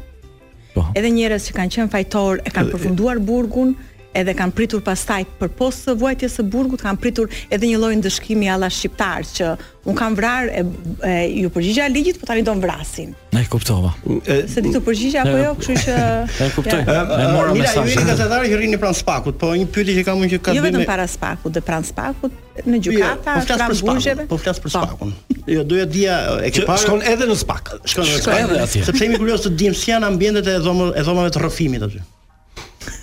po. 0.74 0.84
edhe 0.96 1.10
njërës 1.16 1.48
që 1.50 1.56
kanë 1.56 1.74
qenë 1.76 1.92
fajtor 1.94 2.42
e 2.48 2.52
kanë 2.54 2.72
përfunduar 2.74 3.20
burgun, 3.24 3.74
edhe 4.16 4.34
kanë 4.34 4.54
pritur 4.56 4.82
pastaj 4.84 5.22
për 5.38 5.52
posë 5.58 5.90
të 5.92 5.96
vuajtjes 6.00 6.38
së 6.40 6.44
burgut, 6.50 6.82
kanë 6.82 7.00
pritur 7.02 7.28
edhe 7.52 7.66
një 7.68 7.78
lojnë 7.82 8.02
dëshkimi 8.06 8.48
alla 8.50 8.68
shqiptarë 8.72 9.34
që 9.38 9.50
unë 9.88 9.96
kam 9.96 10.16
vrarë, 10.18 10.50
e, 10.60 10.62
e, 11.08 11.12
ju 11.40 11.50
përgjigja 11.54 11.86
ligjit, 11.88 12.18
po 12.20 12.26
tani 12.28 12.42
do 12.44 12.52
vrasin. 12.60 13.14
Ne 13.32 13.44
kuptova. 13.48 13.92
E, 14.26 14.40
se 14.50 14.60
ditu 14.66 14.82
përgjigja, 14.84 15.22
apo 15.22 15.38
jo, 15.40 15.52
këshu 15.62 15.76
që... 15.86 15.94
Ne 16.40 16.48
kuptoj, 16.56 16.80
ja. 16.90 17.04
e, 17.06 17.06
e 17.24 17.28
mora 17.32 17.54
mesajnë. 17.56 17.86
Mira, 17.86 17.86
ju 17.86 17.96
i 17.96 18.08
nga 18.10 18.16
të 18.18 18.26
darë 18.34 18.50
që 18.52 18.58
rinë 18.64 18.80
pranë 18.82 18.98
spakut, 18.98 19.38
po 19.40 19.52
një 19.54 19.70
pyti 19.78 19.96
që 20.00 20.04
kam 20.10 20.20
unë 20.24 20.32
që 20.34 20.42
ka 20.44 20.52
dhe 20.52 20.58
jo 20.60 20.64
me... 20.64 20.68
Jo 20.72 20.78
vetëm 20.82 20.88
para 20.90 21.06
spakut, 21.08 21.54
dhe 21.56 21.62
pranë 21.64 21.88
spakut, 21.88 22.38
në 22.66 22.80
gjukata, 22.88 23.36
jo, 23.38 23.46
po 23.46 23.58
pranë 23.62 23.78
burgjeve... 23.86 24.26
Po 24.34 24.40
flas 24.42 24.60
për 24.60 24.68
po. 24.68 24.74
spakun. 24.74 25.14
Jo, 25.48 25.64
doja 25.64 25.86
dia 25.88 26.18
e 26.44 26.50
ke 26.52 26.66
parë. 26.68 26.82
Shkon 26.84 27.06
edhe 27.14 27.30
në 27.30 27.38
spak. 27.40 27.72
Shkon 27.94 28.10
edhe 28.18 28.50
në 28.60 28.66
spak. 28.66 28.76
Sepse 28.90 29.06
jemi 29.06 29.22
kurioz 29.22 29.46
të 29.46 29.54
dim 29.64 29.74
si 29.80 29.94
janë 29.94 30.10
ambientet 30.12 30.50
e 30.50 30.58
dhomave 30.62 31.32
të 31.32 31.46
rrëfimit 31.46 31.88
aty. 31.88 32.04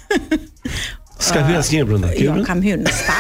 Ska 1.20 1.39
hyrë 1.47 1.57
asnjë 1.63 1.86
brenda. 1.89 2.11
Jo, 2.20 2.36
kam 2.47 2.61
hyrë 2.63 2.84
në 2.86 2.91
spa. 2.93 3.15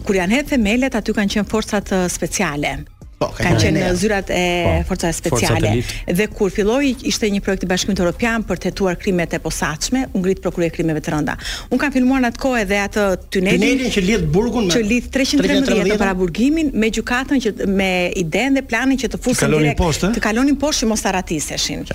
Kur 0.07 0.15
janë 0.17 0.35
hedhë 0.37 0.49
themelet 0.51 0.95
aty 0.95 1.13
kanë 1.13 1.31
qenë 1.35 1.49
forcat 1.55 1.89
speciale. 2.09 2.77
Po, 3.23 3.31
ka 3.37 3.47
kanë 3.47 3.61
qenë 3.63 3.89
zyrat 3.99 4.31
e 4.35 4.41
po, 4.65 4.93
forcave 4.93 5.15
speciale. 5.15 5.73
Dhe 6.19 6.27
kur 6.33 6.51
filloi 6.55 6.95
ishte 7.09 7.29
një 7.33 7.43
projekt 7.45 7.67
i 7.67 7.71
bashkimit 7.71 8.01
evropian 8.03 8.45
për 8.47 8.61
të 8.63 8.71
hetuar 8.71 8.99
krimet 9.01 9.37
e 9.37 9.41
posaçme, 9.45 10.05
u 10.17 10.23
ngrit 10.23 10.41
prokuria 10.43 10.73
krimeve 10.75 11.03
të 11.05 11.13
rënda. 11.15 11.37
Un 11.73 11.81
kam 11.81 11.93
filmuar 11.95 12.25
në 12.25 12.31
atë 12.33 12.43
kohë 12.43 12.61
edhe 12.65 12.81
atë 12.87 13.05
tunelin, 13.37 13.65
tunelin 13.65 13.95
që 13.97 14.05
lidh 14.09 14.27
burgun 14.37 14.67
me 14.69 14.75
që 14.75 14.83
lidh 14.91 15.09
313 15.15 15.97
para 16.01 16.17
burgimin 16.19 16.73
me 16.83 16.91
gjykatën 16.97 17.43
që 17.47 17.53
me 17.79 17.91
idenë 18.25 18.57
dhe 18.61 18.67
planin 18.73 19.01
që 19.03 19.13
të 19.15 19.23
fusin 19.23 19.55
direkt 19.57 19.79
poshtë, 19.81 20.11
eh? 20.11 20.19
të 20.19 20.25
kalonin 20.27 20.59
poshtë 20.65 20.91
mos 20.91 21.05
haratiseshin. 21.07 21.87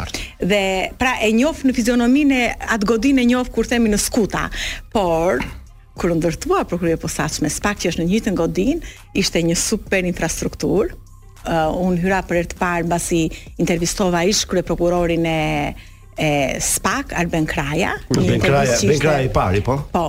Dhe 0.54 0.64
pra 1.02 1.18
e 1.28 1.32
njoh 1.36 1.64
në 1.68 1.76
fizionominë 1.78 2.42
atë 2.78 2.88
godinë 2.94 3.24
e 3.26 3.30
njoh 3.34 3.54
kur 3.56 3.68
themi 3.68 3.92
në 3.94 4.00
skuta. 4.08 4.48
Por 4.94 5.44
kur 5.98 6.12
ndërtuar 6.14 6.68
prokuria 6.70 6.96
posaçme, 7.02 7.50
spaq 7.50 7.80
që 7.84 7.90
është 7.92 8.04
në 8.06 8.12
një 8.22 8.34
godinë, 8.38 8.90
ishte 9.18 9.42
një 9.42 9.56
super 9.58 10.06
infrastruktur, 10.06 10.92
uh, 11.48 11.56
eh, 11.56 11.84
unë 11.88 12.02
hyra 12.04 12.22
për 12.28 12.40
e 12.42 12.46
të 12.52 12.58
parë 12.60 12.88
basi 12.92 13.22
intervistova 13.62 14.24
ish 14.30 14.44
kërë 14.52 14.66
prokurorin 14.70 15.28
e 15.34 15.38
e 16.18 16.28
Spak 16.66 17.12
Arben 17.14 17.46
Kraja. 17.46 17.92
Arben 18.16 18.42
Kraja, 18.42 18.78
Kraja 18.98 19.20
i 19.28 19.30
pari, 19.36 19.60
po. 19.62 19.76
Po, 19.92 20.06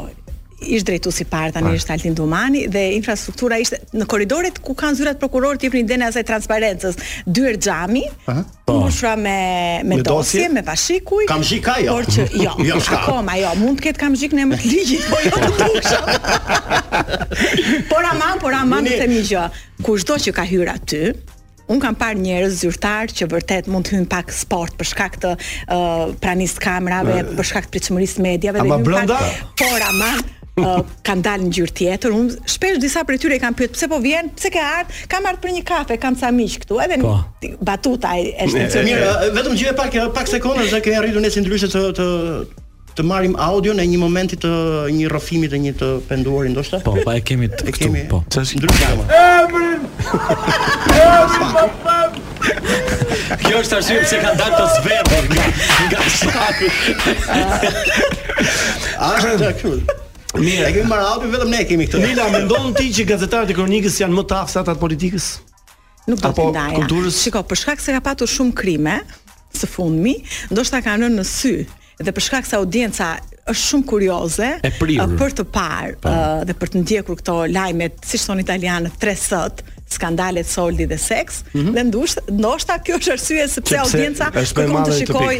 ish 0.58 0.82
drejtuesi 0.86 1.22
i 1.24 1.28
parë 1.30 1.52
tani 1.54 1.74
është 1.78 1.92
Altin 1.94 2.14
Dumani 2.18 2.64
dhe 2.72 2.80
infrastruktura 2.96 3.58
ishte 3.62 3.78
në 3.96 4.06
korridoret 4.10 4.58
ku 4.64 4.74
kanë 4.78 4.98
zyrat 4.98 5.20
prokurorë 5.20 5.60
tipin 5.62 5.84
një 5.84 5.90
dene 5.92 6.08
asaj 6.08 6.24
transparencës, 6.28 6.98
dy 7.26 7.54
xhami. 7.58 8.02
Ëh. 8.32 8.42
Po. 8.42 8.46
Po. 8.66 8.78
Mushra 8.84 9.14
me 9.16 9.84
me, 9.84 9.96
me 9.96 10.02
dosje, 10.04 10.42
dosje, 10.42 10.48
me 10.52 10.62
pashikuj. 10.64 11.24
Kam 11.30 11.42
zhik 11.44 11.62
ka, 11.64 11.78
jo. 11.82 11.94
Por 11.96 12.08
që 12.12 12.26
jo. 12.36 12.52
jo 12.66 12.78
akoma 12.98 13.38
jo, 13.40 13.54
mund 13.62 13.78
të 13.80 13.86
ketë 13.88 14.02
kam 14.02 14.16
zhik 14.20 14.34
në 14.36 14.44
më 14.50 14.58
të 14.60 14.68
ligjit, 14.72 15.08
po 15.08 15.22
jo 15.24 15.40
të 15.46 15.56
dukshëm. 15.62 16.12
por 17.90 18.04
aman, 18.10 18.38
por 18.42 18.54
aman 18.58 18.86
të 18.88 19.00
themi 19.04 19.22
gjë. 19.30 19.48
shdo 19.98 20.16
që 20.26 20.32
ka 20.38 20.44
hyrë 20.46 20.74
aty, 20.78 21.02
Un 21.68 21.76
kam 21.76 21.92
parë 22.00 22.16
njerëz 22.24 22.54
zyrtar 22.62 23.10
që 23.12 23.26
vërtet 23.28 23.66
mund 23.68 23.84
të 23.84 23.98
hyn 23.98 24.06
pak 24.08 24.30
sport 24.32 24.72
për 24.80 24.88
shkak 24.88 25.18
të 25.20 25.32
uh, 25.36 26.14
pranisë 26.16 26.62
kamerave, 26.64 27.18
për 27.36 27.44
shkak 27.50 27.66
të 27.68 27.74
pritshmërisë 27.74 28.24
mediave 28.24 28.62
dhe 28.64 28.64
më 28.88 29.02
pak. 29.04 29.60
Por 29.60 29.84
aman, 29.90 30.22
uh, 30.62 30.82
kanë 31.06 31.24
dalë 31.26 31.48
në 31.48 31.56
gjyrë 31.58 31.74
tjetër. 31.80 32.14
Unë 32.18 32.48
shpesh 32.54 32.78
disa 32.82 33.02
prej 33.08 33.20
tyre 33.24 33.38
kanë 33.42 33.58
pyet 33.58 33.74
pse 33.76 33.88
po 33.92 33.98
vjen, 34.04 34.30
pse 34.38 34.52
ke 34.54 34.62
ardhur? 34.62 35.00
Kam 35.10 35.28
ardhur 35.30 35.44
për 35.46 35.54
një 35.58 35.66
kafe, 35.70 35.98
kam 36.02 36.16
ca 36.20 36.30
miq 36.34 36.58
këtu. 36.64 36.78
Edhe 36.84 37.00
pa. 37.02 37.06
Po. 37.18 37.50
batuta 37.64 38.10
është 38.18 38.70
në 38.70 38.86
Mirë, 38.86 39.34
vetëm 39.36 39.54
gjyë 39.58 39.74
pak 39.78 39.96
pak 40.14 40.28
sekonda, 40.36 40.64
sa 40.70 40.80
kemi 40.84 40.96
arritur 41.02 41.20
ne 41.24 41.30
si 41.32 41.40
ndryshe 41.44 41.68
të 41.72 41.82
të 41.98 42.06
të 42.98 43.04
marrim 43.06 43.36
audio 43.38 43.72
në 43.78 43.84
një 43.92 43.98
momenti 44.02 44.34
të 44.42 44.50
një 44.90 45.10
rrofimi 45.12 45.46
të 45.52 45.58
një 45.62 45.72
të 45.78 45.88
penduari 46.08 46.48
ndoshta. 46.50 46.80
Po, 46.82 46.96
pa 46.96 47.04
po, 47.06 47.12
e 47.14 47.20
kemi 47.22 47.46
këtu, 47.52 47.92
po. 48.10 48.20
Ç'është 48.26 48.58
ndryshe? 48.58 48.88
Emrin. 49.44 49.86
Kjo 53.44 53.62
është 53.62 53.78
arsye 53.78 54.00
pse 54.02 54.20
kanë 54.24 54.34
dalë 54.42 54.58
të 54.58 54.66
zverdhë 54.80 55.22
nga 55.92 57.54
nga 57.62 57.70
A 58.98 59.14
është 59.22 59.54
kjo? 59.62 59.76
Mirë. 60.42 60.68
E 60.70 60.74
kemi 60.76 60.88
marrë 60.90 61.30
vetëm 61.32 61.50
ne 61.52 61.62
kemi 61.68 61.86
këtë. 61.88 62.00
Mila 62.04 62.26
mendon 62.32 62.72
ti 62.76 62.88
që 62.96 63.06
gazetarët 63.12 63.52
e 63.52 63.56
kronikës 63.58 64.00
janë 64.02 64.16
më 64.18 64.26
të 64.30 64.36
aftë 64.40 64.54
se 64.54 64.60
ata 64.62 64.74
të 64.76 64.82
politikës? 64.82 65.26
Nuk 66.08 66.20
do 66.22 66.28
të 66.30 66.46
ndaja. 66.52 66.68
Apo 66.68 66.82
kulturës. 66.82 67.20
Shikoj, 67.24 67.44
për 67.50 67.60
shkak 67.62 67.82
se 67.84 67.96
ka 67.96 68.02
patur 68.06 68.30
shumë 68.32 68.54
krime 68.58 68.98
së 69.58 69.68
fundmi, 69.70 70.14
ndoshta 70.52 70.82
kanë 70.84 71.06
rënë 71.08 71.20
në 71.22 71.26
sy 71.28 71.54
dhe 71.98 72.14
për 72.14 72.26
shkak 72.28 72.46
se 72.48 72.58
audienca 72.58 73.10
është 73.48 73.70
shumë 73.70 73.86
kurioze 73.88 74.50
për 74.78 75.36
të 75.40 75.48
parë 75.54 75.96
pa. 75.98 76.02
Po. 76.02 76.12
Uh, 76.12 76.46
dhe 76.48 76.54
për 76.60 76.72
të 76.74 76.82
ndjekur 76.84 77.18
këto 77.20 77.38
lajme 77.50 77.90
siç 78.06 78.24
thon 78.28 78.42
italianët 78.44 78.98
3s 79.02 79.42
skandalet 79.88 80.46
soldi 80.46 80.86
dhe 80.90 80.96
seks 81.00 81.42
mm 81.50 81.60
-hmm. 81.60 81.72
dhe 81.76 81.82
ndosht 81.88 82.20
ndoshta 82.30 82.74
kjo 82.84 82.96
është 82.98 83.12
arsye 83.12 83.48
sepse 83.48 83.76
audienca 83.78 84.30
do 84.30 84.40
të 84.62 84.66
mund 84.72 84.86
të 84.86 84.92
shikoj 84.98 85.36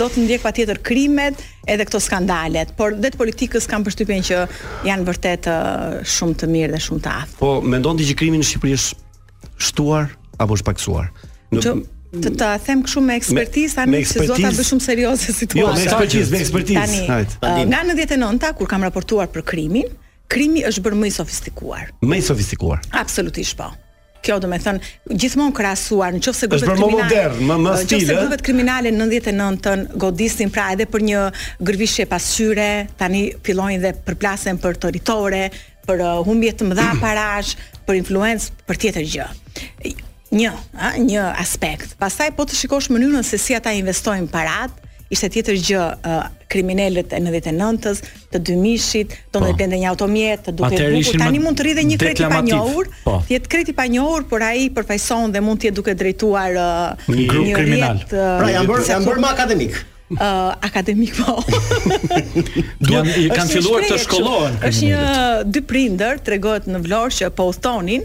do 0.00 0.06
të 0.08 0.16
ndjek 0.24 0.40
patjetër 0.42 0.78
krimet 0.82 1.42
edhe 1.66 1.84
këto 1.84 2.00
skandalet 2.00 2.68
por 2.76 2.90
vetë 2.94 3.16
politikës 3.22 3.66
kanë 3.70 3.84
përshtypjen 3.84 4.22
që 4.28 4.46
janë 4.90 5.06
vërtet 5.10 5.44
shumë 6.14 6.34
të 6.40 6.46
mirë 6.54 6.72
dhe 6.74 6.80
shumë 6.86 7.02
të 7.04 7.10
aftë 7.22 7.38
po 7.38 7.60
mendon 7.60 7.96
ti 7.96 8.04
që 8.10 8.14
krimi 8.14 8.38
në 8.38 8.46
Shqipëri 8.50 8.74
është 8.78 8.92
shtuar 9.58 10.04
apo 10.38 10.52
është 10.56 10.66
paksuar 10.70 11.06
në 11.52 11.60
që, 11.64 11.70
të 12.24 12.28
ta 12.40 12.50
them 12.64 12.82
kështu 12.82 13.00
me 13.00 13.14
ekspertizë 13.20 13.74
tani 13.74 14.04
se 14.04 14.26
do 14.26 14.34
ta 14.34 14.48
bëj 14.58 14.66
shumë 14.72 14.84
serioze 14.90 15.32
situatën 15.32 15.60
jo 15.62 15.72
me 15.74 15.84
ekspertizë 15.86 16.30
me 16.32 16.40
ekspertizë 16.44 17.38
tani 17.40 17.64
në 17.74 17.78
99-ta 17.94 18.52
kur 18.52 18.66
kam 18.66 18.82
raportuar 18.82 19.26
për 19.28 19.42
krimin 19.42 19.86
Krimi 20.28 20.62
është 20.64 20.80
bërë 20.84 20.96
më 21.00 21.06
i 21.06 21.10
sofistikuar. 21.10 21.90
Më 22.02 22.16
i 22.18 22.22
sofistikuar. 22.22 22.80
Absolutisht 23.04 23.56
po 23.56 23.68
kjo 24.24 24.38
do 24.42 24.48
me 24.50 24.56
thënë 24.60 24.90
gjithmonë 25.20 25.54
krahasuar 25.56 26.14
nëse 26.16 26.48
grupet 26.48 26.66
kriminale. 26.66 26.70
Është 26.70 26.80
më 26.80 27.02
modern, 27.02 27.42
më 27.50 27.58
më 27.64 27.74
stil, 27.82 27.96
ëh. 27.96 28.00
Nëse 28.00 28.16
grupet 28.22 28.44
kriminale 28.48 28.92
në 28.94 29.02
99-ën 29.10 29.84
godisin 30.04 30.54
pra 30.54 30.70
edhe 30.74 30.88
për 30.94 31.06
një 31.10 31.24
gërvishje 31.68 32.06
pasyre, 32.14 32.68
tani 33.00 33.24
fillojnë 33.46 33.82
dhe 33.84 33.92
përplasen 34.08 34.58
për 34.64 34.80
territore, 34.86 35.44
për 35.84 36.04
uh, 36.04 36.22
humbje 36.26 36.54
të 36.60 36.70
mëdha 36.70 36.88
parash, 37.02 37.52
për 37.86 38.00
influencë, 38.02 38.50
për 38.70 38.82
tjetër 38.86 39.10
gjë. 39.16 39.28
Një, 40.34 40.54
ëh, 40.88 40.96
një 41.06 41.28
aspekt. 41.42 41.92
Pastaj 42.00 42.32
po 42.36 42.48
të 42.48 42.56
shikosh 42.62 42.88
mënyrën 42.94 43.22
se 43.26 43.38
si 43.40 43.54
ata 43.56 43.74
investojnë 43.76 44.32
paratë, 44.32 44.80
ishte 45.12 45.28
tjetër 45.28 45.56
gjë 45.60 45.80
uh, 46.00 46.26
kriminalët 46.48 47.12
e 47.16 47.20
99-të, 47.22 47.92
të 48.32 48.40
2000-shit, 48.48 49.12
të 49.16 49.40
ndonjë 49.40 49.54
po, 49.56 49.58
blende 49.58 49.80
një 49.82 49.88
automjet, 49.90 50.44
të 50.48 50.54
duke 50.56 50.78
bukur, 50.78 51.20
tani 51.24 51.40
mund 51.42 51.60
të 51.60 51.66
rridhe 51.68 51.84
një 51.90 51.98
kredi 52.00 52.24
i 52.24 52.30
panjohur, 52.32 52.90
po, 53.04 53.18
të 53.28 53.36
jetë 53.36 53.52
kredi 53.52 53.74
i 53.74 53.78
panjohur, 53.80 54.26
por 54.30 54.44
ai 54.48 54.68
përfaqëson 54.76 55.34
dhe 55.34 55.42
mund 55.44 55.60
të 55.60 55.68
jetë 55.68 55.80
duke 55.80 55.96
drejtuar 56.00 56.56
uh, 56.56 57.08
një 57.12 57.26
grup 57.32 57.50
kriminal. 57.58 58.00
uh, 58.06 58.14
pra 58.40 58.52
janë 58.54 58.70
bërë 58.70 58.88
janë 58.94 59.10
bërë 59.10 59.24
më 59.26 59.32
akademik. 59.36 59.80
Uh, 60.14 60.24
akademik 60.60 61.14
po. 61.18 61.38
Duan 62.84 63.08
i 63.18 63.24
kanë 63.32 63.48
filluar 63.50 63.86
të 63.88 63.96
shkollohen. 64.04 64.58
Është 64.68 64.90
një 64.90 65.48
dy 65.48 65.62
prindër 65.68 66.20
tregohet 66.24 66.68
në 66.68 66.82
Vlorë 66.86 67.16
që 67.18 67.30
po 67.34 67.48
udhtonin, 67.50 68.04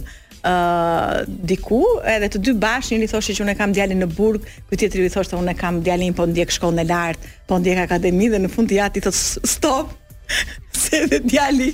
diku, 1.45 1.83
edhe 2.05 2.29
të 2.33 2.41
dy 2.43 2.53
bashkë 2.61 2.95
njëri 2.95 3.09
thoshte 3.11 3.35
që 3.39 3.45
unë 3.47 3.57
kam 3.59 3.73
djalin 3.75 4.03
në 4.03 4.09
burg, 4.15 4.45
ky 4.69 4.79
tjetri 4.79 5.05
i 5.07 5.11
thoshte 5.11 5.35
unë 5.39 5.55
kam 5.59 5.81
djalin 5.85 6.13
po 6.15 6.25
ndjek 6.29 6.51
shkollën 6.55 6.83
e 6.85 6.87
lartë, 6.89 7.27
po 7.47 7.59
ndjek 7.59 7.81
akademi 7.87 8.29
dhe 8.31 8.39
në 8.39 8.51
fund 8.53 8.71
i 8.71 8.79
ati 8.81 9.01
thot 9.01 9.15
stop. 9.15 9.93
Se 10.79 10.99
dhe 11.09 11.17
djali 11.25 11.71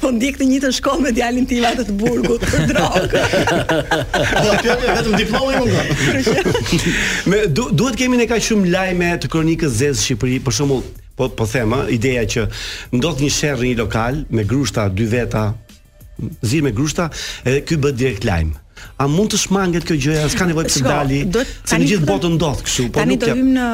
Po 0.00 0.10
ndjek 0.12 0.36
të 0.38 0.44
njitën 0.46 0.74
shkollë 0.76 1.02
me 1.06 1.10
djalin 1.16 1.46
ti 1.48 1.56
atë 1.64 1.86
të 1.88 1.94
burgut, 1.96 2.42
Për 2.44 2.66
drogë 2.68 3.22
Po 4.12 4.42
të 4.50 4.58
pjallë 4.60 4.92
vetëm 4.92 5.14
diplomën 5.16 5.56
i 5.56 5.62
mundë 5.64 6.42
Me 7.32 7.40
du, 7.48 7.64
duhet 7.72 7.96
kemi 7.98 8.20
ne 8.20 8.28
ka 8.28 8.36
shumë 8.44 8.68
lajme 8.74 9.08
Të 9.24 9.30
kronikës 9.32 9.72
zezë 9.80 10.04
Shqipëri 10.04 10.36
Për 10.44 10.58
shumë 10.58 10.78
po, 11.18 11.30
po 11.32 11.48
thema 11.48 11.86
Ideja 11.90 12.26
që 12.36 12.44
ndodhë 13.00 13.24
një 13.24 13.32
shërë 13.40 13.64
një 13.72 13.78
lokal 13.80 14.20
Me 14.36 14.44
grushta 14.52 14.84
dy 14.92 15.08
veta 15.16 15.46
zi 16.40 16.60
me 16.60 16.70
grushta, 16.70 17.10
edhe 17.44 17.62
ky 17.64 17.78
bëhet 17.80 17.96
direkt 17.98 18.24
lajm. 18.28 18.54
A 19.02 19.06
mund 19.10 19.30
të 19.32 19.38
shmanget 19.42 19.84
kjo 19.86 19.96
gjëja? 19.98 20.26
S'ka 20.30 20.46
nevojë 20.46 20.70
të 20.70 20.80
dali. 20.86 21.18
se 21.66 21.76
në 21.78 21.86
gjithë 21.90 22.06
botën 22.06 22.34
ndodh 22.38 22.62
kështu, 22.66 22.84
po 22.92 22.98
tani 23.02 23.16
nuk. 23.16 23.24
Tani 23.24 23.38
hym 23.40 23.50
në 23.56 23.66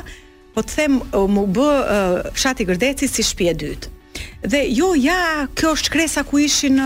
po 0.56 0.64
të 0.64 0.76
them 0.78 0.98
më 1.36 1.44
bë 1.58 1.70
fshati 2.38 2.68
Gërdecit 2.72 3.12
si 3.12 3.26
shtëpi 3.28 3.50
e 3.52 3.56
dytë. 3.64 3.94
Dhe 4.50 4.64
jo 4.72 4.92
ja, 4.98 5.18
kjo 5.58 5.74
është 5.76 5.92
kresa 5.94 6.22
ku 6.26 6.40
ishin 6.42 6.80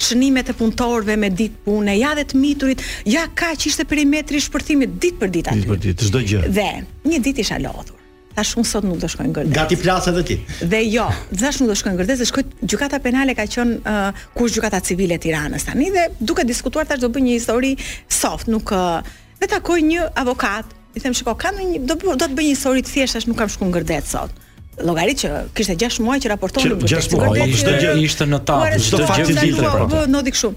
shënimet 0.00 0.52
e 0.52 0.56
punëtorëve 0.56 1.16
me 1.20 1.32
ditë 1.36 1.64
pune, 1.66 1.94
ja 1.98 2.14
dhe 2.16 2.24
të 2.30 2.40
miturit, 2.40 2.84
ja 3.08 3.26
kaq 3.36 3.66
ishte 3.68 3.86
perimetri 3.88 4.40
shpërthimit 4.44 4.96
ditë 5.00 5.20
për 5.24 5.32
ditë 5.36 5.52
aty. 5.54 5.62
Ditë 5.64 5.72
për 5.74 5.80
ditë, 5.86 6.08
çdo 6.10 6.24
gjë. 6.28 6.42
Dhe 6.56 6.70
një 7.12 7.22
ditë 7.28 7.44
isha 7.44 7.60
lodhur. 7.64 7.99
Ta 8.34 8.42
shumë 8.46 8.66
sot 8.68 8.84
nuk 8.86 9.00
do 9.02 9.08
shkoj 9.10 9.26
në 9.26 9.32
Gërdec. 9.36 9.54
Gati 9.56 9.76
plas 9.80 10.04
edhe 10.10 10.20
ti. 10.28 10.36
Dhe 10.62 10.80
jo, 10.86 11.06
zash 11.38 11.58
nuk 11.60 11.72
do 11.72 11.76
shkoj 11.78 11.94
në 11.96 12.00
Gërdec, 12.00 12.20
shkoj 12.30 12.44
gjykata 12.70 13.00
penale 13.02 13.34
ka 13.34 13.46
qenë 13.50 13.80
uh, 13.82 14.20
kush 14.38 14.54
gjykata 14.54 14.78
civile 14.86 15.16
e 15.18 15.22
Tiranës 15.24 15.66
tani 15.66 15.88
dhe 15.94 16.04
duke 16.20 16.44
diskutuar 16.46 16.86
tash 16.90 17.02
do 17.02 17.10
bëj 17.10 17.24
një 17.26 17.34
histori 17.40 17.72
soft, 18.06 18.46
nuk 18.52 18.70
uh, 18.76 19.02
dhe 19.42 19.50
takoj 19.50 19.80
një 19.88 20.06
avokat, 20.22 20.70
i 20.94 21.02
them 21.02 21.14
shikoj 21.16 21.34
ka 21.42 21.50
ndonjë 21.56 21.82
do 21.90 21.98
do 22.04 22.16
të 22.22 22.30
bëj 22.38 22.46
një 22.46 22.54
histori 22.54 22.86
të 22.86 22.94
thjeshtë, 22.94 23.24
nuk 23.32 23.38
kam 23.42 23.50
shkuar 23.50 23.72
në 23.72 23.78
Gërdec 23.80 24.10
sot. 24.14 24.38
Llogarit 24.80 25.18
që 25.20 25.44
kishte 25.58 25.74
6 25.76 25.98
muaj 26.06 26.20
që 26.24 26.30
raportoi 26.36 26.68
në 26.68 26.82
Gërdec. 26.84 27.08
6 27.10 27.16
muaj 27.18 27.48
ishte 27.50 27.74
gjë 27.82 27.96
ishte 28.06 28.30
në 28.30 28.38
tabë, 28.48 28.78
çdo 28.80 29.06
fakt 29.10 29.26
i 29.26 29.34
ditë. 29.34 29.54
Do 29.58 29.66
të 29.66 29.66
bëj 29.66 29.88
pra. 29.90 30.06
noti 30.14 30.32
kështu. 30.36 30.54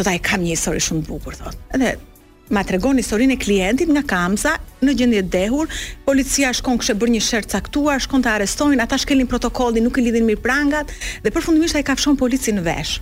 Do 0.00 0.06
ta 0.08 0.16
kam 0.26 0.40
një 0.46 0.56
histori 0.56 0.80
shumë 0.80 1.04
të 1.06 1.10
bukur 1.12 1.36
thotë. 1.38 1.60
Edhe 1.76 1.92
ma 2.50 2.62
tregon 2.66 2.98
historinë 2.98 3.36
e 3.36 3.40
klientit 3.40 3.90
nga 3.94 4.02
Kamza 4.06 4.56
në 4.82 4.94
gjendje 4.98 5.22
të 5.26 5.30
dhehur, 5.34 5.70
policia 6.06 6.50
shkon 6.56 6.78
kishë 6.80 6.96
bërë 6.98 7.14
një 7.16 7.20
shërt 7.24 7.50
caktuar, 7.54 8.02
shkon 8.02 8.24
ta 8.26 8.34
arrestojnë, 8.38 8.80
ata 8.82 8.98
shkelin 8.98 9.28
protokollin, 9.30 9.86
nuk 9.86 9.98
i 9.98 10.04
lidhin 10.08 10.26
mirë 10.26 10.42
prangat 10.44 10.90
dhe 11.24 11.30
përfundimisht 11.34 11.78
ai 11.78 11.84
kafshon 11.86 12.18
policin 12.18 12.58
në 12.58 12.66
vesh. 12.66 12.96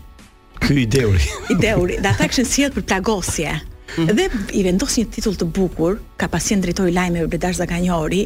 Ky 0.60 0.82
i 0.84 0.86
dhehuri. 0.92 1.24
I 1.54 1.58
dhehuri, 1.62 1.98
dhe 2.02 2.12
ata 2.12 2.28
kishin 2.28 2.48
sjell 2.50 2.76
për 2.76 2.86
plagosje. 2.90 3.56
Mm 3.56 3.74
dhe 4.12 4.26
i 4.52 4.60
vendos 4.66 4.92
një 5.00 5.06
titull 5.16 5.38
të 5.40 5.46
bukur 5.56 5.94
ka 6.20 6.26
pasien 6.28 6.60
drejtori 6.60 6.90
dritoj 6.92 6.98
lajme 6.98 7.22
për 7.22 7.30
bledash 7.32 7.56
zaganjori 7.62 8.18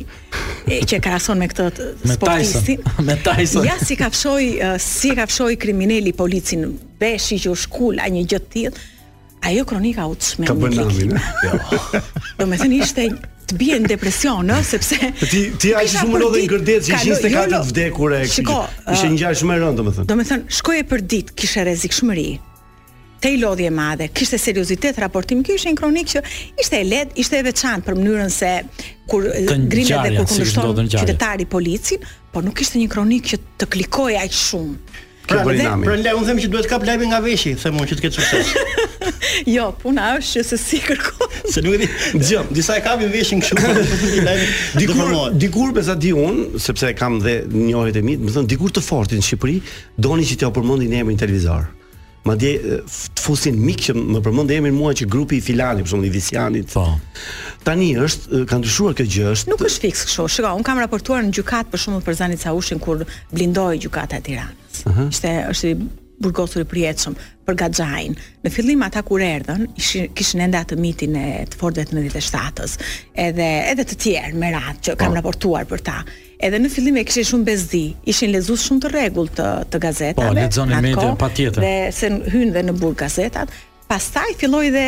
që 0.67 0.99
ka 1.05 1.13
rason 1.15 1.39
me 1.39 1.47
këtë 1.49 1.69
sportistin. 2.03 2.11
sportisti 2.11 2.75
me 3.09 3.15
tajson 3.25 3.69
ja 3.69 3.77
si 3.79 3.97
ka 3.97 4.09
fshoj, 4.11 4.43
uh, 4.59 4.75
si 4.83 5.13
ka 5.15 5.29
fshoj 5.31 5.55
kriminali 5.63 6.13
policin 6.19 6.67
beshi 7.01 7.39
që 7.47 7.55
u 7.55 7.55
shkull 7.63 8.03
a 8.03 8.11
një 8.11 8.27
gjëtë 8.35 8.53
tjetë 8.57 8.91
ajo 9.43 9.65
kronika 9.65 10.07
u 10.07 10.15
çmend. 10.15 10.49
Ka 10.49 10.55
bën 10.55 10.77
namin, 10.77 11.17
ja. 11.45 12.01
Do 12.39 12.47
më 12.47 12.59
thënë 12.63 12.79
ishte 12.85 13.07
të 13.51 13.57
bie 13.59 13.79
në 13.83 13.91
depresion, 13.91 14.51
ë, 14.55 14.61
sepse 14.67 15.13
ti 15.27 15.41
ti 15.61 15.73
aq 15.75 15.89
shumë 15.97 16.21
lodhe 16.23 16.45
ngërdet 16.47 16.87
që 16.87 17.01
ishte 17.01 17.33
ka 17.35 17.43
jo, 17.43 17.51
të 17.51 17.59
jo. 17.59 17.61
vdekur 17.73 18.15
e 18.17 18.23
kështu. 18.31 18.61
Ishte 18.95 19.11
një 19.11 19.21
gjallë 19.25 19.41
shumë 19.43 19.55
e 19.57 19.61
rëndë, 19.65 19.79
domethënë. 19.83 20.09
Domethënë 20.13 20.57
shkoje 20.61 20.87
për 20.93 21.05
ditë, 21.15 21.35
kishe 21.43 21.67
rrezik 21.67 21.97
shumë 21.99 22.17
ri. 22.21 22.29
Te 23.23 23.31
i 23.31 23.39
lodhje 23.39 23.69
madhe, 23.71 24.09
kishte 24.11 24.39
seriozitet 24.43 24.97
raportim, 25.03 25.45
kjo 25.47 25.59
ishte 25.59 25.71
një 25.73 25.79
kronik 25.79 26.09
që 26.11 26.23
ishte 26.63 26.81
e 26.81 26.87
lehtë, 26.93 27.17
ishte 27.23 27.39
e 27.39 27.45
veçantë 27.51 27.87
për 27.87 27.99
mënyrën 28.01 28.33
se 28.35 28.51
kur 29.11 29.29
eh, 29.31 29.47
grimet 29.71 30.09
dhe 30.09 30.17
kur 30.17 30.27
kundërshton 30.27 30.89
qytetari 30.97 31.47
policin, 31.53 32.03
por 32.35 32.43
nuk 32.47 32.65
ishte 32.65 32.81
një 32.83 32.89
kronik 32.91 33.31
që 33.35 33.39
të 33.63 33.71
klikoj 33.77 34.17
aq 34.25 34.37
shumë. 34.45 35.02
Pra, 35.27 35.45
dhe, 35.47 35.63
pra 35.85 35.95
le, 35.99 36.13
unë 36.19 36.27
them 36.27 36.39
që 36.43 36.49
duhet 36.51 36.67
kap 36.71 36.83
lajmi 36.87 37.07
nga 37.13 37.21
veshi, 37.23 37.53
them 37.63 37.77
unë 37.79 37.93
që 37.93 37.99
të 37.99 38.05
ketë 38.05 38.23
sukses. 38.23 38.87
jo, 39.57 39.69
puna 39.83 40.09
është 40.19 40.35
që 40.41 40.45
se 40.49 40.59
si 40.63 40.81
kërkon. 40.83 41.37
se 41.55 41.63
nuk 41.63 41.77
e 41.77 41.85
di. 41.85 41.89
Gjë, 42.31 42.43
disa 42.59 42.77
e 42.79 42.83
kapin 42.85 43.13
veshin 43.15 43.43
kështu. 43.43 43.75
dikur, 44.81 45.13
dikur 45.45 45.75
besa 45.79 45.95
di 45.95 46.11
un, 46.17 46.59
sepse 46.65 46.91
e 46.91 46.97
kam 46.99 47.21
dhe 47.23 47.39
njohet 47.55 48.01
e 48.01 48.03
mi, 48.07 48.17
më 48.19 48.35
thon 48.35 48.51
dikur 48.51 48.75
të 48.75 48.83
fortin 48.89 49.23
në 49.23 49.29
Shqipëri, 49.31 49.61
një 50.03 50.27
që 50.33 50.41
t'ja 50.43 50.51
përmendin 50.59 50.99
emrin 51.03 51.23
televizor 51.23 51.69
madje 52.25 52.79
të 52.87 53.23
fusin 53.23 53.57
mik 53.65 53.83
që 53.89 53.95
më 53.99 54.21
përmend 54.23 54.53
emrin 54.55 54.77
mua 54.77 54.93
që 54.97 55.09
grupi 55.11 55.39
i 55.39 55.45
filanit, 55.45 55.85
për 55.87 55.93
shembull 55.93 56.09
i 56.09 56.13
Visianit. 56.15 56.75
Po. 56.75 56.85
Tani 57.67 57.91
është 58.03 58.45
ka 58.51 58.61
ndryshuar 58.61 58.97
kjo 58.99 59.07
gjë, 59.09 59.27
është. 59.37 59.53
Nuk 59.53 59.65
është 59.67 59.85
fikse 59.89 60.09
kështu. 60.11 60.27
Shiko, 60.37 60.53
un 60.59 60.67
kam 60.67 60.81
raportuar 60.83 61.25
në 61.27 61.35
gjykat 61.39 61.73
për 61.73 61.83
shembull 61.83 62.05
për 62.07 62.21
Zanica 62.23 62.55
Ushin 62.59 62.83
kur 62.83 63.03
blindoi 63.35 63.81
gjykata 63.85 64.21
e 64.21 64.27
Tiranës. 64.29 64.85
Uh 64.89 64.93
-huh. 64.97 65.11
Ishte 65.15 65.35
është 65.53 65.71
i 65.75 65.77
burgosur 66.23 66.63
i 66.63 66.65
prijetshëm 66.75 67.17
për 67.47 67.55
Gaxhajin. 67.63 68.15
Në 68.45 68.51
fillim 68.51 68.83
ata 68.87 69.03
kur 69.03 69.21
erdhën, 69.21 69.67
ishin 69.77 70.09
kishin 70.15 70.41
ende 70.41 70.59
atë 70.59 70.77
mitin 70.79 71.17
e 71.17 71.47
të 71.51 71.57
fortëve 71.61 71.87
të 71.91 71.97
97-s, 71.99 72.79
edhe 73.27 73.47
edhe 73.71 73.83
të 73.85 73.95
tjerë 74.05 74.39
me 74.39 74.51
radhë 74.55 74.79
që 74.85 74.91
po. 74.91 74.97
kam 74.97 75.15
raportuar 75.19 75.65
për 75.67 75.81
ta. 75.83 75.99
Edhe 76.43 76.59
në 76.59 76.71
fillim 76.75 76.97
e 76.99 77.03
kishin 77.07 77.27
shumë 77.29 77.45
bezdi, 77.47 77.81
ishin 78.11 78.33
lezuar 78.35 78.59
shumë 78.59 78.83
të 78.83 78.89
rregull 78.91 79.29
të 79.31 79.47
të 79.71 79.81
gazetave. 79.83 80.17
Po, 80.19 80.33
lexonin 80.35 80.81
media 80.83 81.13
patjetër. 81.21 81.63
Dhe 81.63 81.75
se 81.95 82.11
hynë 82.35 82.57
dhe 82.57 82.65
në 82.67 82.75
burg 82.81 82.99
gazetat. 83.05 83.53
Pastaj 83.93 84.33
filloi 84.41 84.71
dhe 84.73 84.83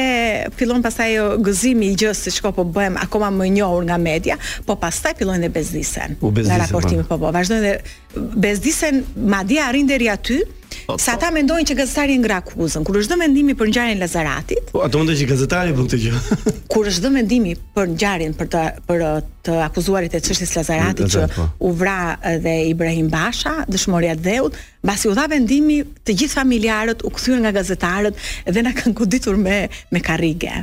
fillon 0.57 0.83
pastaj 0.83 1.07
jo 1.13 1.29
gëzimi 1.45 1.91
i 1.93 1.99
gjës 2.01 2.25
se 2.27 2.33
çka 2.35 2.51
po 2.57 2.65
bëhem 2.75 2.97
akoma 3.03 3.29
më 3.37 3.47
i 3.51 3.53
njohur 3.59 3.87
nga 3.87 3.99
media, 4.01 4.39
po 4.67 4.79
pastaj 4.83 5.15
fillojnë 5.21 5.45
dhe 5.45 5.53
bezdisen. 5.59 6.17
Në 6.25 6.59
raportim 6.65 7.05
po. 7.05 7.13
po 7.15 7.21
po, 7.27 7.33
vazhdojnë 7.37 7.69
dhe 7.69 8.29
bezdisen, 8.49 9.05
madje 9.29 9.61
arrin 9.69 9.87
deri 9.91 10.09
aty, 10.11 10.41
Po, 10.87 10.97
po. 10.97 10.99
Sa 11.03 11.15
ata 11.17 11.31
mendojnë 11.35 11.67
që 11.71 11.75
gazetari 11.79 12.17
ngra 12.19 12.41
akuzën, 12.43 12.85
kur 12.87 12.99
është 13.01 13.15
dhe 13.15 13.19
mendimi 13.21 13.55
për 13.59 13.71
ngjarjen 13.71 13.99
e 13.99 14.03
Lazaratit? 14.05 14.73
Po, 14.73 14.83
ato 14.85 15.01
mendojnë 15.03 15.21
që 15.23 15.29
gazetari 15.31 15.75
bën 15.77 15.89
këtë 15.89 16.01
gjë. 16.05 16.21
kur 16.75 16.91
është 16.91 17.05
dhe 17.07 17.13
mendimi 17.15 17.55
për 17.77 17.91
ngjarjen 17.95 18.35
për 18.39 18.51
të 18.55 18.65
për 18.89 19.05
të 19.45 19.57
akuzuarit 19.67 20.15
e 20.19 20.23
çështjes 20.25 20.55
Lazaratit 20.59 21.15
që 21.15 21.27
po. 21.35 21.47
u 21.69 21.73
vra 21.81 21.99
dhe 22.45 22.55
Ibrahim 22.73 23.11
Basha, 23.13 23.57
dëshmorja 23.71 24.15
e 24.17 24.21
dheut, 24.27 24.59
mbasi 24.85 25.11
u 25.13 25.17
dha 25.19 25.27
vendimi, 25.35 25.81
të 26.05 26.17
gjithë 26.23 26.39
familjarët 26.41 27.05
u 27.09 27.13
kthyer 27.15 27.43
nga 27.45 27.55
gazetarët 27.55 28.25
dhe 28.49 28.63
na 28.65 28.75
kanë 28.77 28.97
goditur 29.03 29.39
me 29.47 29.65
me 29.93 30.01
karrige 30.03 30.63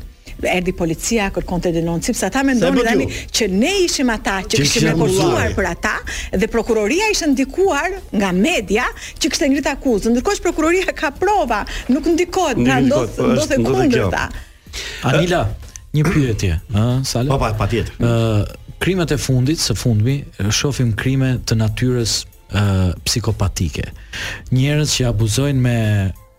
erdhi 0.49 0.73
policia 0.73 1.29
kërkonte 1.31 1.71
denoncim, 1.75 2.13
sa 2.15 2.29
ata 2.31 2.41
mendonin 2.43 2.85
tani 2.87 3.07
që 3.29 3.47
ne 3.51 3.71
ishim 3.85 4.09
ata 4.11 4.39
që, 4.45 4.53
që 4.53 4.61
kishim 4.61 4.87
ekzekutuar 4.93 5.53
për 5.57 5.67
ata 5.71 5.95
dhe 6.41 6.47
prokuroria 6.51 7.09
ishte 7.13 7.29
ndikuar 7.33 7.97
nga 8.15 8.31
media 8.35 8.85
që 9.19 9.31
kishte 9.31 9.49
ngrit 9.51 9.67
akuzën. 9.73 10.15
Ndërkohë 10.15 10.43
prokuroria 10.45 10.93
ka 10.97 11.11
prova, 11.19 11.61
nuk 11.93 12.07
ndikohet, 12.15 12.61
pra 12.65 12.79
ndodh 12.81 13.19
ndodhe 13.35 13.59
kundërta. 13.65 14.27
Anila, 15.07 15.45
një 15.93 16.05
pyetje, 16.07 16.55
ë, 16.71 16.89
po, 17.03 17.37
Pa, 17.37 17.51
Po, 17.51 17.53
patjetër. 17.63 17.93
ë 18.01 18.79
krimet 18.81 19.11
e 19.13 19.17
fundit, 19.21 19.59
së 19.61 19.75
fundmi, 19.77 20.21
shohim 20.49 20.95
krime 20.97 21.35
të 21.45 21.59
natyrës 21.59 22.21
psikopatike. 23.07 23.91
Njerëz 24.51 24.89
që 24.97 25.05
abuzojnë 25.13 25.61
me 25.61 25.77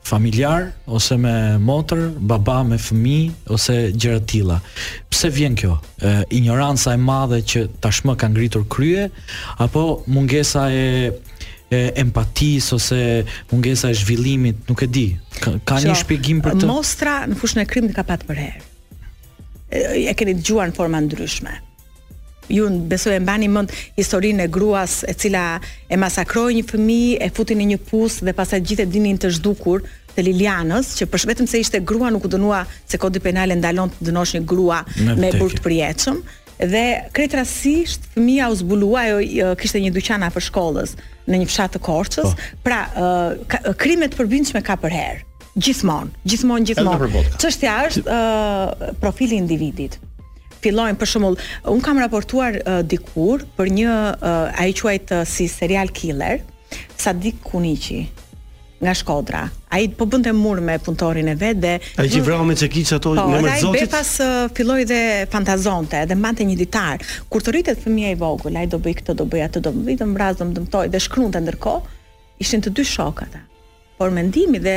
familjar 0.03 0.73
ose 0.87 1.17
me 1.17 1.57
motër, 1.63 2.11
baba 2.19 2.61
me 2.67 2.79
fëmijë 2.81 3.53
ose 3.55 3.77
gjëra 3.95 4.21
të 4.23 4.29
tilla. 4.33 4.59
Pse 5.11 5.31
vjen 5.33 5.55
kjo? 5.59 5.77
E, 6.03 6.15
ignoranca 6.35 6.93
e 6.93 6.99
madhe 7.01 7.41
që 7.47 7.65
tashmë 7.85 8.17
ka 8.21 8.29
ngritur 8.33 8.67
krye 8.71 9.09
apo 9.63 10.03
mungesa 10.11 10.69
e 10.75 10.87
e 11.73 11.87
empatis 11.97 12.67
ose 12.77 12.99
mungesa 13.49 13.89
e 13.89 13.95
zhvillimit, 13.97 14.59
nuk 14.69 14.83
e 14.85 14.89
di. 14.93 15.07
Ka, 15.41 15.55
ka 15.65 15.79
një 15.81 15.95
shpjegim 16.03 16.43
për 16.45 16.59
të. 16.61 16.69
Mostra 16.69 17.15
në 17.31 17.39
fushën 17.41 17.63
e 17.63 17.65
krimit 17.71 17.95
ka 17.97 18.05
pat 18.05 18.27
për 18.29 18.43
herë. 18.43 18.61
E, 19.73 19.81
e 20.05 20.13
keni 20.13 20.35
dëgjuar 20.37 20.69
në 20.69 20.77
forma 20.77 21.01
ndryshme 21.07 21.55
ju 22.49 22.69
besoj 22.87 23.17
e 23.17 23.21
mbani 23.21 23.49
mend 23.49 23.71
historinë 23.97 24.45
e 24.45 24.49
gruas 24.49 25.03
e 25.09 25.15
cila 25.15 25.61
e 25.89 25.97
masakroi 25.97 26.55
një 26.59 26.65
fëmijë, 26.73 27.17
e 27.23 27.29
futi 27.35 27.57
në 27.57 27.67
një 27.73 27.79
pus 27.89 28.21
dhe 28.25 28.35
pastaj 28.35 28.61
gjithë 28.61 28.87
dinin 28.91 29.19
të 29.21 29.31
zhdukur 29.39 29.85
të 30.15 30.21
Lilianës, 30.27 30.91
që 30.99 31.07
për 31.09 31.23
vetëm 31.33 31.47
se 31.49 31.61
ishte 31.63 31.81
grua 31.81 32.11
nuk 32.13 32.27
u 32.29 32.29
dënua 32.29 32.65
se 32.85 32.99
kodi 33.01 33.21
penale 33.25 33.55
ndalon 33.57 33.91
të 33.95 34.09
dënosh 34.11 34.35
një 34.37 34.43
grua 34.47 34.83
me, 35.01 35.15
me 35.15 35.31
burg 35.39 35.57
dhe 36.63 36.85
krejt 37.17 37.33
rastësisht 37.35 38.05
fëmia 38.13 38.47
u 38.53 38.55
zbulua, 38.55 39.01
ajo 39.19 39.49
kishte 39.59 39.81
një 39.83 39.91
dyqan 39.97 40.23
për 40.31 40.45
shkollës 40.47 40.93
në 41.27 41.41
një 41.43 41.49
fshat 41.49 41.73
të 41.75 41.81
Korçës. 41.83 42.29
Oh. 42.29 42.45
Pra, 42.63 42.79
uh, 42.95 43.73
krimet 43.81 44.15
përbindshme 44.15 44.63
ka 44.63 44.77
për 44.79 44.95
herë. 44.95 45.25
Gjithmonë, 45.59 46.15
gjithmonë, 46.23 46.69
gjithmonë. 46.71 47.25
Çështja 47.43 47.75
është 47.89 48.07
uh, 48.07 48.95
profili 49.03 49.41
i 49.41 49.43
individit 49.43 49.99
fillojnë 50.63 50.99
për 51.01 51.11
shembull, 51.11 51.37
un 51.71 51.81
kam 51.85 51.99
raportuar 52.03 52.59
uh, 52.63 52.81
dikur 52.87 53.43
për 53.59 53.71
një 53.79 53.93
uh, 53.93 54.63
ai 54.63 54.71
quajt 54.79 55.13
uh, 55.17 55.25
si 55.29 55.49
serial 55.51 55.91
killer, 55.95 56.43
Sadik 56.99 57.41
Kuniqi 57.45 58.05
nga 58.83 58.93
Shkodra. 58.99 59.45
Ai 59.71 59.85
po 59.95 60.07
bënte 60.11 60.33
mur 60.35 60.59
me 60.65 60.75
punëtorin 60.83 61.29
e 61.31 61.35
vet 61.39 61.59
dhe 61.63 61.75
ai 62.03 62.07
që 62.11 62.23
vrau 62.27 62.43
me 62.47 62.55
çekiç 62.59 62.91
ato 62.97 63.13
po, 63.15 63.27
në 63.31 63.43
mërzotit. 63.45 63.63
Po, 63.63 63.75
ai 63.77 63.83
befas 63.85 64.11
uh, 64.23 64.49
filloi 64.57 64.83
dhe 64.91 64.99
fantazonte 65.31 66.03
dhe 66.11 66.17
mante 66.19 66.47
një 66.49 66.57
ditar. 66.59 67.05
Kur 67.31 67.45
të 67.45 67.55
rritet 67.55 67.83
fëmia 67.85 68.11
i 68.15 68.19
vogël, 68.19 68.59
ai 68.59 68.67
do 68.73 68.81
bëj 68.83 68.99
këtë, 69.01 69.17
do 69.21 69.27
bëj 69.31 69.45
atë, 69.51 69.63
do 69.69 69.75
bëj 69.79 69.99
të 70.03 70.11
mbraz, 70.13 70.39
do 70.43 70.49
mdëmtoj 70.51 70.91
dhe 70.95 71.03
shkruante 71.07 71.43
ndërkohë 71.45 72.43
ishin 72.43 72.63
të 72.65 72.73
dy 72.75 72.87
shok 72.91 73.23
ata. 73.29 73.45
Por 74.01 74.11
mendimi 74.11 74.59
dhe 74.63 74.77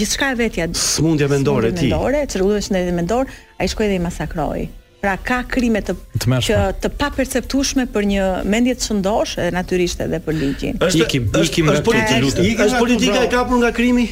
gjithçka 0.00 0.30
e 0.32 0.38
vetja 0.40 0.68
smundja 0.72 1.28
mendore 1.28 1.74
ti. 1.76 1.90
Mendore, 1.90 2.24
çrrullues 2.32 2.70
në 2.72 2.86
mendor, 2.96 3.28
ai 3.60 3.68
shkoi 3.68 3.90
dhe 3.92 4.00
i 4.00 4.00
masakroi 4.00 4.70
pra 5.02 5.16
ka 5.18 5.40
krime 5.50 5.80
të, 5.82 5.96
të 6.22 6.36
që 6.46 6.56
të 6.84 6.90
paperceptueshme 7.00 7.88
për 7.90 8.04
një 8.06 8.26
mendje 8.46 8.74
të 8.78 8.86
shëndosh 8.86 9.32
edhe 9.42 9.54
natyrisht 9.56 10.00
edhe 10.04 10.20
për 10.22 10.36
ligjin. 10.38 10.76
Është 10.78 11.00
ikim, 11.02 11.24
ikim 11.42 11.70
është 11.72 11.84
politikë, 11.88 12.18
është, 12.28 12.46
është 12.68 12.80
politika 12.84 13.24
e 13.26 13.30
kapur 13.32 13.58
nga 13.64 13.72
krimi. 13.74 14.04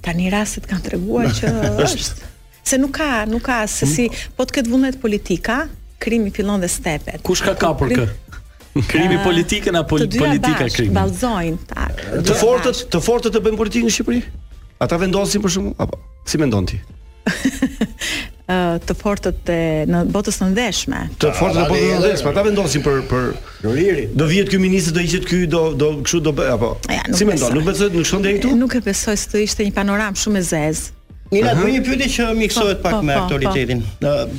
Tani 0.00 0.30
rastet 0.32 0.68
kanë 0.70 0.86
treguar 0.86 1.26
që 1.34 1.50
është 1.86 2.30
se 2.70 2.78
nuk 2.78 2.92
ka, 3.00 3.08
nuk 3.26 3.42
ka 3.48 3.58
se 3.70 3.88
si 3.90 4.06
po 4.38 4.46
të 4.46 4.60
ketë 4.60 4.70
vullnet 4.70 5.00
politika, 5.02 5.64
krimi 6.00 6.30
fillon 6.36 6.62
dhe 6.62 6.70
stepet. 6.70 7.18
Kush 7.26 7.42
ka 7.42 7.56
kapur 7.58 7.90
kë? 7.90 8.06
Krimi 8.86 9.16
eh, 9.18 9.24
politikën 9.24 9.74
apo 9.80 9.96
politika 9.98 10.30
krimi? 10.68 10.76
Të 10.76 10.86
dy 10.86 10.94
ballzojnë. 10.94 11.90
Të 12.30 12.38
fortët, 12.38 12.84
të 12.94 13.02
fortët 13.02 13.34
të 13.34 13.42
bëjnë 13.42 13.58
politikë 13.64 13.88
në 13.90 13.96
Shqipëri? 13.96 14.22
Ata 14.86 15.00
vendosin 15.02 15.42
për 15.42 15.56
shkakun 15.56 15.74
apo 15.82 15.98
si 16.30 16.38
mendon 16.38 16.70
ti? 16.70 16.78
të 18.88 18.94
fortët 18.98 19.38
të 19.46 19.56
në 19.90 20.00
botës 20.14 20.40
së 20.40 20.48
ndeshme. 20.54 21.02
Të 21.22 21.30
fortët 21.38 21.62
në 21.62 21.66
botës 21.70 21.82
së 21.86 21.98
ndeshme, 22.06 22.32
ata 22.32 22.44
vendosin 22.48 22.84
për 22.84 23.02
për 23.10 23.28
Joriri. 23.64 24.06
Do 24.20 24.26
vihet 24.30 24.50
ky 24.52 24.60
ministër, 24.62 24.96
do 24.98 25.04
ishet 25.06 25.26
ky, 25.30 25.42
do 25.54 25.62
do 25.84 25.92
kështu 26.00 26.22
do 26.28 26.34
bë 26.40 26.48
apo. 26.56 26.72
si 27.18 27.24
mendon? 27.28 27.54
Nuk 27.58 27.68
besoj, 27.70 27.90
nuk 27.94 28.06
shkon 28.08 28.24
deri 28.24 28.40
këtu? 28.40 28.56
Nuk 28.64 28.74
e 28.74 28.80
besoj 28.88 29.16
se 29.22 29.28
të 29.34 29.44
ishte 29.48 29.66
një 29.68 29.76
panoramë 29.80 30.18
shumë 30.24 30.40
e 30.44 30.48
zezë 30.54 30.88
Nina, 31.30 31.52
do 31.54 31.68
një 31.70 31.80
pyetje 31.86 32.06
që 32.16 32.24
miksohet 32.34 32.80
po, 32.82 32.88
pak 32.88 32.94
po, 32.96 33.02
me 33.06 33.14
po, 33.14 33.24
aktualitetin. 33.24 33.82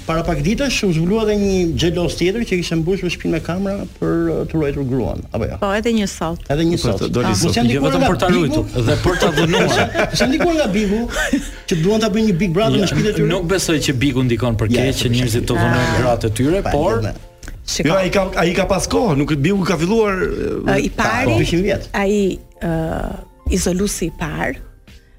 Para 0.03 0.25
pak 0.27 0.41
ditësh 0.43 0.81
u 0.89 0.89
zbulua 0.91 1.21
edhe 1.23 1.37
një 1.39 1.59
xhelos 1.79 2.17
tjetër 2.19 2.43
që 2.49 2.57
kishte 2.59 2.77
mbushur 2.81 3.13
shpinën 3.13 3.37
me 3.37 3.39
kamera 3.45 3.85
për 3.99 4.15
të 4.51 4.57
ruajtur 4.57 4.87
gruan, 4.89 5.21
apo 5.31 5.47
jo? 5.47 5.59
Po, 5.61 5.69
edhe 5.77 5.93
një 5.95 6.07
sot. 6.11 6.43
Edhe 6.51 6.65
një 6.67 6.79
sot. 6.83 7.05
Do 7.07 7.23
të 7.23 7.31
thotë, 7.39 7.61
ah. 7.61 7.69
jo 7.77 7.83
vetëm 7.85 8.03
për 8.09 8.19
ta 8.25 8.29
ruajtur, 8.33 8.65
dhe 8.89 8.97
për 9.05 9.21
ta 9.21 9.29
dhënuar. 9.37 9.79
Është 10.09 10.27
ndikuar 10.33 10.51
nga 10.59 10.65
Biku 10.75 10.99
që 11.71 11.77
duan 11.85 12.03
ta 12.03 12.09
bëjnë 12.11 12.27
një 12.27 12.35
Big 12.43 12.53
Brother 12.59 12.83
në 12.83 12.89
shtëpitë 12.91 13.09
e 13.11 13.13
tyre. 13.21 13.27
Nuk 13.37 13.45
besoj 13.53 13.77
që 13.87 13.95
Biku 14.03 14.25
ndikon 14.27 14.59
për 14.59 14.71
keq 14.73 14.99
që 15.03 15.11
njerëzit 15.15 15.47
të 15.47 15.57
vonojnë 15.61 15.85
ah, 15.85 15.93
gratë 16.01 16.33
e 16.33 16.35
tyre, 16.39 16.65
por 16.67 16.99
Jo, 17.71 17.93
ai 17.95 18.09
ka 18.11 18.25
ai 18.41 18.51
ka 18.57 18.65
pas 18.67 18.83
kohë, 18.91 19.15
nuk 19.21 19.31
Biku 19.39 19.63
ka 19.69 19.79
filluar 19.79 20.19
i 20.83 20.91
pari 20.99 21.39
200 21.39 21.63
vjet. 21.69 21.87
Ai 21.95 22.19
ë 22.59 23.53
izolusi 23.55 24.09
i 24.09 24.13
parë 24.19 24.59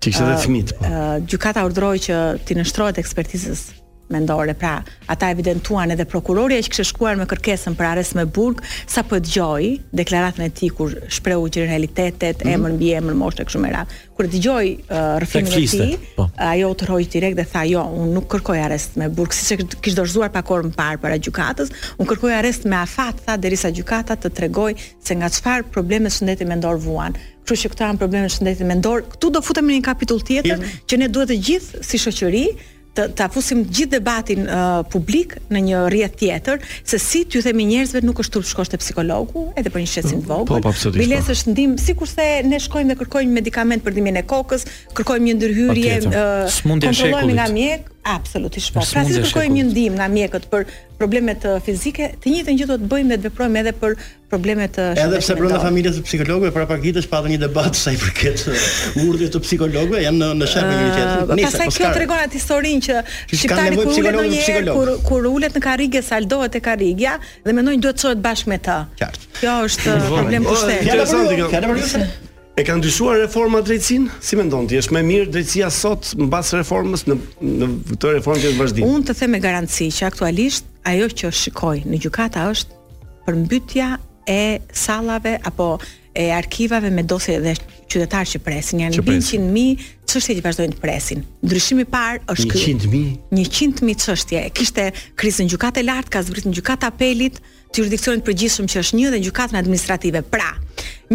Ti 0.03 0.11
ke 0.11 0.24
të 0.34 0.48
ditë 0.50 0.78
po. 0.80 0.90
Gjykata 1.30 1.62
urdhëroi 1.68 2.03
që 2.09 2.18
ti 2.42 2.48
të 2.57 2.62
nështrohet 2.62 2.98
ekspertizës 3.03 3.64
mendore. 4.07 4.53
Pra, 4.53 4.82
ata 5.07 5.28
evidentuan 5.30 5.90
edhe 5.94 6.05
prokuroria 6.09 6.61
që 6.62 6.70
kishte 6.72 6.84
shkuar 6.90 7.16
me 7.20 7.26
kërkesën 7.30 7.74
për 7.78 7.88
arrestim 7.92 8.20
me 8.22 8.26
burg, 8.34 8.61
sapo 8.90 9.16
dëgjoi 9.20 9.72
deklaratën 9.96 10.44
e 10.46 10.50
tij 10.53 10.72
kur 10.76 10.92
shprehu 11.09 11.48
që 11.55 11.66
realitetet 11.68 12.42
mm 12.44 12.50
-hmm. 12.50 12.55
emër 12.55 12.72
mbi 12.76 12.90
emër 12.98 13.14
moshë 13.22 13.42
e 13.42 13.46
kështu 13.48 13.61
me 13.64 13.70
radhë. 13.76 13.94
Kur 14.16 14.24
dëgjoi 14.34 14.68
uh, 14.74 15.16
rrëfimin 15.22 15.53
e 15.59 15.66
tij, 15.68 15.96
po. 16.16 16.28
ajo 16.36 16.68
u 16.70 16.74
trohoi 16.74 17.07
direkt 17.09 17.36
dhe 17.38 17.46
tha, 17.53 17.62
"Jo, 17.64 17.82
un 18.00 18.12
nuk 18.12 18.26
kërkoj 18.34 18.59
arrest 18.64 18.90
me 18.94 19.09
burg, 19.09 19.32
siç 19.32 19.50
e 19.53 19.57
kish 19.80 19.94
dorzuar 19.94 20.30
pak 20.30 20.46
orë 20.50 20.64
më 20.68 20.74
parë 20.80 20.98
para 21.00 21.16
gjykatës, 21.24 21.68
un 22.00 22.07
kërkoj 22.07 22.32
arrest 22.32 22.62
me 22.64 22.76
afat, 22.76 23.14
tha, 23.24 23.36
derisa 23.42 23.68
gjykata 23.76 24.14
të 24.22 24.28
tregoj 24.36 24.72
se 25.07 25.12
nga 25.14 25.28
çfarë 25.28 25.64
probleme 25.70 26.09
shëndetit 26.11 26.46
mendor 26.48 26.76
vuan." 26.86 27.12
Kështu 27.46 27.62
që 27.68 27.70
këto 27.72 27.82
janë 27.86 27.98
probleme 28.03 28.28
shëndetit 28.28 28.66
mendor. 28.66 28.98
Ktu 29.14 29.26
do 29.30 29.40
futemi 29.40 29.68
në 29.72 29.76
një 29.76 29.84
kapitull 29.90 30.22
tjetër 30.28 30.57
Jem. 30.59 30.62
që 30.88 30.94
ne 30.98 31.07
duhet 31.14 31.28
të 31.30 31.36
gjithë 31.46 31.76
si 31.88 31.96
shoqëri 32.05 32.46
të 32.97 33.07
ta 33.16 33.26
fusim 33.32 33.62
gjithë 33.64 33.93
debatin 33.95 34.43
uh, 34.53 34.82
publik 34.93 35.36
në 35.53 35.62
një 35.68 35.80
rrjet 35.93 36.16
tjetër 36.20 36.64
se 36.82 36.99
si 37.01 37.22
ty 37.24 37.40
themi 37.45 37.64
njerëzve 37.70 38.03
nuk 38.05 38.20
është 38.20 38.34
turp 38.36 38.49
shkosh 38.49 38.72
te 38.74 38.80
psikologu 38.82 39.47
edhe 39.57 39.72
për 39.72 39.84
një 39.84 39.93
shqetësim 39.95 40.20
të 40.20 40.28
po, 40.28 40.40
vogël. 40.43 40.62
Po, 40.66 40.72
po. 40.72 40.93
Bilesh 40.99 41.30
është 41.32 41.55
ndim 41.55 41.76
sikurse 41.80 42.26
ne 42.53 42.61
shkojmë 42.61 42.93
dhe 42.93 42.99
kërkojmë 43.03 43.36
medikament 43.40 43.84
për 43.86 43.97
dhimbjen 43.97 44.20
e 44.22 44.26
kokës, 44.28 44.66
kërkojmë 44.99 45.28
një 45.30 45.38
ndërhyrje 45.38 45.97
uh, 46.12 46.62
kontrollimi 46.68 47.36
nga 47.38 47.49
mjek, 47.57 47.88
absolutisht 48.12 48.74
po. 48.76 48.84
Pra 48.84 49.07
si 49.09 49.16
kërkojmë 49.24 49.55
një 49.61 49.66
ndim 49.70 49.99
nga 50.01 50.11
mjekët 50.12 50.49
për 50.53 50.68
probleme 51.01 51.34
të 51.43 51.57
fizike, 51.66 52.12
të 52.22 52.34
njëjtën 52.34 52.59
gjë 52.61 52.70
do 52.74 52.80
të 52.82 52.93
bëjmë 52.93 53.14
dhe 53.16 53.22
të 53.24 53.30
veprojmë 53.30 53.62
edhe 53.64 53.74
për 53.82 53.97
probleme 54.33 54.64
të 54.72 54.83
shëndetit. 54.93 55.05
Edhe 55.05 55.20
pse 55.22 55.35
brenda 55.37 55.59
familjes 55.62 55.99
së 55.99 56.05
psikologëve 56.07 56.53
para 56.55 56.66
pak 56.70 56.80
ditësh 56.85 57.09
patën 57.11 57.35
një 57.35 57.41
debat 57.43 57.76
sa 57.76 57.93
i 57.93 57.99
përket 58.01 58.47
urdhjes 59.07 59.33
të 59.35 59.43
psikologëve, 59.45 60.01
janë 60.07 60.18
në 60.20 60.33
në 60.41 60.49
shërbim 60.55 60.80
një 60.80 60.89
tjetër. 60.89 61.14
Ah, 61.18 61.35
nice, 61.35 61.49
pastaj 61.49 61.68
po 61.68 61.76
kjo 61.76 61.91
tregon 61.99 62.22
atë 62.24 62.39
historinë 62.41 62.89
që 62.89 63.05
shqiptari 63.12 63.78
kur 63.83 63.93
ulet 63.93 64.20
një 64.22 64.43
herë 64.49 64.74
kur 64.78 64.93
kur 65.11 65.28
ulet 65.35 65.57
në 65.59 65.62
karrige 65.66 66.05
saldohet 66.07 66.55
te 66.57 66.62
karrigja 66.64 67.16
dhe 67.45 67.57
mendojnë 67.59 67.85
duhet 67.85 67.99
të 67.99 68.07
çohet 68.07 68.22
bashkë 68.26 68.53
me 68.53 68.61
të. 68.68 68.76
Qartë. 69.01 69.33
Kjo 69.41 69.57
është 69.68 69.97
problem 70.11 70.49
pushtet. 70.51 70.76
Interesante 70.87 71.41
kjo. 71.41 72.07
E 72.53 72.66
kanë 72.68 72.83
dyshuar 72.85 73.16
reforma 73.16 73.62
drejtësinë? 73.64 74.18
Si 74.20 74.37
mendon 74.37 74.66
ti, 74.68 74.76
është 74.76 74.93
më 74.93 75.01
mirë 75.09 75.28
drejtësia 75.33 75.70
sot 75.72 76.11
mbas 76.20 76.51
reformës 76.53 77.07
në 77.09 77.16
në 77.41 77.68
këtë 77.95 78.11
reformë 78.18 78.43
që 78.45 78.53
vazhdim? 78.59 78.91
Unë 78.93 79.07
të 79.09 79.16
them 79.22 79.33
me 79.33 79.41
garanci 79.41 79.89
që 79.97 80.11
aktualisht 80.11 80.68
ajo 80.93 81.09
që 81.22 81.33
shikoj 81.41 81.74
në 81.89 82.03
gjykata 82.05 82.45
është 82.51 83.24
përmbytja 83.24 83.89
e 84.27 84.61
sallave 84.73 85.41
apo 85.43 85.81
e 86.14 86.31
arkivave 86.31 86.91
me 86.91 87.03
dosje 87.03 87.39
dhe 87.41 87.55
qytetarë 87.89 88.29
që 88.35 88.39
presin, 88.45 88.83
janë 88.85 88.99
100.000 89.01 89.87
çështje 90.12 90.35
që 90.37 90.43
vazhdojnë 90.45 90.75
të 90.77 90.81
presin. 90.83 91.23
Ndryshimi 91.41 91.87
i 91.87 91.87
parë 91.89 92.20
është 92.35 92.51
ky. 92.53 92.59
100.000. 92.77 93.31
100.000 93.33 94.03
çështje. 94.03 94.43
Kishte 94.57 94.85
krizën 95.20 95.49
gjykatë 95.49 95.81
e 95.81 95.87
lartë, 95.89 96.12
ka 96.12 96.20
zbritur 96.27 96.53
gjykatë 96.59 96.91
apelit, 96.91 97.39
të 97.73 97.81
jurisdikcionit 97.81 98.20
të 98.27 98.29
përgjithshëm 98.29 98.68
që 98.68 98.83
është 98.83 98.99
një 99.01 99.12
dhe 99.14 99.20
gjykatën 99.25 99.61
administrative. 99.62 100.20
Pra, 100.35 100.51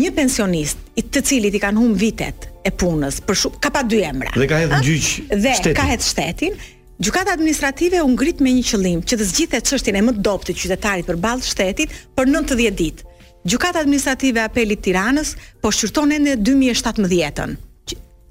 një 0.02 0.10
pensionist 0.18 0.82
i 0.98 1.06
të 1.06 1.24
cilit 1.30 1.54
i 1.54 1.62
kanë 1.62 1.84
humbë 1.84 2.00
vitet 2.02 2.50
e 2.66 2.74
punës, 2.74 3.22
për 3.22 3.38
shumë 3.44 3.62
ka 3.68 3.72
pa 3.78 3.86
dy 3.86 4.02
emra. 4.10 4.34
Dhe 4.34 4.50
ka 4.50 4.64
hedhë 4.64 4.82
gjyq 4.88 5.08
shtetin. 5.14 5.64
Dhe 5.70 5.76
ka 5.78 5.86
hedhë 5.94 6.10
shtetin, 6.10 6.58
Gjykata 7.02 7.34
administrative 7.34 8.02
u 8.02 8.10
ngrit 8.10 8.40
me 8.42 8.50
një 8.58 8.64
qëllim, 8.66 9.02
që 9.06 9.18
të 9.20 9.26
zgjidhet 9.30 9.68
çështjen 9.70 10.00
e 10.00 10.02
më 10.02 10.14
të 10.18 10.22
dobët 10.26 10.48
të 10.50 10.56
qytetarit 10.64 11.06
përballë 11.12 11.46
shtetit 11.46 11.94
për 12.18 12.32
90 12.34 12.74
ditë. 12.80 13.06
Gjykata 13.48 13.84
administrative 13.86 14.42
e 14.42 14.48
apelit 14.50 14.82
të 14.82 14.88
Tiranës 14.90 15.36
po 15.62 15.70
shqyrton 15.78 16.16
ende 16.18 16.34
2017-ën. 16.42 17.54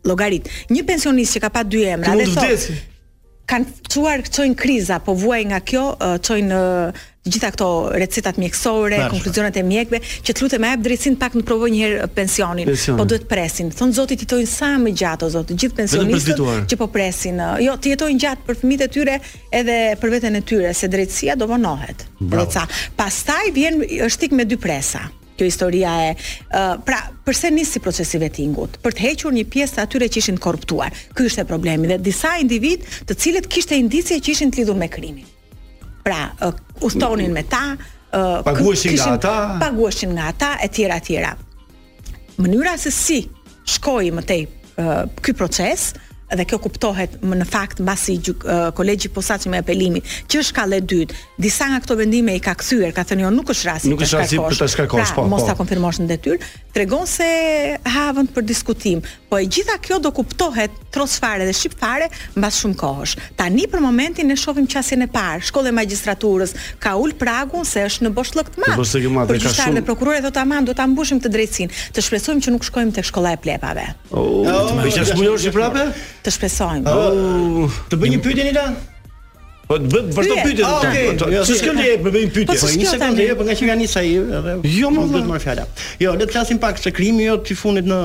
Llogarit, 0.06 0.50
një 0.74 0.82
pensionist 0.90 1.38
që 1.38 1.44
ka 1.46 1.52
pa 1.54 1.62
dy 1.64 1.84
emra 1.92 2.14
dhe 2.18 2.26
thotë, 2.34 2.78
kanë 3.50 3.90
çuar 3.90 4.22
çojn 4.32 4.54
kriza, 4.58 4.98
po 5.02 5.14
vuaj 5.16 5.46
nga 5.50 5.60
kjo 5.64 5.84
çojn 6.26 6.50
të 7.26 7.32
gjitha 7.34 7.48
këto 7.56 7.68
recetat 7.98 8.36
mjekësore, 8.38 8.98
konkluzionet 9.10 9.56
e 9.58 9.62
mjekëve, 9.66 9.98
që 10.28 10.30
të 10.30 10.44
lutem 10.44 10.62
a 10.62 10.68
jap 10.70 10.84
drejtsin 10.84 11.16
pak 11.18 11.34
në 11.34 11.42
provoj 11.48 11.70
një 11.74 11.80
herë 11.82 12.06
pensionin, 12.14 12.70
po 13.00 13.02
duhet 13.10 13.24
presin. 13.26 13.72
Thon 13.74 13.90
zoti 13.96 14.14
titojnë 14.20 14.46
sa 14.46 14.68
më 14.78 14.92
gjatë 15.02 15.26
o 15.26 15.32
zot, 15.34 15.50
gjithë 15.50 15.74
pensionistët 15.80 16.42
që 16.70 16.78
po 16.78 16.86
presin. 16.94 17.42
Jo, 17.66 17.74
të 17.82 17.96
jetojnë 17.96 18.22
gjatë 18.28 18.46
për 18.46 18.60
fëmijët 18.62 18.86
e 18.86 18.90
tyre 18.94 19.18
edhe 19.58 19.78
për 19.98 20.14
veten 20.14 20.38
e 20.38 20.44
tyre, 20.46 20.70
se 20.78 20.86
drejtësia 20.92 21.34
do 21.34 21.50
vonohet. 21.50 22.06
Bravo. 22.20 22.62
Pastaj 22.94 23.50
vjen 23.58 23.82
është 24.06 24.28
tik 24.28 24.38
me 24.38 24.46
dy 24.46 24.54
presa 24.62 25.08
kjo 25.36 25.44
historia 25.44 25.90
e 26.08 26.10
uh, 26.10 26.80
pra 26.84 27.10
pse 27.24 27.50
nisi 27.50 27.80
procesi 27.82 28.18
vettingut 28.18 28.78
për 28.82 28.96
të 28.96 29.04
hequr 29.06 29.34
një 29.36 29.44
pjesë 29.52 29.76
të 29.78 29.82
atyre 29.86 30.08
që 30.08 30.18
ishin 30.22 30.38
korruptuar 30.40 30.94
ky 31.14 31.26
ishte 31.28 31.44
problemi 31.48 31.90
dhe 31.90 31.98
disa 32.06 32.36
individ 32.42 32.86
të 33.08 33.18
cilët 33.22 33.48
kishte 33.52 33.76
indicie 33.78 34.18
që 34.20 34.32
ishin 34.34 34.52
të 34.52 34.62
lidhur 34.62 34.78
me 34.80 34.88
krimin 34.88 35.28
pra 36.06 36.30
uh, 36.40 36.52
ustonin 36.80 37.32
me 37.36 37.44
ta 37.52 37.62
uh, 37.74 38.40
paguheshin 38.46 38.96
nga 38.96 39.12
ata 39.18 39.34
paguheshin 39.62 40.14
nga 40.16 40.30
ata 40.32 40.50
e 40.64 40.68
tjera 40.68 41.00
tjera 41.04 41.32
mënyra 42.40 42.76
se 42.78 42.90
si 42.94 43.20
shkoi 43.76 44.12
më 44.16 44.22
tej 44.28 44.42
uh, 44.48 45.04
ky 45.22 45.32
proces 45.36 45.92
dhe 46.34 46.44
kjo 46.48 46.58
kuptohet 46.62 47.18
më 47.22 47.36
në 47.42 47.46
fakt 47.46 47.80
mbasi 47.84 48.16
uh, 48.32 48.70
kolegji 48.74 49.10
posaçëm 49.14 49.54
e 49.54 49.60
apelimit 49.62 50.08
që 50.32 50.42
shkallë 50.48 50.80
dytë 50.90 51.18
disa 51.46 51.68
nga 51.70 51.78
këto 51.84 51.96
vendime 52.00 52.34
i 52.34 52.42
ka 52.42 52.54
kthyer 52.58 52.90
ka 52.96 53.04
thënë 53.06 53.26
jo 53.26 53.30
nuk 53.30 53.52
është 53.54 53.68
rasti 53.70 53.92
nuk 53.92 54.02
është 54.02 54.18
rasti 54.22 54.40
për 54.42 54.58
ta 54.58 54.68
shkarkosh 54.72 55.12
pra, 55.14 55.22
po 55.22 55.28
mos 55.30 55.44
po. 55.44 55.48
ta 55.52 55.58
konfirmosh 55.60 56.00
në 56.02 56.08
detyr 56.10 56.42
tregon 56.74 57.06
se 57.10 57.28
havën 57.86 58.30
për 58.34 58.46
diskutim 58.48 59.04
Po 59.30 59.38
e 59.42 59.46
gjitha 59.48 59.74
kjo 59.82 59.96
do 59.98 60.10
kuptohet 60.14 60.70
trosfare 60.94 61.46
dhe 61.48 61.54
shqiptare 61.56 62.06
mbas 62.38 62.60
shumë 62.60 62.76
kohësh. 62.78 63.14
Tani 63.38 63.64
për 63.72 63.82
momentin 63.82 64.28
ne 64.30 64.36
shohim 64.38 64.68
qasjen 64.70 65.02
e 65.02 65.08
parë, 65.10 65.42
shkolla 65.48 65.72
e 65.72 65.74
magjistraturës 65.74 66.52
ka 66.84 66.92
ul 67.02 67.14
pragun 67.18 67.66
se 67.66 67.82
është 67.88 68.06
në 68.06 68.12
boshllëk 68.20 68.52
të 68.54 68.62
madh. 68.64 68.76
Po 68.78 68.86
se 68.86 69.02
kemi 69.02 69.24
ka 69.34 69.50
shumë. 69.50 69.82
Po 69.82 69.88
prokurorët 69.92 70.26
do 70.26 70.30
ta 70.30 70.44
marrin, 70.46 70.68
do 70.70 70.76
ta 70.78 70.86
mbushim 70.86 71.18
të 71.24 71.32
drejtsinë, 71.34 71.78
të 71.96 72.04
shpresojmë 72.06 72.46
që 72.46 72.54
nuk 72.54 72.66
shkojmë 72.70 72.94
tek 73.00 73.10
shkolla 73.10 73.34
e 73.34 73.40
plepave. 73.46 73.88
Oh, 74.10 74.46
oh, 74.46 74.68
të 74.70 74.82
bëj 74.84 74.90
një 74.90 75.16
pyetje 75.18 75.54
prapë? 75.58 75.84
Të 76.26 76.36
shpresojmë. 76.36 76.84
Oh, 76.86 77.80
të 77.90 77.98
bëj 78.04 78.14
një 78.14 78.22
pyetje 78.28 78.46
nila. 78.50 78.68
Po 79.66 79.80
të 79.82 79.90
bëj 79.90 80.10
vazhdo 80.14 80.34
pyetje. 80.46 80.66
Ah, 80.70 81.00
po, 81.02 81.14
po, 81.24 81.32
jo, 81.34 81.42
si 81.50 81.58
s'ka 81.58 81.74
le 81.74 81.90
të 82.04 82.14
bëj 82.14 82.22
një 82.22 82.34
pyetje. 82.38 82.50
Po, 82.54 82.60
po 82.62 82.76
një 82.78 82.92
sekondë 82.94 83.26
jep 83.26 83.44
nga 83.48 83.58
që 83.58 83.70
janë 83.72 83.82
nisi 83.82 84.00
ai 84.04 84.14
edhe. 84.38 84.56
Jo, 84.78 84.92
më 84.94 85.08
vjen 85.10 85.32
më 85.34 85.42
fjala. 85.48 85.66
Jo, 86.06 86.14
le 86.14 86.28
të 86.30 86.36
flasim 86.38 86.62
pak 86.62 86.78
se 86.78 86.94
krimi 86.94 87.26
jo 87.26 87.40
ti 87.42 87.58
fundit 87.58 87.90
në 87.90 88.00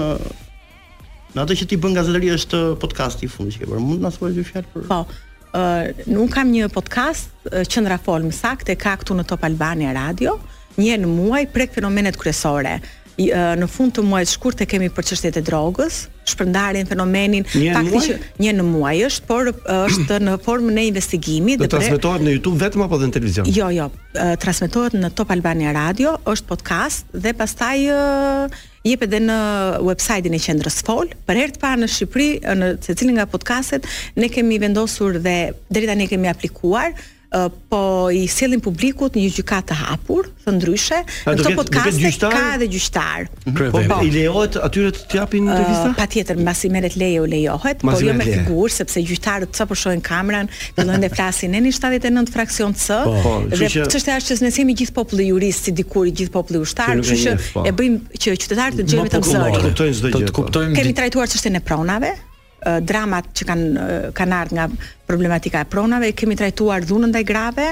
Në 1.31 1.45
atë 1.45 1.55
që 1.61 1.65
ti 1.71 1.75
bën 1.79 1.93
gazetari 1.95 2.29
është 2.35 2.57
podcasti 2.81 3.23
i 3.23 3.29
fundit 3.31 3.55
që 3.55 3.61
ke 3.63 3.67
bërë. 3.71 3.83
Mund 3.85 4.01
të 4.01 4.03
na 4.03 4.09
thuash 4.11 4.33
dy 4.35 4.43
fjalë 4.47 4.67
për? 4.73 4.83
Po. 4.89 5.01
ë 5.55 5.61
uh, 5.61 6.07
nuk 6.15 6.29
kam 6.35 6.49
një 6.51 6.67
podcast 6.71 7.31
uh, 7.51 7.63
Qendra 7.71 7.95
Fol 8.03 8.23
më 8.27 8.35
saktë 8.35 8.75
ka 8.79 8.97
këtu 9.01 9.15
në 9.17 9.23
Top 9.31 9.43
Albania 9.47 9.93
Radio, 9.95 10.35
një 10.79 10.97
në 11.03 11.09
muaj 11.15 11.45
prek 11.55 11.71
fenomenet 11.75 12.19
kryesore 12.19 12.77
në 13.29 13.67
fund 13.69 13.93
të 13.95 14.03
muajit 14.05 14.29
shkurt 14.33 14.61
e 14.61 14.65
kemi 14.69 14.87
për 14.93 15.05
çështjet 15.09 15.37
e 15.37 15.41
drogës, 15.45 16.01
shpërndarjen 16.31 16.87
fenomenin 16.89 17.45
takti 17.47 18.01
që 18.05 18.15
një 18.45 18.53
në 18.59 18.65
muaj 18.69 18.93
është, 19.07 19.25
por 19.29 19.49
është 19.75 20.19
në 20.21 20.35
formën 20.45 20.79
e 20.81 20.85
investigimit 20.91 21.59
dhe 21.63 21.69
transmetohet 21.73 22.21
në 22.25 22.35
YouTube 22.37 22.61
vetëm 22.63 22.83
apo 22.85 22.97
dhe 23.01 23.09
në 23.11 23.15
televizion. 23.17 23.51
Jo, 23.55 23.69
jo, 23.73 23.89
transmetohet 24.43 24.97
në 25.01 25.11
Top 25.19 25.31
Albania 25.35 25.73
Radio, 25.75 26.15
është 26.29 26.49
podcast 26.53 27.11
dhe 27.15 27.33
pastaj 27.41 27.75
jepet 28.87 29.09
edhe 29.11 29.23
në 29.27 29.39
websajtin 29.85 30.35
e 30.37 30.41
qendrës 30.41 30.81
Fol. 30.87 31.11
Për 31.27 31.41
herë 31.43 31.55
të 31.57 31.61
parë 31.61 31.83
në 31.83 31.89
Shqipëri 31.95 32.29
në 32.57 32.69
secilin 32.85 33.19
nga 33.19 33.27
podcastet 33.29 33.85
ne 34.17 34.29
kemi 34.33 34.57
vendosur 34.63 35.19
dhe 35.21 35.37
deri 35.69 35.89
tani 35.89 36.09
kemi 36.09 36.31
aplikuar 36.31 36.95
po 37.71 38.09
i 38.11 38.25
sjellin 38.27 38.59
publikut 38.59 39.15
një 39.15 39.29
gjykatë 39.37 39.69
të 39.71 39.75
hapur, 39.85 40.27
të 40.43 40.51
ndryshe, 40.51 40.97
në 41.29 41.33
këto 41.39 41.51
podcast 41.55 42.01
ka 42.19 42.39
edhe 42.57 42.65
gjyqtar. 42.73 43.27
Mhm. 43.47 43.69
Po 43.71 43.79
pa, 43.87 43.99
i 44.03 44.09
lejohet 44.11 44.57
atyre 44.59 44.89
të 44.91 45.15
japin 45.21 45.45
intervista? 45.47 45.85
Uh, 45.87 45.93
Patjetër, 45.95 46.41
mbasi 46.43 46.71
merret 46.73 46.97
leje 46.99 47.21
u 47.23 47.29
lejohet, 47.31 47.85
por 47.87 48.03
jo 48.03 48.15
me 48.19 48.27
figurë 48.27 48.73
sepse 48.81 49.03
gjyqtarët 49.07 49.53
çfarë 49.55 49.69
po 49.71 49.77
shohin 49.79 50.03
kamerën, 50.03 50.51
fillojnë 50.79 51.01
të 51.05 51.11
flasin 51.15 51.55
në 51.55 51.71
79 51.79 52.33
fraksion 52.35 52.75
C, 52.75 52.97
po, 53.07 53.15
po 53.23 53.35
dhe 53.47 53.61
kjo 53.77 53.85
është 53.87 54.01
që... 54.09 54.17
që 54.27 54.37
ne 54.43 54.51
kemi 54.57 54.75
gjithë 54.81 54.97
populli 54.99 55.29
jurist 55.29 55.69
si 55.69 55.75
dikur 55.79 56.09
i 56.09 56.11
gjithë 56.19 56.33
populli 56.35 56.59
ushtar, 56.67 56.99
kështu 56.99 57.21
që 57.23 57.37
po. 57.53 57.63
e 57.63 57.73
bëjmë 57.79 58.19
që 58.25 58.35
qytetarët 58.43 58.81
të 58.83 58.87
gjejmë 58.91 59.15
të 59.15 59.23
mësojnë. 59.23 59.63
të 59.69 60.35
kuptojmë 60.35 60.45
çdo 60.51 60.65
gjë. 60.67 60.81
Kemi 60.81 60.93
trajtuar 60.99 61.31
çështën 61.31 61.59
e 61.61 61.63
pronave 61.63 62.11
dramat 62.85 63.31
që 63.39 63.45
kanë 63.49 63.83
kanë 64.13 64.35
ardhur 64.37 64.57
nga 64.59 64.67
problematika 65.11 65.59
e 65.59 65.67
pronave, 65.67 66.13
kemi 66.15 66.37
trajtuar 66.39 66.79
dhunën 66.87 67.11
ndaj 67.11 67.25
grave, 67.27 67.65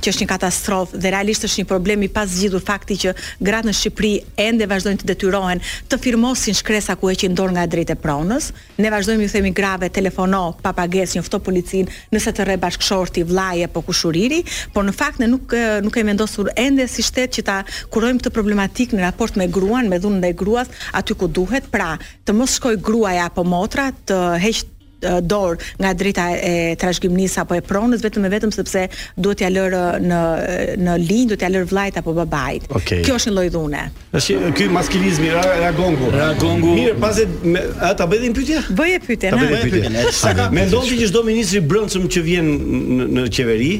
që 0.00 0.12
është 0.12 0.22
një 0.22 0.28
katastrofë 0.30 0.98
dhe 1.02 1.10
realisht 1.12 1.44
është 1.46 1.60
një 1.62 1.66
problem 1.68 2.02
i 2.04 2.08
pazgjidhur 2.12 2.60
fakti 2.64 2.96
që 3.02 3.12
gratë 3.46 3.68
në 3.68 3.72
Shqipëri 3.78 4.10
ende 4.46 4.64
vazhdojnë 4.68 5.00
të 5.02 5.08
detyrohen 5.10 5.60
të 5.90 5.98
firmosin 6.04 6.56
shkresa 6.58 6.96
ku 7.00 7.08
heqin 7.10 7.32
dorë 7.36 7.54
nga 7.56 7.64
drejtë 7.72 7.94
e 7.94 8.00
pronës. 8.00 8.48
Ne 8.82 8.90
vazhdojmë 8.92 9.24
ju 9.26 9.30
themi 9.34 9.52
grave 9.56 9.88
telefono 9.98 10.40
pa 10.64 10.72
pagesë, 10.76 11.16
njofto 11.18 11.40
policin 11.48 11.88
nëse 12.12 12.32
të 12.36 12.46
rre 12.48 12.56
bashkëshorti, 12.64 13.24
vllai 13.30 13.64
apo 13.68 13.82
kushuriri, 13.90 14.40
por 14.76 14.86
në 14.88 14.94
fakt 14.96 15.20
ne 15.24 15.28
nuk 15.34 15.56
eh, 15.56 15.80
nuk 15.84 15.96
kemi 15.98 16.12
vendosur 16.14 16.52
ende 16.66 16.86
si 16.92 17.04
shtet 17.08 17.34
që 17.38 17.46
ta 17.48 17.58
kurojmë 17.94 18.22
këtë 18.24 18.34
problematik 18.36 18.92
në 18.96 19.04
raport 19.08 19.36
me 19.40 19.48
gruan, 19.52 19.88
me 19.92 20.00
dhunën 20.02 20.20
ndaj 20.24 20.32
gruas 20.40 20.72
aty 21.00 21.16
ku 21.16 21.28
duhet, 21.40 21.68
pra 21.72 21.92
të 22.24 22.36
mos 22.36 22.56
shkojë 22.60 22.82
gruaja 22.88 23.28
apo 23.30 23.44
motra 23.48 23.90
të 24.04 24.24
heqë 24.44 24.74
dorë 25.22 25.58
nga 25.80 25.90
drita 25.94 26.24
e 26.38 26.74
trashëgimisë 26.80 27.42
apo 27.42 27.56
e 27.58 27.62
pronës 27.64 28.02
vetëm 28.04 28.26
e 28.28 28.32
vetëm 28.34 28.52
sepse 28.54 28.86
duhet 29.16 29.40
t'ia 29.40 29.50
lërë 29.52 29.82
në 30.06 30.22
në 30.86 30.96
linj, 31.02 31.28
duhet 31.30 31.42
t'ia 31.42 31.50
lërë 31.54 31.68
vllajt 31.70 32.00
apo 32.02 32.14
babait. 32.16 32.66
Okay. 32.80 33.02
Kjo 33.06 33.18
është 33.18 33.30
një 33.32 33.36
lloj 33.36 33.46
dhune. 33.54 33.82
Tash 34.14 34.30
ky 34.58 34.68
maskilizmi 34.72 35.32
ra 35.34 35.44
ragongu. 35.64 36.10
Ragongu. 36.14 36.72
Mirë, 36.80 36.96
pasi 37.02 37.26
a 37.82 37.92
ta 37.98 38.08
bëjë 38.10 38.32
pyetje? 38.36 38.64
Bëje 38.78 39.02
pyetje. 39.06 39.34
Ta 39.34 39.42
bëjë 39.42 39.62
pyetje. 39.66 40.48
Mendon 40.56 40.88
ti 40.90 41.00
që 41.02 41.10
çdo 41.12 41.24
ministri 41.26 41.62
i 41.62 41.66
brendshëm 41.72 42.08
që 42.16 42.24
vjen 42.30 42.52
në 43.18 43.26
qeveri 43.36 43.72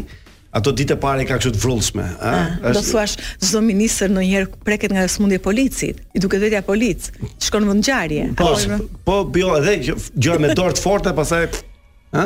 Ato 0.57 0.73
ditë 0.73 0.95
e 0.97 1.01
parë 1.01 1.25
ka 1.29 1.37
kështu 1.37 1.51
të 1.53 1.61
vrullshme, 1.67 2.03
ë? 2.03 2.19
Ah, 2.25 2.55
është. 2.71 2.73
Do 2.73 2.83
thuash 2.87 3.17
çdo 3.45 3.61
ministër 3.67 4.13
ndonjëherë 4.13 4.49
preket 4.65 4.95
nga 4.95 5.03
sëmundja 5.13 5.41
e 5.43 5.45
policit, 5.45 6.01
i 6.17 6.23
duket 6.25 6.41
vetja 6.47 6.63
polic, 6.65 7.11
shkon 7.45 7.67
në 7.67 7.73
vendngjarje. 7.75 8.25
Po, 8.41 8.51
po, 8.63 8.87
po, 9.11 9.17
jo, 9.37 9.53
edhe 9.61 9.77
gjë 10.15 10.39
me 10.47 10.55
dorë 10.57 10.79
të 10.79 10.87
forta, 10.87 11.13
pastaj 11.19 11.49
ë? 12.17 12.25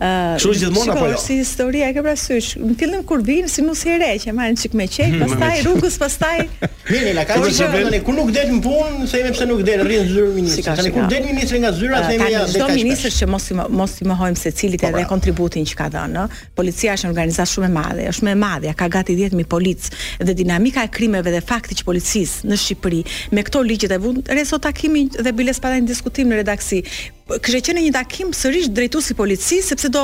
Kështu 0.00 0.50
është 0.54 0.62
gjithmonë 0.64 0.94
apo 0.96 1.08
jo? 1.12 1.18
Si 1.20 1.34
historia 1.38 1.88
e 1.92 1.94
ke 1.94 2.02
parasysh? 2.02 2.52
Në 2.58 2.74
fillim 2.80 3.02
kur 3.06 3.20
vin 3.26 3.46
si 3.52 3.62
mos 3.62 3.82
i 3.86 3.92
re 4.00 4.08
që 4.18 4.32
marrin 4.34 4.56
çik 4.58 4.72
me 4.78 4.86
çej, 4.90 5.12
mhm. 5.12 5.22
pastaj 5.22 5.54
mhm. 5.54 5.68
rrugës, 5.68 5.98
pastaj 6.00 6.40
Mirë, 6.92 7.12
la 7.14 7.24
ka 7.28 7.36
vështirë 7.38 7.82
tani 7.86 8.00
kur 8.06 8.16
nuk 8.16 8.32
del 8.34 8.50
në 8.50 8.56
punë, 8.64 9.06
se 9.08 9.20
themi 9.22 9.34
pse 9.36 9.46
nuk 9.50 9.60
del, 9.68 9.84
rrin 9.86 10.08
zyrë 10.10 10.32
ministri. 10.34 10.64
Tani 10.66 10.92
kur 10.96 11.06
del 11.12 11.28
ministri 11.28 11.60
nga 11.62 11.70
zyra, 11.76 12.00
themi 12.08 12.32
ja, 12.34 12.42
çdo 12.50 12.66
ministër 12.74 13.14
që 13.20 13.28
mos 13.30 13.46
i 13.54 13.60
mos 13.80 13.94
i 14.02 14.08
mohojmë 14.10 14.40
se 14.42 14.50
secilit 14.50 14.82
po, 14.82 14.90
pra. 14.90 14.98
edhe 14.98 15.06
kontributin 15.12 15.68
që 15.70 15.78
ka 15.78 15.86
dhënë, 15.94 16.26
ëh. 16.34 16.42
Policia 16.58 16.96
është 16.98 17.06
një 17.06 17.12
organizat 17.14 17.52
shumë 17.52 17.70
e 17.70 17.74
madhe, 17.78 18.08
është 18.10 18.26
më 18.28 18.34
e 18.34 18.40
madhe, 18.42 18.74
ka 18.82 18.90
gati 18.96 19.16
10000 19.20 19.46
policë 19.54 20.04
dhe 20.28 20.34
dinamika 20.42 20.84
e 20.88 20.92
krimeve 20.98 21.30
dhe 21.36 21.44
fakti 21.46 21.78
që 21.78 21.86
policisë 21.92 22.50
në 22.50 22.58
Shqipëri 22.66 23.02
me 23.38 23.46
këto 23.46 23.62
ligjet 23.68 23.94
e 23.96 24.00
vund, 24.02 24.22
reso 24.34 24.58
takimin 24.58 25.12
dhe 25.20 25.32
biles 25.36 25.62
pa 25.62 25.76
diskutim 25.92 26.32
në 26.32 26.42
redaksi 26.42 26.82
kishte 27.42 27.60
qenë 27.70 27.82
një 27.86 27.92
takim 27.94 28.32
sërish 28.34 28.68
drejtues 28.74 29.10
i 29.10 29.14
policisë 29.16 29.66
sepse 29.72 29.88
do 29.94 30.02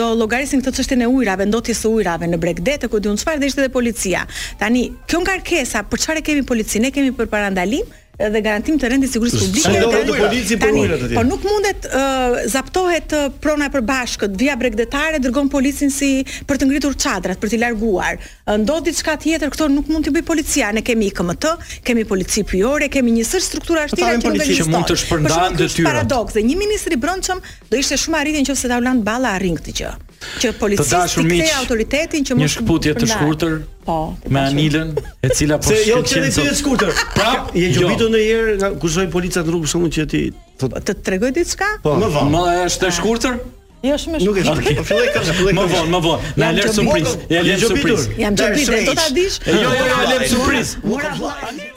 do 0.00 0.06
llogarisin 0.18 0.62
këtë 0.64 0.76
çështjen 0.80 1.04
në 1.04 1.10
ujrave, 1.12 1.46
ndotjes 1.46 1.82
së 1.84 1.92
ujrave 1.98 2.26
në 2.28 2.40
Bregdet 2.42 2.84
e 2.84 2.88
ku 2.90 2.98
diun 3.00 3.16
çfarë 3.20 3.40
dhe 3.42 3.46
ishte 3.52 3.62
edhe 3.62 3.72
policia. 3.74 4.24
Tani, 4.60 4.88
kjo 5.06 5.22
ngarkesa, 5.22 5.84
për 5.90 6.02
çfarë 6.04 6.24
kemi 6.26 6.42
policinë? 6.48 6.88
Ne 6.88 6.90
kemi 6.94 7.14
për 7.18 7.30
parandalim, 7.32 7.86
edhe 8.18 8.40
garantim 8.40 8.78
të 8.80 8.88
rendit 8.90 9.12
sigurisë 9.12 9.38
publike 9.42 9.72
të 9.76 10.14
policisë 10.18 10.58
për 10.60 10.76
ulë 10.80 10.98
Po 11.16 11.22
nuk 11.26 11.42
mundet 11.46 11.88
uh, 11.88 12.38
zaptohet 12.48 13.12
uh, 13.16 13.26
prona 13.44 13.68
e 13.68 13.72
përbashkët, 13.74 14.32
via 14.40 14.56
bregdetare 14.56 15.20
dërgon 15.22 15.50
policin 15.52 15.92
si 15.92 16.10
për 16.48 16.60
të 16.62 16.68
ngritur 16.70 16.96
çadrat, 17.00 17.38
për 17.42 17.52
të 17.52 17.60
larguar. 17.62 18.18
Uh, 18.48 18.56
Ndodh 18.62 18.88
diçka 18.88 19.18
tjetër, 19.20 19.52
këto 19.52 19.68
nuk 19.72 19.90
mund 19.92 20.08
t'i 20.08 20.14
bëj 20.16 20.24
policia, 20.28 20.72
ne 20.76 20.82
kemi 20.86 21.10
IKMT, 21.12 21.48
kemi 21.86 22.06
polici 22.08 22.44
pyore, 22.48 22.88
kemi 22.92 23.12
një 23.20 23.26
sër 23.34 23.44
struktura 23.50 23.84
shtira 23.92 24.16
që 24.24 24.68
mund 24.72 24.88
të 24.90 24.98
shpërndan 25.04 25.60
detyrat. 25.60 25.92
Paradoks, 25.92 26.40
një 26.40 26.56
ministri 26.60 26.96
i 26.96 27.00
brendshëm 27.06 27.44
do 27.72 27.80
ishte 27.82 28.00
shumë 28.04 28.22
arritje 28.24 28.46
nëse 28.48 28.72
ta 28.72 28.80
ulën 28.80 29.04
balla 29.06 29.36
arrin 29.36 29.60
këtë 29.60 29.80
gjë 29.82 29.94
që 30.40 30.50
policisti 30.58 31.00
të 31.16 31.24
kthej 31.28 31.58
autoritetin 31.60 32.26
që 32.28 32.36
mos 32.36 32.42
një 32.42 32.48
shkputje 32.54 32.92
të 33.00 33.08
shkurtër 33.10 33.54
po 33.86 33.96
me 34.34 34.42
anilën 34.46 34.92
e 35.26 35.30
cila 35.36 35.58
po 35.60 35.70
shkëtë 35.70 35.90
jo 35.90 35.98
që 36.10 36.22
dhe 36.24 36.32
të 36.38 36.56
shkurtër 36.60 36.92
pra, 36.96 37.06
prap 37.16 37.54
je 37.56 37.68
jo. 37.68 37.84
gjubitu 37.84 38.08
ndonjëherë 38.12 38.54
jerë 38.54 38.56
nga 38.62 38.70
kushoj 38.82 39.06
policat 39.12 39.46
në 39.48 39.54
rrugë 39.54 39.72
shumë 39.74 39.90
që 39.96 40.06
ti 40.12 40.24
të 40.62 40.98
tregoj 41.06 41.32
të 41.38 41.46
cka 41.52 41.70
po 41.84 41.94
më 42.00 42.10
vonë 42.16 42.34
më 42.34 42.42
është 42.70 42.90
e 42.90 42.94
shkurtër 43.00 43.38
Jo 43.84 43.94
shumë 44.00 44.18
shumë. 44.18 44.42
Nuk 44.48 44.62
e 44.62 44.62
di. 44.64 44.72
Po 44.80 44.84
filloi 44.88 45.10
kështu, 45.14 45.34
filloi. 45.36 45.52
Më 45.58 45.66
vonë, 45.74 45.90
më 45.92 45.98
vonë. 46.06 46.30
Na 46.40 46.48
lër 46.56 46.70
surprizë. 46.78 47.12
Ja 47.30 47.42
lër 47.44 47.60
surprizë. 47.68 48.16
Jam 48.24 48.38
gjatë 48.40 48.64
ditë, 48.64 48.80
do 48.88 48.94
ta 48.98 49.04
dish. 49.20 49.36
Jo, 49.52 49.60
jo, 49.68 49.86
jo, 49.92 50.02
lër 50.10 50.24
surprizë. 50.32 50.80
Mora 50.90 51.12
vllai. 51.20 51.68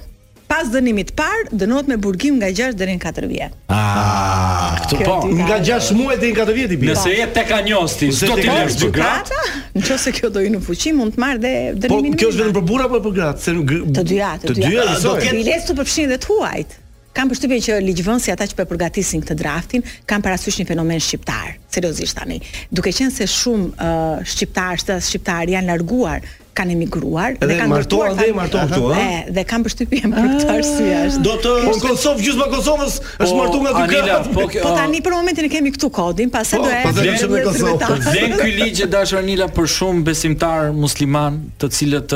pas 0.47 0.65
dënimit 0.73 1.13
par 1.21 1.39
dënohet 1.61 1.87
me 1.91 1.95
burgim 1.97 2.37
nga 2.41 2.49
6 2.59 2.77
deri 2.79 2.95
në 2.99 3.03
4 3.05 3.29
vjet. 3.31 3.55
Ah, 3.71 3.75
ah 3.75 4.75
këtu 4.83 4.99
po. 5.05 5.13
Nga 5.39 5.57
6 5.69 5.91
muaj 5.97 6.17
deri 6.21 6.31
në 6.35 6.39
4 6.43 6.55
vjet 6.59 6.75
i 6.75 6.79
bie. 6.81 6.89
Nëse 6.93 7.13
jetë 7.15 7.35
tek 7.39 7.51
anjosti, 7.59 8.11
do 8.19 8.37
ti 8.41 8.47
lësh 8.51 8.77
për 8.83 8.93
gratë? 8.99 9.41
Nëse 9.79 10.13
kjo 10.19 10.31
do 10.37 10.43
i 10.45 10.51
në 10.53 10.61
fuqi, 10.67 10.93
mund 10.99 11.15
të 11.17 11.23
marr 11.23 11.41
dhe 11.45 11.53
dënimin. 11.85 12.15
Po 12.17 12.21
kjo 12.23 12.31
është 12.33 12.43
vetëm 12.43 12.57
për 12.59 12.65
burra 12.71 12.89
apo 12.89 13.01
për 13.07 13.15
gratë? 13.19 13.45
Se 13.47 13.55
nuk 13.57 13.73
Të 13.99 14.07
dyja, 14.13 14.31
të 14.45 14.57
dyja. 14.61 14.87
Do 15.05 15.15
të 15.19 15.35
bilesë 15.41 15.71
të 15.71 15.79
përfshin 15.81 16.09
edhe 16.11 16.21
të 16.21 16.31
huajt. 16.33 16.79
Kam 17.15 17.29
përshtypjen 17.31 17.61
që 17.65 17.75
ligjvënësi 17.83 18.31
ata 18.35 18.43
që 18.51 18.57
po 18.59 18.65
përgatisin 18.73 19.21
këtë 19.23 19.35
draftin 19.39 19.85
kanë 20.09 20.25
parasysh 20.25 20.57
një 20.59 20.65
fenomen 20.67 20.99
shqiptar, 20.99 21.53
seriozisht 21.71 22.17
tani. 22.19 22.41
Duke 22.75 22.91
qenë 22.91 23.13
se 23.15 23.27
shumë 23.31 23.69
uh, 23.71 24.17
shqiptarë, 24.27 24.97
shqiptar 24.99 25.47
janë 25.53 25.69
larguar 25.71 26.19
kanë 26.55 26.75
emigruar 26.77 27.35
dhe, 27.41 27.57
kanë 27.59 27.69
martuar 27.73 28.13
dhe 28.17 28.27
martuar 28.37 28.69
këtu 28.71 28.91
ëh 28.95 29.07
dhe 29.35 29.43
kanë 29.49 29.67
përshtypje 29.67 30.01
për 30.03 30.27
këtë 30.31 30.45
ah. 30.45 30.53
arsye 30.53 30.97
është 31.09 31.23
do 31.25 31.35
të 31.43 31.53
po 31.65 31.73
Kosovë 31.83 32.23
gjysma 32.27 32.47
Kosovës 32.53 32.95
është 33.09 33.29
po, 33.29 33.39
martuar 33.39 33.65
nga 33.65 33.73
dyka 33.75 34.03
Anila, 34.03 34.19
po, 34.37 34.45
po, 34.67 34.73
tani 34.79 35.01
për 35.05 35.15
momentin 35.17 35.47
e 35.47 35.51
kemi 35.55 35.73
këtu 35.75 35.91
kodin 35.99 36.31
pas 36.33 36.53
sa 36.53 36.61
po, 36.61 36.69
do 36.69 37.05
e 37.05 37.97
vjen 38.15 38.37
ky 38.39 38.53
ligj 38.61 38.85
e 38.85 38.89
dashur 38.95 39.19
Anila 39.21 39.49
për 39.55 39.69
shumë 39.77 40.05
besimtar 40.11 40.71
musliman 40.75 41.41
të 41.61 41.71
cilët 41.79 42.15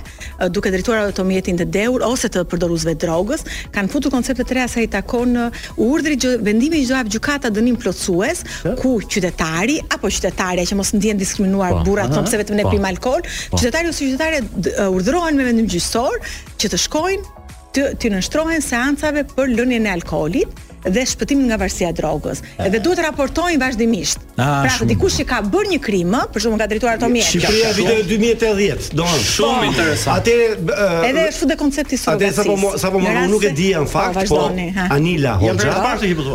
Duke 0.55 0.69
drituar 0.71 1.01
automjetin 1.09 1.57
të 1.59 1.67
deur 1.75 2.03
Ose 2.07 2.29
të 2.31 2.45
përdorusve 2.51 2.93
drogës 3.03 3.43
Kanë 3.75 3.91
futur 3.91 4.13
konceptet 4.13 4.53
reja 4.55 4.67
Sa 4.71 4.83
i 4.85 4.87
takon 4.91 5.33
u 5.37 5.86
urdhri 5.87 6.17
që 6.23 6.31
vendimi 6.45 6.81
i 6.83 6.87
çdo 6.89 6.99
gjykata 7.13 7.51
dënim 7.55 7.77
plotësues 7.81 8.43
ku 8.81 8.95
qytetari 9.13 9.77
apo 9.95 10.11
qytetarja 10.17 10.65
që 10.71 10.77
mos 10.79 10.91
ndjen 10.97 11.19
diskriminuar 11.21 11.79
po, 11.79 11.83
burrat 11.87 12.13
thonë 12.15 12.31
se 12.33 12.41
vetëm 12.43 12.59
ne 12.61 12.67
pim 12.71 12.81
po, 12.85 12.89
alkool, 12.91 13.25
po. 13.27 13.59
qytetari 13.61 13.91
ose 13.93 14.09
qytetare 14.11 14.87
urdhërohen 14.93 15.39
me 15.39 15.49
vendim 15.49 15.69
gjyqësor 15.71 16.19
që 16.61 16.73
të 16.73 16.81
shkojnë 16.87 17.33
të 17.77 17.87
të 18.01 18.13
nënshtrohen 18.15 18.63
seancave 18.65 19.25
për 19.35 19.51
lënien 19.57 19.85
e 19.87 19.91
alkoolit, 19.97 20.63
dhe 20.91 21.03
shpëtimin 21.07 21.49
nga 21.51 21.57
varësia 21.61 21.89
e 21.91 21.95
drogës. 21.97 22.41
Edhe 22.63 22.79
duhet 22.83 23.01
raportojnë 23.03 23.59
vazhdimisht. 23.61 24.21
Pra, 24.37 24.69
se 24.71 24.85
dikush 24.87 25.17
që 25.21 25.25
ka 25.29 25.39
bërë 25.45 25.71
një 25.75 25.79
krim, 25.83 26.15
për 26.33 26.43
shembull 26.43 26.61
ka 26.61 26.67
drejtuar 26.71 26.97
ato 26.99 27.09
mjet. 27.11 27.29
Shqipëria 27.31 27.71
vitin 27.77 28.23
2010, 28.23 28.91
domethënë 28.95 29.27
shumë 29.31 29.57
po. 29.57 29.71
interesant. 29.71 30.21
Atë 30.21 30.81
edhe 31.09 31.25
është 31.31 31.49
de 31.51 31.57
koncepti 31.61 31.97
i 31.97 32.01
sotme. 32.01 32.29
Atë 32.29 32.33
sapo 32.37 32.71
sapo 32.85 33.01
më 33.01 33.15
nuk 33.31 33.47
e 33.49 33.53
di 33.57 33.69
në 33.75 33.87
fakt, 33.91 34.21
po, 34.29 34.41
po 34.43 34.85
Anila 34.97 35.35
Hoxha. 35.41 35.77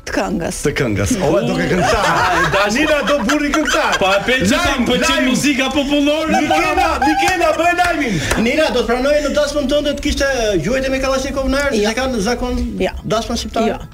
të 0.10 0.16
këngës. 0.16 0.60
Të 0.66 0.72
këngës. 0.80 1.12
O 1.22 1.30
do 1.44 1.52
të 1.52 1.68
këngëta. 1.74 2.16
Danila 2.56 2.98
do 3.10 3.18
burri 3.28 3.52
këngëta. 3.54 3.86
Po 4.02 4.10
e 4.14 4.24
pe 4.26 4.38
që 4.42 4.48
sa 4.52 4.74
më 4.80 4.88
pëlqen 4.88 5.22
muzika 5.28 5.70
popullore. 5.74 6.32
Nikena, 6.34 6.88
Nikena 7.06 7.52
bëj 7.60 7.74
lajmin. 7.84 8.20
Nina 8.48 8.70
do 8.74 8.82
të 8.82 8.90
pranojë 8.90 9.22
në 9.28 9.34
dasmën 9.38 9.70
tënde 9.72 9.96
të 10.00 10.08
kishte 10.08 10.28
juajtë 10.66 10.90
me 10.94 11.00
Kalashnikov 11.04 11.46
jo. 11.50 11.54
në 11.54 11.64
erë, 11.68 11.80
ja. 11.84 11.94
kanë 11.98 12.24
zakon 12.26 12.60
jo. 12.82 12.96
dasmën 13.14 13.42
shqiptare. 13.44 13.74
Ja. 13.74 13.80
Jo. 13.80 13.86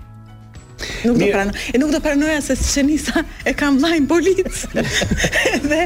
Nuk 1.14 1.20
do 1.22 1.28
pranoj. 1.32 1.68
E 1.74 1.80
nuk 1.82 1.92
do 1.94 2.00
pranoja 2.04 2.40
se 2.46 2.56
Shenisa 2.60 3.22
e 3.48 3.54
ka 3.58 3.70
mbllajn 3.76 4.08
polic. 4.10 4.42
dhe 5.70 5.84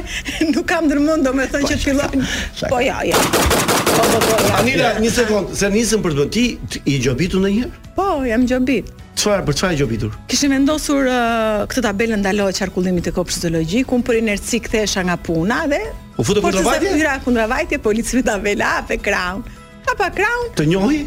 nuk 0.52 0.64
kam 0.70 0.86
ndërmend 0.88 1.26
domethënë 1.28 1.70
që 1.70 1.76
po, 1.76 1.82
fillojnë. 1.88 2.30
Po 2.72 2.80
ja, 2.84 2.96
ja. 3.06 3.18
Po, 3.18 4.00
po, 4.00 4.22
po 4.26 4.38
Anila, 4.60 4.90
një 5.02 5.12
sekond, 5.18 5.54
se 5.58 5.70
për 6.02 6.16
të 6.18 6.24
bëti 6.24 6.44
i 6.90 6.98
gjobitu 7.04 7.38
ndonjëherë? 7.42 7.86
Po, 7.96 8.08
jam 8.26 8.48
gjobit. 8.50 8.90
Çfarë 9.20 9.44
për 9.44 9.56
çfarë 9.58 9.74
e 9.74 9.76
gjobitur? 9.76 10.12
Kishë 10.32 10.48
vendosur 10.48 11.04
uh, 11.04 11.66
këtë 11.68 11.82
tabelë 11.90 12.16
ndaloj 12.22 12.54
çarkullimit 12.56 13.04
të 13.10 13.12
kopës 13.18 13.42
zoologjik, 13.42 13.84
ku 13.90 13.98
për 14.06 14.16
inerci 14.22 14.62
kthesha 14.64 15.02
nga 15.04 15.18
puna 15.26 15.58
dhe 15.68 15.80
u 16.16 16.24
futë 16.24 16.40
kundra 16.46 16.62
vajtë. 16.64 16.86
Po 16.88 16.96
çfarë 16.96 17.20
kundra 17.26 17.44
vajtë 17.50 17.80
policëve 17.84 18.22
ta 18.24 18.38
vela 18.46 18.70
pe 18.88 18.96
kraun. 19.04 19.42
Ta 19.84 19.92
pa 19.98 20.08
kraun? 20.16 20.48
Të 20.56 20.68
njohi? 20.72 21.02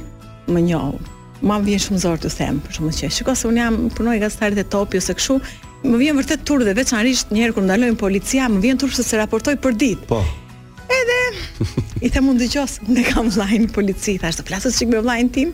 Më 0.57 0.66
njoh. 0.70 1.01
më 1.43 1.55
vjen 1.66 1.80
shumë 1.88 1.99
zor 2.05 2.22
të 2.24 2.30
them, 2.38 2.61
për 2.66 2.72
shkak 2.76 2.93
se 2.99 3.07
shikoj 3.18 3.36
se 3.36 3.47
un 3.47 3.57
jam 3.59 3.76
punoj 3.97 4.20
gastarit 4.22 4.57
e 4.57 4.64
topi 4.64 4.95
ose 5.01 5.11
kështu, 5.18 5.34
më 5.84 5.97
vjen 6.03 6.16
vërtet 6.22 6.45
tur 6.47 6.64
dhe 6.64 6.72
veçanërisht 6.78 7.34
një 7.36 7.41
herë 7.43 7.55
kur 7.57 7.66
ndalojnë 7.68 7.97
policia, 7.99 8.45
më 8.47 8.61
vjen 8.64 8.80
tur 8.80 8.93
se 8.95 9.03
se 9.03 9.20
raportoj 9.20 9.57
për 9.59 9.76
ditë. 9.82 10.07
Po. 10.07 10.22
Edhe 10.88 11.66
i 12.05 12.09
them 12.16 12.30
u 12.32 12.38
dëgjos, 12.39 12.78
ne 12.88 13.03
kam 13.09 13.28
vllajin 13.36 13.68
policit, 13.76 14.22
thashë, 14.24 14.45
"Flasësh 14.47 14.78
çik 14.80 14.88
me 14.93 15.01
vllajin 15.03 15.30
tim?" 15.36 15.51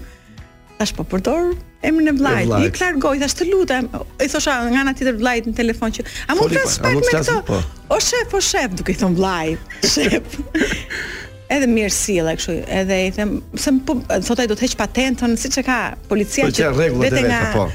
thash 0.79 0.93
po 0.95 1.03
përdor 1.11 1.49
emrin 1.83 2.07
e 2.07 2.13
vllajt. 2.15 2.51
I 2.63 2.69
klargoj, 2.75 3.17
thash 3.21 3.35
të 3.39 3.47
lutem. 3.49 3.89
I 4.23 4.27
thosha 4.31 4.53
nga 4.71 4.81
ana 4.85 4.93
tjetër 4.95 5.17
vllajt 5.19 5.49
në 5.51 5.55
telefon 5.57 5.91
që 5.95 6.05
a 6.05 6.37
mund 6.39 6.45
po, 6.53 6.55
të 6.55 6.75
spa 6.75 6.91
me 6.95 7.01
këto, 7.03 7.35
Po. 7.49 7.59
O 7.95 7.99
shef, 8.03 8.33
o 8.35 8.41
shef, 8.43 8.75
duke 8.79 8.93
i 8.95 8.99
thon 8.99 9.17
vllaj. 9.19 9.57
Shef. 9.85 10.37
edhe 11.49 11.67
mirë 11.67 11.89
sjellë 11.95 12.35
kështu. 12.39 12.55
Edhe 12.79 13.01
i 13.09 13.11
them, 13.15 13.35
se 13.59 13.73
po 13.87 13.97
thotai 14.27 14.45
do 14.51 14.55
të 14.59 14.67
heq 14.67 14.77
patentën 14.79 15.35
siç 15.41 15.57
e 15.59 15.67
ka 15.67 15.79
policia 16.11 16.47
po, 16.47 16.55
që 16.55 16.89
vetë 17.07 17.23
nga 17.27 17.39
po 17.57 17.67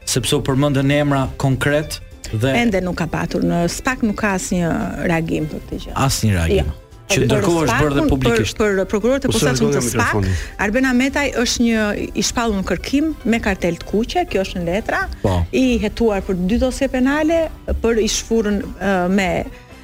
sepse 0.05 0.35
u 0.35 0.43
përmendën 0.51 0.91
emra 0.99 1.29
konkret 1.41 2.01
dhe 2.35 2.57
ende 2.59 2.83
nuk 2.83 2.99
ka 2.99 3.07
patur 3.07 3.47
në 3.47 3.63
spak 3.71 4.03
nuk 4.03 4.19
ka 4.25 4.35
asnjë 4.41 4.73
reagim 5.07 5.47
për 5.47 5.63
këtë 5.63 5.81
gjë. 5.87 5.97
Asnjë 6.09 6.33
reagim. 6.41 6.67
Ja. 6.67 6.67
Jo 6.75 6.83
që 7.11 7.27
ndërkohë 7.27 7.63
është 7.67 7.81
bërë 7.83 7.97
dhe 7.97 8.05
publikisht. 8.11 8.59
Për, 8.59 8.79
për 8.81 8.89
prokurorët 8.91 9.27
e 9.29 9.33
posaçëm 9.33 9.73
të 9.75 9.83
SPAK, 9.91 10.31
Arben 10.67 10.89
Ametaj 10.91 11.27
është 11.45 11.67
një 11.67 11.85
i 12.09 12.25
shpallur 12.27 12.61
në 12.61 12.67
kërkim 12.71 13.13
me 13.31 13.41
kartel 13.45 13.79
të 13.81 13.91
kuqe, 13.91 14.25
kjo 14.33 14.45
është 14.47 14.63
në 14.63 14.67
letra, 14.71 15.05
pa. 15.21 15.21
Po. 15.27 15.37
i 15.59 15.65
hetuar 15.83 16.25
për 16.27 16.39
dy 16.49 16.59
dosje 16.63 16.89
penale, 16.93 17.45
për 17.85 18.03
i 18.03 18.09
shfurën 18.17 18.61
uh, 18.63 18.91
me 19.13 19.29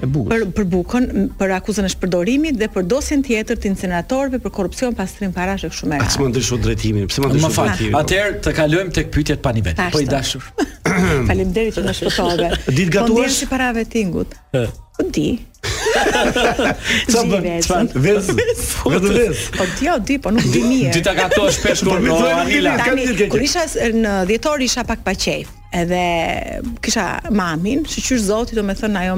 Bukës. 0.03 0.33
për 0.33 0.49
për 0.57 0.65
bukën, 0.67 1.05
për 1.39 1.53
akuzën 1.61 1.87
e 1.87 1.91
shpërdorimit 1.93 2.57
dhe 2.59 2.67
për 2.75 2.89
dosjen 2.91 3.21
tjetër 3.23 3.61
të 3.63 3.69
incineratorëve 3.71 4.41
për 4.43 4.55
korrupsion 4.57 4.97
pastrim 4.99 5.29
trim 5.31 5.37
parash 5.37 5.63
e 5.63 5.71
kështu 5.71 5.91
me 5.93 6.01
radhë. 6.03 6.27
Atë 6.27 6.43
më 6.57 6.61
drejtimin, 6.67 7.07
pse 7.11 7.23
më 7.23 7.31
ndeshu 7.37 7.53
fatin. 7.55 7.95
Atëherë 8.01 8.41
të 8.49 8.57
kalojmë 8.59 8.95
tek 8.99 9.13
pyetjet 9.15 9.45
pa 9.47 9.55
nivel. 9.55 9.79
Po 9.95 10.03
i 10.03 10.09
dashur. 10.11 10.43
Faleminderit 11.31 11.79
që 11.79 11.87
më 11.87 11.97
shpëtove. 12.03 12.51
Ditë 12.81 12.97
gatuar 12.99 13.31
po 13.31 13.35
si 13.39 13.47
para 13.51 13.71
vettingut. 13.79 14.35
Po 14.97 15.09
di. 15.11 15.29
Sa 17.09 17.21
bën? 17.25 17.61
Çfarë? 17.65 17.97
Vez. 18.05 18.29
Vez. 18.37 18.61
Po 18.83 18.91
di, 18.99 19.33
po 19.57 19.99
di, 20.07 20.17
po 20.21 20.29
nuk 20.35 20.45
di 20.53 20.61
mirë. 20.67 20.93
Dita 20.97 21.15
gatosh 21.17 21.61
shpesh 21.61 21.83
kur 21.87 22.01
po, 22.05 22.21
do 22.21 22.21
të. 22.21 23.31
Kur 23.33 23.45
isha 23.45 23.65
në 23.97 24.17
dhjetor 24.29 24.65
isha 24.67 24.85
pak 24.89 25.05
pa 25.07 25.15
qejf. 25.17 25.49
Edhe 25.73 26.03
kisha 26.85 27.07
mamin, 27.33 27.87
shiqur 27.89 28.21
zoti 28.21 28.59
do 28.59 28.65
më 28.69 28.77
thon 28.83 28.99
ajo 29.01 29.17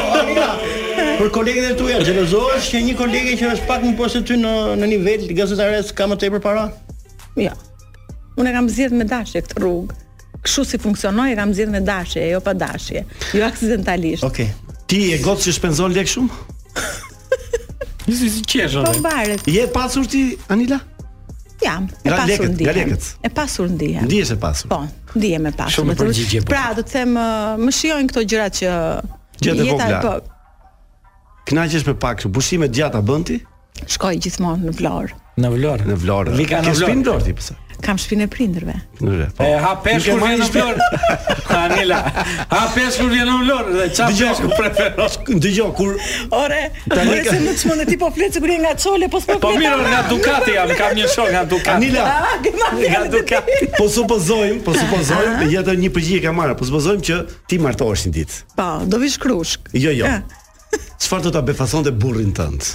për 1.19 1.27
kolegën 1.33 1.65
e 1.71 1.75
tuaj, 1.77 1.97
xhelozohesh 2.07 2.69
që 2.71 2.79
një 2.85 2.93
kolege 2.97 3.33
që 3.39 3.49
është 3.55 3.67
pak 3.69 3.83
më 3.83 3.91
poshtë 3.99 4.21
ty 4.29 4.37
në 4.39 4.53
në 4.79 4.89
nivel 4.93 5.25
gazetares 5.37 5.89
ka 5.97 6.07
më 6.09 6.17
tepër 6.21 6.41
para? 6.43 6.63
Jo. 7.37 7.51
Unë 8.39 8.53
kam 8.55 8.69
zgjedh 8.71 8.95
me 8.99 9.05
dashje 9.09 9.43
këtë 9.43 9.59
rrugë. 9.59 9.97
Kështu 10.45 10.65
si 10.71 10.79
funksionoi, 10.83 11.33
kam 11.39 11.51
zgjedh 11.57 11.73
me 11.75 11.81
dashje, 11.87 12.25
jo 12.31 12.39
pa 12.47 12.55
dashje, 12.57 13.03
jo 13.35 13.43
aksidentalisht. 13.49 14.23
Okej. 14.27 14.49
Okay. 14.49 14.76
Ti 14.87 14.99
e 15.11 15.17
gotë 15.19 15.43
që 15.49 15.53
shpenzon 15.57 15.91
lek 15.95 16.07
shumë? 16.07 16.35
Nisë 18.07 18.29
si 18.37 18.43
qeshë 18.53 18.83
Po 18.87 18.93
mbaret 19.01 19.43
Je 19.51 19.65
pasur 19.73 20.07
ti, 20.07 20.21
Anila? 20.53 20.79
Jam, 21.57 21.87
e 22.05 22.11
pasur 22.13 22.47
në 22.53 22.57
dihem 22.61 22.69
Nga 22.69 22.85
leket? 22.93 23.07
E 23.27 23.31
pasur 23.35 23.67
ndihem 23.73 24.05
Ndihesh 24.07 24.31
e 24.37 24.39
pasur? 24.39 24.69
Po, 24.71 24.79
ndihem 25.17 25.47
e 25.49 25.53
pasur 25.57 25.81
Shumë 25.81 25.97
për 25.99 26.11
gjithje 26.15 26.43
po. 26.45 26.51
Pra, 26.53 26.63
do 26.77 26.85
të 26.85 26.93
themë, 26.93 27.27
më 27.65 27.75
shiojnë 27.81 28.11
këto 28.13 28.23
gjërat 28.31 28.57
që 28.61 28.73
Gjëtë 29.43 29.55
e 29.55 29.69
vogla 29.73 30.01
po- 30.05 30.17
Këna 31.47 31.67
që 31.73 31.83
me 31.89 31.95
pak 32.07 32.23
shumë, 32.23 32.35
bushime 32.37 32.71
gjata 32.75 33.03
bëndi? 33.09 33.41
Shkoj 33.87 34.15
gjithmonë 34.23 34.69
në 34.69 34.77
vlorë 34.79 35.17
Në 35.37 35.51
vlorë 35.55 35.91
Në 35.91 35.99
vlorë 36.05 36.37
Në 36.37 36.37
Në 36.37 36.45
vlorë 36.47 36.61
Në 36.63 36.69
Në 36.71 36.77
vlorë 37.11 37.27
ti 37.31 37.35
vlorë 37.41 37.66
kam 37.83 37.97
shpinë 38.01 38.25
e 38.25 38.29
prindërve. 38.31 38.75
Po. 38.99 39.45
E 39.45 39.49
ha 39.61 39.71
peshku 39.85 40.15
vjen 40.21 40.39
në 40.41 40.47
Vlorë. 40.51 40.87
Tanela. 41.47 41.99
Ha 42.53 42.61
peshku 42.73 43.05
vjen 43.11 43.27
në 43.29 43.35
Vlorë 43.43 43.75
dhe 43.75 43.85
çfarë 43.93 44.15
dëgjosh 44.15 44.55
preferosh? 44.55 45.17
Dëgjoj 45.43 45.69
kur. 45.77 45.93
Ore. 46.35 46.63
se 46.87 47.37
më 47.37 47.53
të 47.53 47.55
smonë 47.61 47.85
ti 47.89 47.97
po 48.01 48.09
flet 48.15 48.35
je 48.39 48.57
nga 48.63 48.73
Çole, 48.79 49.09
po 49.13 49.19
s'po 49.21 49.33
flet. 49.33 49.41
Po 49.43 49.51
mirë, 49.51 49.89
nga 49.91 49.99
Ducati 50.09 50.51
jam, 50.55 50.69
kam 50.79 50.95
një 50.97 51.07
shok 51.13 51.29
nga 51.35 51.43
Ducati. 51.51 51.91
Tanela. 51.91 52.71
Nga 52.81 53.03
Ducati. 53.13 53.59
Po 53.77 53.85
supozojm, 53.93 54.63
po 54.65 54.73
supozojm, 54.75 55.45
jeta 55.53 55.73
një 55.77 55.91
përgjigje 55.93 56.21
ka 56.25 56.31
marrë, 56.35 56.57
po 56.57 56.65
supozojm 56.67 57.01
që 57.05 57.19
ti 57.47 57.59
martohesh 57.61 58.07
një 58.07 58.11
ditë. 58.17 58.41
Po, 58.57 58.67
do 58.89 58.97
vish 59.03 59.19
krushk. 59.21 59.69
Jo, 59.77 59.93
jo. 59.93 60.09
Çfarë 60.99 61.29
do 61.29 61.35
ta 61.37 61.41
befasonte 61.45 61.93
burrin 61.93 62.33
tënd? 62.35 62.73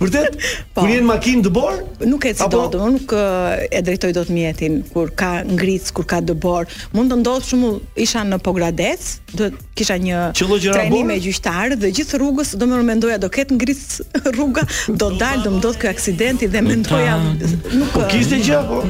Vërtet? 0.00 0.34
Po. 0.74 0.82
Kur 0.84 0.90
jeni 0.90 1.06
makinë 1.08 1.44
dëbor? 1.46 1.78
Nuk 2.08 2.26
e 2.28 2.34
cito 2.36 2.50
dot, 2.68 2.74
nuk 2.92 3.12
e 3.16 3.80
drejtoj 3.86 4.10
dot 4.18 4.32
mjetin 4.34 4.80
kur 4.92 5.08
ka 5.16 5.30
ngric, 5.48 5.86
kur 5.96 6.04
ka 6.08 6.18
dëbor. 6.28 6.68
Mund 6.92 7.12
të 7.12 7.18
ndodhë 7.22 7.48
shumë 7.52 7.70
isha 8.04 8.22
në 8.28 8.38
Pogradec, 8.44 9.06
do 9.38 9.48
kisha 9.78 9.96
një 10.02 10.24
trajnim 10.34 11.08
me 11.08 11.16
gjyqtar 11.24 11.72
dhe 11.80 11.90
gjithë 11.96 12.20
rrugës 12.20 12.52
do 12.60 12.68
më 12.68 12.82
mendoja 12.90 13.16
do 13.22 13.30
ket 13.32 13.52
ngric 13.56 13.80
rruga, 14.36 14.66
do 14.92 15.08
dal, 15.16 15.40
do 15.46 15.54
më 15.56 15.62
ndodh 15.62 15.80
ky 15.80 15.88
aksidenti 15.94 16.50
dhe 16.52 16.60
mendoja 16.66 17.16
nuk 17.22 17.94
Po 17.96 18.04
kishte 18.12 18.42
gjë 18.44 18.58
apo? 18.60 18.82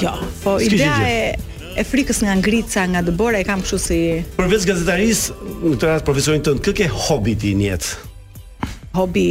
Jo, 0.00 0.16
po 0.46 0.56
ideja 0.64 0.96
e 1.04 1.52
e 1.76 1.82
frikës 1.90 2.22
nga 2.24 2.32
ngrica, 2.40 2.86
nga 2.88 3.02
dëbora 3.04 3.40
e 3.44 3.44
kam 3.44 3.60
kështu 3.66 3.78
si 3.84 4.00
Përveç 4.40 4.64
gazetarisë, 4.70 5.38
këtë 5.68 5.92
rast 5.92 6.06
profesorin 6.08 6.44
tënd, 6.46 6.62
kë 6.64 6.76
ke 6.80 6.88
hobi 7.08 7.34
ti 7.44 7.52
në 7.58 7.68
jetë? 7.72 8.12
hobi 8.94 9.28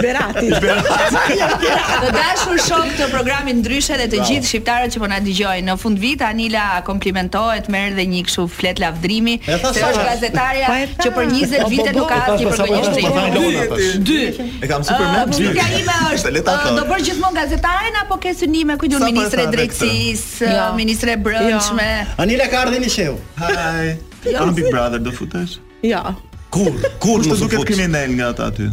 Beratit 0.00 0.60
Berati. 0.60 1.66
Të 2.00 2.08
dashur 2.12 2.58
shok 2.60 2.90
të 2.98 3.06
programit 3.12 3.56
ndryshe 3.60 3.96
dhe 3.98 4.06
të 4.12 4.20
gjithë 4.26 4.46
shqiptarët 4.48 4.94
që 4.94 5.00
po 5.02 5.06
na 5.08 5.18
dëgjojnë. 5.22 5.66
Në 5.68 5.76
fund 5.80 5.98
vit 6.00 6.22
Anila 6.24 6.80
komplimentohet, 6.86 7.68
merr 7.72 7.92
dhe 7.96 8.04
një 8.08 8.24
kështu 8.26 8.44
flet 8.50 8.80
lavdrimi 8.82 9.36
se 9.44 9.52
është 9.52 10.06
gazetaria 10.08 10.72
që 11.02 11.12
për 11.18 11.30
20 11.32 11.68
vite 11.72 11.92
nuk 11.98 12.08
ka 12.08 12.36
ti 12.36 12.48
përgjigjesh 12.48 12.90
të 12.96 14.02
dy. 14.06 14.18
E 14.66 14.70
kam 14.70 14.84
super 14.86 15.12
mend. 15.12 15.36
Pyetja 15.36 15.68
ime 15.80 15.96
është 16.16 16.36
do 16.80 16.88
bërë 16.90 17.08
gjithmonë 17.10 17.40
gazetaren 17.42 18.00
apo 18.06 18.20
ke 18.24 18.32
synime 18.36 18.76
ku 18.80 18.88
do 18.88 19.00
ministre 19.04 19.48
drejtësisë, 19.52 20.52
ministre 20.80 21.16
brendshme? 21.20 21.90
Anila 22.22 22.48
ka 22.50 22.64
ardhur 22.66 22.80
në 22.84 22.92
sheu. 22.92 23.16
haj 23.36 23.94
Jo, 24.32 24.52
Big 24.54 24.68
Brother 24.70 24.98
do 25.00 25.10
futesh? 25.12 25.58
Ja. 25.82 26.14
Kur? 26.50 26.72
Kur 27.00 27.22
mos 27.26 27.40
duket 27.42 27.64
kriminal 27.68 28.08
nga 28.18 28.30
ata 28.34 28.48
aty? 28.50 28.68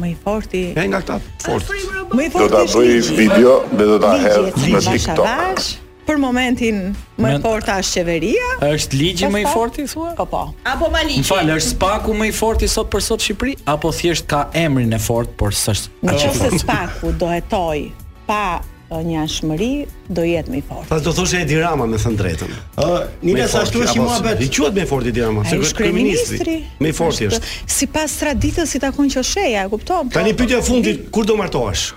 më 0.00 0.12
i 0.12 0.14
forti. 0.22 0.62
Ja 0.78 0.86
nga 0.88 1.00
këta 1.02 1.16
fort. 1.42 1.66
Më 2.14 2.28
i 2.28 2.30
forti. 2.30 2.46
Do 2.46 2.48
ta 2.54 2.64
bëj 2.70 3.12
video, 3.18 3.54
dhe 3.74 3.86
do 3.90 3.96
ta 4.02 4.14
hedh 4.22 4.64
në 4.72 4.80
TikTok. 4.86 5.68
Për 6.08 6.16
momentin 6.16 6.78
më 7.20 7.34
i 7.36 7.40
forta 7.44 7.74
është 7.82 7.98
qeveria. 7.98 8.46
Është 8.64 8.96
ligji 8.96 9.28
më 9.28 9.42
i 9.42 9.44
po? 9.44 9.52
forti 9.58 9.84
thua? 9.92 10.14
Po 10.16 10.24
po. 10.30 10.40
Apo 10.64 10.88
ma 10.94 11.02
ligji. 11.04 11.26
Fal, 11.28 11.50
është 11.58 11.74
spaku 11.74 12.14
më 12.16 12.30
i 12.30 12.34
forti 12.38 12.70
sot 12.72 12.88
për 12.94 13.04
sot 13.04 13.26
Shqipëri 13.26 13.58
apo 13.68 13.90
thjesht 13.92 14.24
ka 14.30 14.46
emrin 14.56 14.94
e 14.96 15.00
fort, 15.04 15.28
por 15.36 15.52
s'është. 15.52 15.92
Nëse 16.08 16.62
spaku 16.62 17.12
do 17.20 17.28
hetoj 17.28 17.90
pa 18.28 18.44
një 18.96 19.18
anshmëri 19.20 19.68
do 20.16 20.22
jetë 20.24 20.52
më 20.52 20.58
i 20.58 20.62
fortë. 20.64 20.88
Pas 20.88 21.02
do 21.04 21.12
thoshe 21.14 21.42
Edi 21.44 21.58
Rama 21.60 21.84
me 21.88 21.98
thënë 22.00 22.16
drejtën. 22.18 22.54
Ë, 22.80 22.88
nina 23.26 23.48
sa 23.50 23.62
ashtu 23.66 23.82
është 23.84 24.00
mua 24.04 24.16
bet. 24.24 24.40
I 24.44 24.48
quhet 24.54 24.76
më 24.78 24.86
i 24.86 24.88
fortë 24.88 25.10
Edi 25.12 25.24
Rama, 25.24 25.44
sepse 25.48 25.74
është 25.74 26.56
Më 26.80 26.88
i 26.88 26.94
fortë 26.96 27.28
është. 27.28 27.52
Sipas 27.68 28.16
traditës 28.22 28.72
si 28.72 28.80
takon 28.82 29.10
qosheja, 29.12 29.66
e 29.66 29.68
kupton? 29.72 30.08
Po, 30.08 30.16
Tani 30.18 30.32
po, 30.32 30.40
pyetja 30.42 30.58
e 30.58 30.60
po, 30.64 30.68
fundit, 30.70 31.04
kur 31.12 31.28
do 31.28 31.36
martohesh? 31.36 31.90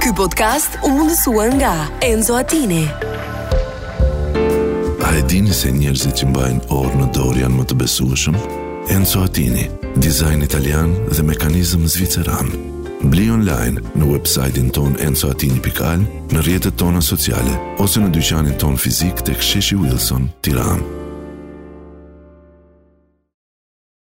Ky 0.00 0.12
podcast 0.16 0.78
u 0.88 0.92
mundësuar 0.96 1.50
nga 1.60 1.72
Enzo 2.06 2.38
Attini. 2.40 2.84
A 5.08 5.12
e 5.16 5.20
dini 5.28 5.52
se 5.56 5.70
njerëzit 5.72 6.14
që 6.20 6.28
mbajnë 6.32 6.64
orë 6.78 7.00
në 7.02 7.06
dorë 7.16 7.44
janë 7.44 7.56
më 7.58 7.68
të 7.70 7.76
besueshëm? 7.84 8.36
Enzo 8.90 9.20
Atini, 9.22 9.66
dizajn 9.96 10.42
italian 10.42 10.94
dhe 11.16 11.22
mekanizm 11.22 11.82
zviceran. 11.86 12.48
Bli 13.12 13.26
online 13.30 13.82
në 14.00 14.08
websajtin 14.08 14.70
ton 14.74 14.94
Enzo 15.04 15.28
Atini 15.32 15.60
Pikal, 15.64 16.06
në 16.32 16.42
rjetët 16.46 16.78
tona 16.80 17.02
sociale, 17.04 17.52
ose 17.84 18.00
në 18.00 18.08
dyqanin 18.16 18.56
ton 18.60 18.80
fizik 18.80 19.20
të 19.28 19.36
ksheshi 19.42 19.76
Wilson, 19.84 20.30
Tiran. 20.40 20.86